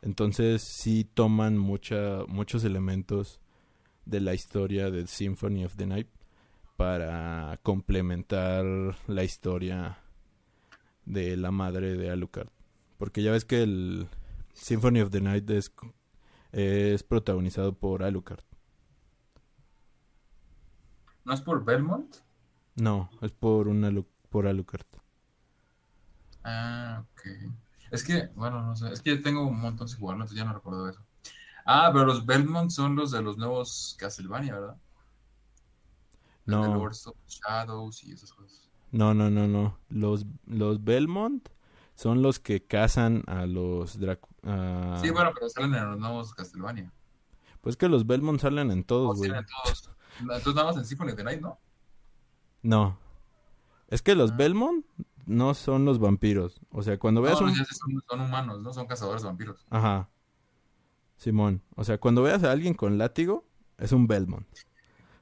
Entonces 0.00 0.62
sí 0.62 1.04
toman 1.04 1.58
mucha, 1.58 2.24
muchos 2.26 2.64
elementos 2.64 3.40
de 4.04 4.20
la 4.20 4.34
historia 4.34 4.90
de 4.90 5.06
Symphony 5.06 5.64
of 5.64 5.76
the 5.76 5.86
Night 5.86 6.08
para 6.76 7.60
complementar 7.62 8.64
la 9.06 9.22
historia 9.22 10.01
de 11.04 11.36
la 11.36 11.50
madre 11.50 11.96
de 11.96 12.10
Alucard. 12.10 12.48
Porque 12.98 13.22
ya 13.22 13.32
ves 13.32 13.44
que 13.44 13.62
el, 13.62 14.08
Symphony 14.54 15.00
of 15.00 15.10
the 15.10 15.20
Night 15.20 15.48
es, 15.50 15.72
es 16.52 17.02
protagonizado 17.02 17.74
por 17.74 18.02
Alucard. 18.02 18.44
¿No 21.24 21.32
es 21.32 21.40
por 21.40 21.64
Belmont? 21.64 22.16
No, 22.76 23.10
es 23.20 23.32
por, 23.32 23.68
una, 23.68 23.90
por 24.28 24.46
Alucard. 24.46 24.86
Ah, 26.44 27.04
ok. 27.12 27.52
Es 27.90 28.02
que, 28.02 28.28
bueno, 28.34 28.62
no 28.62 28.74
sé, 28.74 28.92
es 28.92 29.00
que 29.00 29.16
yo 29.16 29.22
tengo 29.22 29.46
un 29.46 29.60
montón 29.60 29.86
de 29.86 29.94
jugar, 29.94 30.14
entonces 30.14 30.36
ya 30.36 30.44
no 30.44 30.54
recuerdo 30.54 30.88
eso. 30.88 31.04
Ah, 31.64 31.90
pero 31.92 32.06
los 32.06 32.26
Belmont 32.26 32.70
son 32.70 32.96
los 32.96 33.12
de 33.12 33.22
los 33.22 33.36
nuevos 33.36 33.94
Castlevania, 33.98 34.54
¿verdad? 34.54 34.76
No. 36.44 36.90
Shadows 37.26 38.02
y 38.02 38.12
esas 38.12 38.32
cosas. 38.32 38.71
No, 38.92 39.14
no, 39.14 39.30
no, 39.30 39.48
no. 39.48 39.78
Los, 39.88 40.26
los 40.46 40.84
Belmont 40.84 41.48
son 41.94 42.22
los 42.22 42.38
que 42.38 42.64
cazan 42.64 43.24
a 43.26 43.46
los 43.46 43.98
Dracu 43.98 44.28
Sí, 45.00 45.10
bueno, 45.10 45.30
pero 45.34 45.48
salen 45.48 45.74
en 45.74 45.90
los 45.90 45.98
nuevos 45.98 46.34
Castlevania. 46.34 46.92
Pues 47.60 47.76
que 47.76 47.88
los 47.88 48.06
Belmont 48.06 48.40
salen 48.40 48.70
en 48.70 48.84
todos, 48.84 49.16
güey. 49.16 49.30
en 49.30 49.46
todos. 49.46 49.90
Entonces 50.20 50.54
nada 50.54 50.68
más 50.68 50.76
en 50.76 50.84
Symphony 50.84 51.12
of 51.12 51.16
the 51.16 51.24
Night, 51.24 51.40
¿no? 51.40 51.58
No. 52.62 52.98
Es 53.88 54.02
que 54.02 54.14
los 54.14 54.32
ah. 54.32 54.36
Belmont 54.36 54.84
no 55.26 55.54
son 55.54 55.84
los 55.84 55.98
vampiros. 55.98 56.60
O 56.70 56.82
sea, 56.82 56.98
cuando 56.98 57.22
veas 57.22 57.40
no, 57.40 57.46
un... 57.46 57.54
son, 57.54 58.02
son, 58.08 58.20
humanos, 58.20 58.62
no 58.62 58.72
son 58.72 58.86
cazadores 58.86 59.22
de 59.22 59.28
vampiros. 59.28 59.64
Ajá. 59.70 60.10
Simón. 61.16 61.62
O 61.76 61.84
sea, 61.84 61.98
cuando 61.98 62.22
veas 62.22 62.42
a 62.42 62.50
alguien 62.50 62.74
con 62.74 62.98
látigo, 62.98 63.46
es 63.78 63.92
un 63.92 64.06
Belmont. 64.06 64.46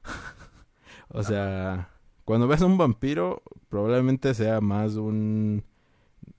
o 1.09 1.21
sea, 1.21 1.90
cuando 2.25 2.47
veas 2.47 2.61
a 2.61 2.65
un 2.65 2.77
vampiro, 2.77 3.43
probablemente 3.69 4.33
sea 4.33 4.61
más 4.61 4.95
un 4.95 5.63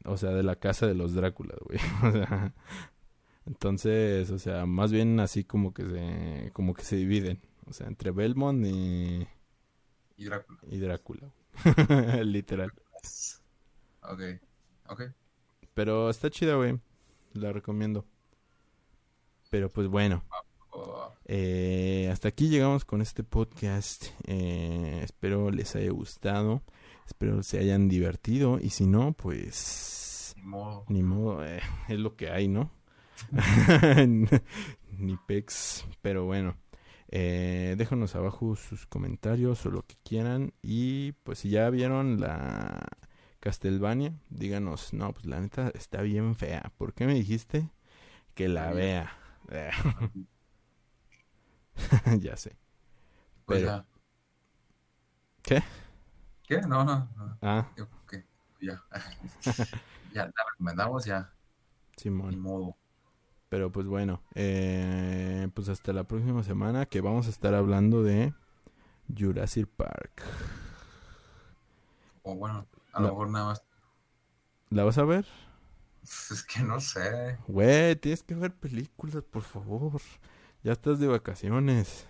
o 0.04 0.16
sea, 0.16 0.30
de 0.30 0.42
la 0.42 0.56
casa 0.56 0.86
de 0.86 0.94
los 0.94 1.14
Dráculas, 1.14 1.58
güey. 1.60 1.78
O 2.02 2.12
sea, 2.12 2.54
entonces, 3.46 4.30
o 4.30 4.38
sea, 4.38 4.66
más 4.66 4.92
bien 4.92 5.18
así 5.20 5.44
como 5.44 5.74
que 5.74 5.84
se, 5.84 6.50
como 6.52 6.74
que 6.74 6.82
se 6.82 6.96
dividen. 6.96 7.40
O 7.66 7.72
sea, 7.72 7.86
entre 7.86 8.10
Belmont 8.10 8.64
y... 8.64 9.26
Y 10.16 10.24
Drácula. 10.24 10.58
Y 10.70 10.78
Drácula. 10.78 11.32
Literal. 12.24 12.72
Ok, 14.02 14.20
ok. 14.88 15.02
Pero 15.74 16.10
está 16.10 16.30
chida, 16.30 16.54
güey. 16.54 16.78
La 17.32 17.52
recomiendo. 17.52 18.04
Pero 19.50 19.68
pues 19.68 19.88
bueno, 19.88 20.22
Oh, 20.30 20.51
eh, 21.26 22.08
hasta 22.12 22.28
aquí 22.28 22.48
llegamos 22.48 22.84
con 22.84 23.00
este 23.00 23.24
podcast. 23.24 24.06
Eh, 24.26 25.00
espero 25.02 25.50
les 25.50 25.74
haya 25.76 25.90
gustado. 25.90 26.62
Espero 27.06 27.42
se 27.42 27.58
hayan 27.58 27.88
divertido. 27.88 28.58
Y 28.60 28.70
si 28.70 28.86
no, 28.86 29.12
pues 29.12 30.34
ni 30.36 30.42
modo. 30.42 30.84
ni 30.88 31.02
modo, 31.02 31.44
eh, 31.44 31.60
es 31.88 31.98
lo 31.98 32.16
que 32.16 32.30
hay, 32.30 32.48
¿no? 32.48 32.70
Ni 34.98 35.16
pex, 35.26 35.86
pero 36.00 36.24
bueno. 36.24 36.56
Déjanos 37.08 38.14
abajo 38.14 38.56
sus 38.56 38.86
comentarios 38.86 39.66
o 39.66 39.70
lo 39.70 39.82
que 39.82 39.96
quieran. 40.02 40.54
Y 40.62 41.12
pues 41.24 41.40
si 41.40 41.50
ya 41.50 41.68
vieron 41.70 42.20
la 42.20 42.88
Castlevania, 43.40 44.14
díganos, 44.30 44.94
no, 44.94 45.12
pues 45.12 45.26
la 45.26 45.40
neta 45.40 45.70
está 45.74 46.00
bien 46.02 46.34
fea. 46.34 46.72
¿Por 46.78 46.94
qué 46.94 47.06
me 47.06 47.14
dijiste 47.14 47.68
que 48.34 48.48
la 48.48 48.72
vea? 48.72 49.12
ya 52.20 52.36
sé. 52.36 52.56
Pues 53.46 53.60
Pero- 53.60 53.70
ya. 53.72 53.86
¿Qué? 55.42 55.62
¿Qué? 56.44 56.60
No, 56.62 56.84
no, 56.84 57.08
no. 57.16 57.38
Ah, 57.42 57.68
que 58.08 58.24
ya. 58.60 58.82
ya 60.12 60.26
la 60.26 60.32
recomendamos, 60.52 61.04
ya. 61.04 61.32
Ni 61.96 62.02
Simón. 62.02 62.38
modo. 62.40 62.76
Pero 63.48 63.70
pues 63.70 63.86
bueno, 63.86 64.22
eh, 64.34 65.48
pues 65.54 65.68
hasta 65.68 65.92
la 65.92 66.04
próxima 66.04 66.42
semana 66.42 66.86
que 66.86 67.00
vamos 67.00 67.26
a 67.26 67.30
estar 67.30 67.54
hablando 67.54 68.02
de 68.02 68.32
Jurassic 69.14 69.66
Park. 69.68 70.22
O 72.22 72.34
bueno, 72.36 72.66
a 72.92 73.00
La- 73.00 73.08
lo 73.08 73.12
mejor 73.14 73.28
nada 73.30 73.44
más. 73.46 73.62
¿La 74.70 74.84
vas 74.84 74.96
a 74.98 75.04
ver? 75.04 75.26
Es 76.02 76.42
que 76.44 76.62
no 76.62 76.80
sé. 76.80 77.38
Güey, 77.46 77.94
tienes 77.96 78.22
que 78.22 78.34
ver 78.34 78.54
películas, 78.54 79.22
por 79.22 79.42
favor. 79.42 80.00
Ya 80.62 80.72
estás 80.72 80.98
de 81.00 81.08
vacaciones. 81.08 82.06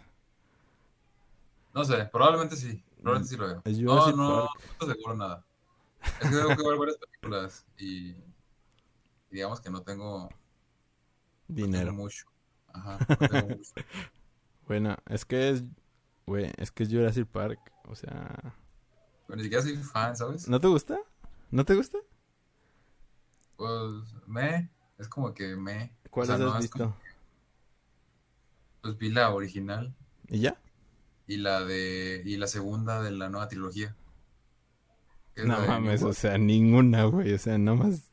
No 1.74 1.84
sé, 1.84 2.04
probablemente 2.06 2.56
sí. 2.56 2.84
Probablemente 3.00 3.30
sí 3.30 3.36
lo 3.36 3.46
veo. 3.46 3.62
Es 3.64 3.78
No, 3.78 3.92
Jurassic 3.92 4.16
no, 4.16 4.28
Park. 4.28 4.50
no 4.64 4.70
estoy 4.72 4.88
seguro 4.94 5.16
nada. 5.16 5.44
Es 6.20 6.28
que 6.28 6.36
tengo 6.36 6.56
que 6.56 6.68
ver 6.68 6.78
varias 6.78 6.96
películas 6.98 7.66
y, 7.78 8.10
y 8.10 8.16
digamos 9.30 9.60
que 9.60 9.70
no 9.70 9.82
tengo, 9.82 10.24
no 10.24 10.28
tengo 10.28 11.66
Dinero. 11.66 11.92
mucho. 11.92 12.26
Ajá, 12.72 12.98
no 13.08 13.16
tengo 13.28 13.48
mucho. 13.48 13.72
Bueno, 14.68 14.96
es 15.06 15.24
que 15.24 15.50
es, 15.50 15.64
güey, 16.24 16.50
es 16.56 16.70
que 16.70 16.84
es 16.84 16.88
Jurassic 16.88 17.26
Park. 17.26 17.58
O 17.88 17.96
sea, 17.96 18.54
Pero 19.26 19.36
ni 19.36 19.42
siquiera 19.42 19.62
soy 19.62 19.76
fan, 19.76 20.16
¿sabes? 20.16 20.48
¿no 20.48 20.60
te 20.60 20.68
gusta? 20.68 20.98
¿No 21.50 21.64
te 21.64 21.74
gusta? 21.74 21.98
Pues 23.56 24.14
me, 24.26 24.70
es 24.98 25.08
como 25.08 25.34
que 25.34 25.56
me. 25.56 25.94
¿Cuáles 26.10 26.30
O 26.30 26.36
sea, 26.36 26.46
no 26.46 26.52
has 26.54 26.62
visto? 26.62 26.78
como- 26.78 26.96
Pues 28.82 28.98
vi 28.98 29.10
la 29.10 29.30
original 29.30 29.94
¿Y 30.28 30.40
ya? 30.40 30.60
y 31.26 31.36
la 31.36 31.64
de 31.64 32.22
y 32.24 32.36
la 32.36 32.46
segunda 32.46 33.02
de 33.02 33.12
la 33.12 33.28
nueva 33.30 33.48
trilogía. 33.48 33.96
No 35.36 35.60
de 35.60 35.66
mames, 35.66 36.02
o 36.02 36.12
sea, 36.12 36.36
ninguna, 36.36 37.04
güey. 37.04 37.32
O 37.32 37.38
sea, 37.38 37.56
nada 37.56 37.76
más, 37.76 38.10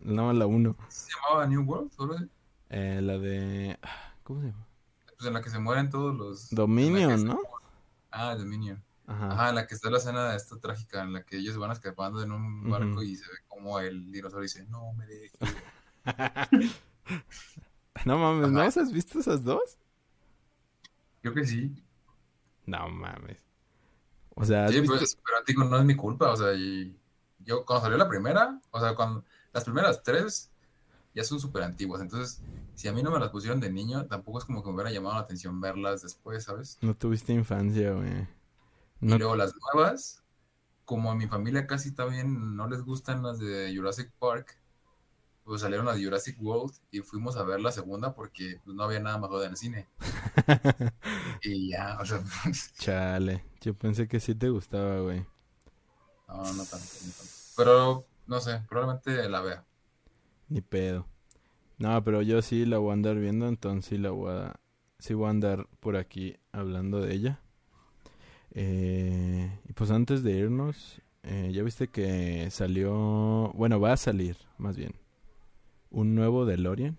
nada 0.00 0.28
más 0.28 0.36
la 0.36 0.46
uno. 0.46 0.76
¿Sí 0.88 1.06
¿Se 1.06 1.12
llamaba 1.16 1.46
New 1.46 1.62
World? 1.64 2.30
Eh, 2.70 3.00
la 3.02 3.18
de, 3.18 3.78
¿cómo 4.22 4.40
se 4.40 4.46
llama? 4.48 4.66
Pues 5.16 5.26
en 5.26 5.34
la 5.34 5.42
que 5.42 5.50
se 5.50 5.58
mueren 5.58 5.90
todos 5.90 6.16
los. 6.16 6.50
Dominion, 6.50 7.24
¿no? 7.24 7.40
Ah, 8.10 8.36
Dominion. 8.36 8.82
Ajá. 9.06 9.32
Ajá, 9.32 9.48
en 9.48 9.54
la 9.56 9.66
que 9.66 9.74
está 9.74 9.90
la 9.90 9.98
escena 9.98 10.36
esta 10.36 10.60
trágica 10.60 11.02
en 11.02 11.12
la 11.12 11.24
que 11.24 11.38
ellos 11.38 11.56
van 11.58 11.72
escapando 11.72 12.22
en 12.22 12.30
un 12.30 12.70
barco 12.70 13.02
y 13.02 13.16
se 13.16 13.24
ve 13.24 13.38
como 13.48 13.80
el 13.80 14.12
dinosaurio 14.12 14.44
dice, 14.44 14.64
no 14.66 14.92
me 14.92 15.06
dejes. 15.06 15.32
No 18.04 18.18
mames, 18.18 18.50
¿no 18.50 18.60
Ajá. 18.60 18.62
has 18.62 18.92
visto 18.92 19.18
esas 19.20 19.44
dos? 19.44 19.78
Yo 21.22 21.32
que 21.34 21.44
sí. 21.46 21.72
No 22.66 22.88
mames. 22.88 23.38
O 24.36 24.44
sea, 24.44 24.66
¿has 24.68 24.76
Sí, 24.76 24.80
visto? 24.80 25.00
pues, 25.00 25.16
pero 25.24 25.38
digo, 25.46 25.64
no 25.64 25.76
es 25.78 25.84
mi 25.84 25.96
culpa, 25.96 26.30
o 26.32 26.36
sea, 26.36 26.52
y 26.54 26.96
yo 27.40 27.64
cuando 27.64 27.82
salió 27.84 27.98
la 27.98 28.08
primera, 28.08 28.60
o 28.70 28.80
sea, 28.80 28.94
cuando 28.94 29.24
las 29.52 29.64
primeras 29.64 30.02
tres 30.02 30.52
ya 31.14 31.24
son 31.24 31.40
súper 31.40 31.64
antiguas, 31.64 32.02
entonces, 32.02 32.42
si 32.74 32.88
a 32.88 32.92
mí 32.92 33.02
no 33.02 33.10
me 33.12 33.20
las 33.20 33.30
pusieron 33.30 33.60
de 33.60 33.70
niño, 33.72 34.06
tampoco 34.08 34.38
es 34.38 34.44
como 34.44 34.62
que 34.62 34.68
me 34.70 34.76
hubiera 34.76 34.92
llamado 34.92 35.16
la 35.16 35.22
atención 35.22 35.60
verlas 35.60 36.02
después, 36.02 36.44
¿sabes? 36.44 36.80
No 36.82 36.94
tuviste 36.94 37.32
infancia, 37.32 37.92
güey. 37.92 38.26
Y 39.06 39.14
No, 39.14 39.18
luego 39.18 39.36
las 39.36 39.54
nuevas, 39.74 40.22
como 40.86 41.12
a 41.12 41.16
mi 41.16 41.28
familia 41.28 41.66
casi 41.68 41.92
también 41.94 42.56
no 42.56 42.68
les 42.68 42.82
gustan 42.84 43.22
las 43.24 43.38
de 43.40 43.74
Jurassic 43.76 44.12
Park, 44.20 44.58
pues 45.44 45.62
salieron 45.62 45.86
de 45.86 46.04
Jurassic 46.04 46.36
World 46.40 46.74
y 46.90 47.00
fuimos 47.00 47.36
a 47.36 47.42
ver 47.44 47.60
la 47.60 47.72
segunda 47.72 48.14
porque 48.14 48.60
pues, 48.64 48.76
no 48.76 48.84
había 48.84 49.00
nada 49.00 49.18
mejor 49.18 49.44
en 49.44 49.50
el 49.50 49.56
cine. 49.56 49.88
Y 51.42 51.70
ya, 51.70 51.98
o 52.00 52.06
sea, 52.06 52.22
Chale, 52.78 53.44
yo 53.60 53.74
pensé 53.74 54.08
que 54.08 54.20
sí 54.20 54.34
te 54.34 54.48
gustaba, 54.50 55.00
güey. 55.00 55.26
no, 56.28 56.52
no 56.54 56.66
tanto, 56.66 56.94
no 57.04 57.12
tanto. 57.12 57.34
Pero, 57.56 58.06
no 58.26 58.40
sé, 58.40 58.62
probablemente 58.68 59.28
la 59.28 59.40
vea. 59.42 59.66
Ni 60.48 60.60
pedo. 60.60 61.08
No, 61.78 62.02
pero 62.04 62.22
yo 62.22 62.42
sí 62.42 62.66
la 62.66 62.78
voy 62.78 62.90
a 62.90 62.94
andar 62.94 63.16
viendo, 63.18 63.48
entonces 63.48 63.86
sí 63.90 63.98
la 63.98 64.10
voy 64.10 64.32
a... 64.32 64.60
Sí 64.98 65.14
voy 65.14 65.26
a 65.28 65.30
andar 65.30 65.68
por 65.80 65.96
aquí 65.96 66.36
hablando 66.52 67.00
de 67.00 67.14
ella. 67.14 67.40
Eh, 68.52 69.60
y 69.68 69.72
pues 69.72 69.90
antes 69.90 70.22
de 70.22 70.32
irnos, 70.32 71.02
eh, 71.22 71.50
ya 71.52 71.62
viste 71.62 71.88
que 71.88 72.50
salió... 72.50 73.52
Bueno, 73.54 73.80
va 73.80 73.92
a 73.94 73.96
salir, 73.96 74.36
más 74.58 74.76
bien. 74.76 74.94
Un 75.92 76.14
nuevo 76.14 76.46
DeLorean. 76.46 76.96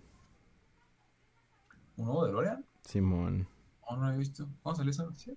¿Un 1.97 2.05
nuevo 2.05 2.25
DeLorean? 2.25 2.63
Simón. 2.85 3.47
No, 3.89 3.97
no 3.97 4.07
lo 4.07 4.13
he 4.13 4.17
visto. 4.17 4.47
¿Cómo 4.61 4.75
salió 4.75 4.91
esa 4.91 5.03
noticia? 5.03 5.33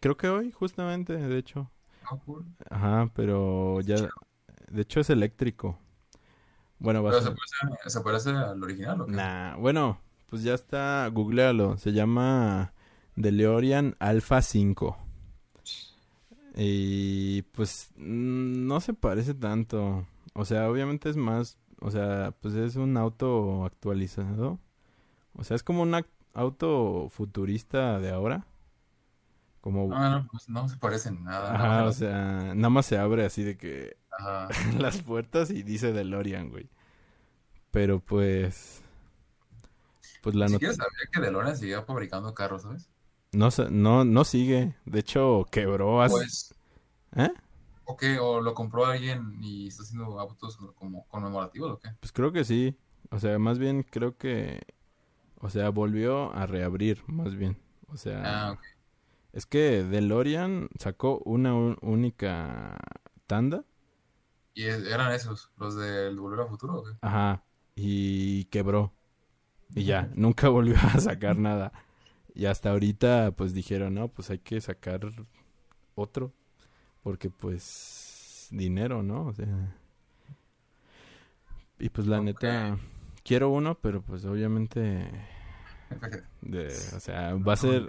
Creo 0.00 0.16
que 0.16 0.28
hoy, 0.28 0.50
justamente, 0.50 1.14
de 1.14 1.38
hecho. 1.38 1.70
Ah, 2.04 2.16
cool. 2.24 2.44
Ajá, 2.70 3.10
pero 3.14 3.80
ya... 3.82 3.96
De 4.70 4.82
hecho 4.82 5.00
es 5.00 5.10
eléctrico. 5.10 5.78
Bueno, 6.78 7.02
va 7.02 7.10
a 7.10 7.22
ser... 7.22 7.34
parece, 7.34 7.90
se 7.90 8.00
parece 8.00 8.30
al 8.30 8.62
original, 8.62 9.00
¿o 9.02 9.06
qué? 9.06 9.12
Nah, 9.12 9.56
bueno, 9.56 10.00
pues 10.28 10.42
ya 10.42 10.54
está, 10.54 11.08
googlealo. 11.08 11.76
Se 11.76 11.92
llama 11.92 12.72
DeLorean 13.14 13.94
Alpha 13.98 14.42
5. 14.42 14.96
Y 16.56 17.42
pues 17.42 17.90
mm, 17.96 18.66
no 18.66 18.80
se 18.80 18.94
parece 18.94 19.34
tanto. 19.34 20.06
O 20.34 20.44
sea, 20.44 20.70
obviamente 20.70 21.10
es 21.10 21.16
más, 21.16 21.58
o 21.80 21.90
sea, 21.90 22.32
pues 22.40 22.54
es 22.54 22.76
un 22.76 22.96
auto 22.96 23.64
actualizado. 23.64 24.58
O 25.34 25.44
sea, 25.44 25.56
es 25.56 25.62
como 25.62 25.82
un 25.82 25.94
auto 26.34 27.08
futurista 27.10 27.98
de 28.00 28.10
ahora. 28.10 28.46
Como, 29.60 29.88
No, 29.88 30.10
no, 30.10 30.28
pues 30.30 30.48
no 30.48 30.68
se 30.68 30.76
parece 30.76 31.08
en 31.08 31.24
nada. 31.24 31.54
ajá, 31.54 31.68
nada 31.68 31.84
o 31.86 31.92
sea, 31.92 32.54
nada 32.54 32.70
más 32.70 32.86
se 32.86 32.98
abre 32.98 33.24
así 33.24 33.42
de 33.42 33.56
que 33.56 33.96
Ajá. 34.10 34.48
las 34.78 35.02
puertas 35.02 35.50
y 35.50 35.62
dice 35.62 35.92
DeLorean, 35.92 36.50
güey. 36.50 36.68
Pero 37.70 38.00
pues, 38.00 38.82
pues 40.22 40.34
la 40.34 40.48
siquiera 40.48 40.74
sabía 40.74 41.08
que 41.12 41.20
DeLorean 41.20 41.56
seguía 41.56 41.82
fabricando 41.82 42.34
carros, 42.34 42.62
¿sabes? 42.62 42.88
No, 43.32 43.48
no, 43.70 44.04
no 44.04 44.24
sigue. 44.24 44.74
De 44.84 45.00
hecho, 45.00 45.46
quebró 45.50 46.00
hace... 46.02 46.14
Pues, 46.14 46.54
¿Eh? 47.16 47.30
¿O 47.86 47.96
qué? 47.96 48.18
¿O 48.18 48.40
lo 48.40 48.54
compró 48.54 48.86
alguien 48.86 49.38
y 49.42 49.68
está 49.68 49.82
haciendo 49.82 50.18
autos 50.20 50.58
como 50.74 51.06
conmemorativos 51.08 51.72
o 51.72 51.78
qué? 51.78 51.90
Pues 52.00 52.12
creo 52.12 52.32
que 52.32 52.44
sí. 52.44 52.76
O 53.10 53.18
sea, 53.18 53.38
más 53.38 53.58
bien 53.58 53.82
creo 53.82 54.16
que... 54.16 54.60
O 55.40 55.50
sea, 55.50 55.70
volvió 55.70 56.32
a 56.34 56.46
reabrir, 56.46 57.02
más 57.08 57.36
bien. 57.36 57.58
O 57.88 57.96
sea, 57.96 58.22
Ah, 58.24 58.58
es 59.32 59.46
que 59.46 59.84
DeLorean 59.84 60.68
sacó 60.78 61.18
una 61.24 61.54
única 61.54 62.78
tanda. 63.26 63.64
¿Y 64.54 64.64
eran 64.64 65.12
esos, 65.12 65.50
los 65.56 65.76
del 65.76 66.18
Volver 66.18 66.40
al 66.40 66.48
Futuro 66.48 66.76
o 66.76 66.84
qué? 66.84 66.92
Ajá. 67.02 67.44
Y 67.74 68.44
quebró. 68.46 68.94
Y 69.74 69.84
ya, 69.84 70.10
nunca 70.14 70.48
volvió 70.48 70.76
a 70.76 71.00
sacar 71.00 71.38
nada. 71.38 71.72
Y 72.34 72.46
hasta 72.46 72.70
ahorita, 72.70 73.34
pues 73.36 73.54
dijeron, 73.54 73.94
no, 73.94 74.08
pues 74.08 74.30
hay 74.30 74.38
que 74.40 74.60
sacar 74.60 75.00
otro. 75.94 76.32
Porque, 77.06 77.30
pues, 77.30 78.48
dinero, 78.50 79.00
¿no? 79.00 79.26
O 79.26 79.32
sea. 79.32 79.78
Y 81.78 81.88
pues 81.90 82.08
la 82.08 82.20
neta, 82.20 82.80
quiero 83.22 83.50
uno, 83.50 83.76
pero 83.76 84.02
pues 84.02 84.24
obviamente, 84.24 85.08
de, 86.40 86.66
o 86.66 86.98
sea, 86.98 87.36
va 87.36 87.52
a 87.52 87.56
ser, 87.56 87.86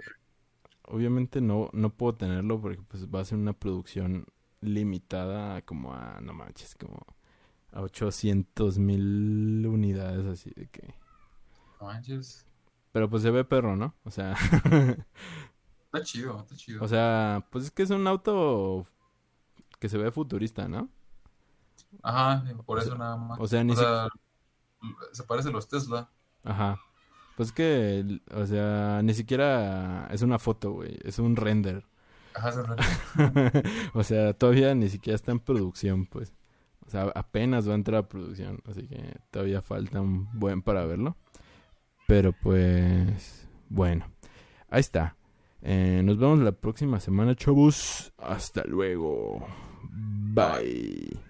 obviamente 0.84 1.40
no, 1.40 1.68
no 1.72 1.90
puedo 1.90 2.14
tenerlo 2.14 2.60
porque 2.60 2.80
pues 2.86 3.08
va 3.08 3.22
a 3.22 3.24
ser 3.24 3.38
una 3.38 3.54
producción 3.54 4.24
limitada 4.60 5.62
como 5.62 5.94
a, 5.94 6.20
no 6.20 6.32
manches, 6.32 6.76
como 6.76 7.04
a 7.72 7.82
800 7.82 8.78
mil 8.78 9.66
unidades 9.66 10.26
así 10.26 10.52
de 10.54 10.68
que... 10.68 10.94
No 11.80 11.88
manches. 11.88 12.46
Pero 12.92 13.10
pues 13.10 13.24
se 13.24 13.32
ve 13.32 13.44
perro, 13.44 13.74
¿no? 13.74 13.96
O 14.04 14.12
sea, 14.12 14.36
Está 15.86 16.04
chido, 16.04 16.38
está 16.38 16.54
chido. 16.54 16.84
o 16.84 16.86
sea, 16.86 17.44
pues 17.50 17.64
es 17.64 17.70
que 17.72 17.82
es 17.82 17.90
un 17.90 18.06
auto 18.06 18.86
que 19.78 19.88
se 19.88 19.98
ve 19.98 20.10
futurista, 20.10 20.68
¿no? 20.68 20.88
Ajá, 22.02 22.44
por 22.66 22.78
o 22.78 22.80
eso 22.80 22.90
sea- 22.90 22.98
nada 22.98 23.16
más. 23.16 23.38
o 23.40 23.46
sea, 23.46 23.64
ni 23.64 23.72
O 23.72 23.76
sea, 23.76 24.08
se 25.12 25.22
parece 25.24 25.48
a 25.48 25.52
los 25.52 25.68
Tesla. 25.68 26.08
Ajá. 26.44 26.78
Pues 27.36 27.52
que, 27.52 28.20
o 28.34 28.46
sea, 28.46 29.00
ni 29.02 29.14
siquiera 29.14 30.08
es 30.10 30.22
una 30.22 30.38
foto, 30.38 30.72
güey. 30.72 30.98
Es 31.04 31.18
un 31.18 31.36
render. 31.36 31.86
Ajá, 32.34 32.48
es 32.50 32.56
un 32.56 32.66
render. 32.66 33.64
o 33.94 34.02
sea, 34.02 34.32
todavía 34.34 34.74
ni 34.74 34.88
siquiera 34.88 35.14
está 35.14 35.32
en 35.32 35.40
producción, 35.40 36.06
pues. 36.06 36.32
O 36.86 36.90
sea, 36.90 37.12
apenas 37.14 37.68
va 37.68 37.72
a 37.72 37.76
entrar 37.76 38.02
a 38.04 38.08
producción. 38.08 38.60
Así 38.68 38.88
que 38.88 39.20
todavía 39.30 39.62
falta 39.62 40.00
un 40.00 40.28
buen 40.32 40.62
para 40.62 40.84
verlo. 40.86 41.16
Pero 42.06 42.32
pues, 42.32 43.46
bueno. 43.68 44.06
Ahí 44.70 44.80
está. 44.80 45.16
Eh, 45.62 46.02
nos 46.04 46.18
vemos 46.18 46.38
la 46.40 46.52
próxima 46.52 47.00
semana, 47.00 47.34
chavos. 47.34 48.12
Hasta 48.18 48.64
luego. 48.64 49.46
Bye. 49.90 51.27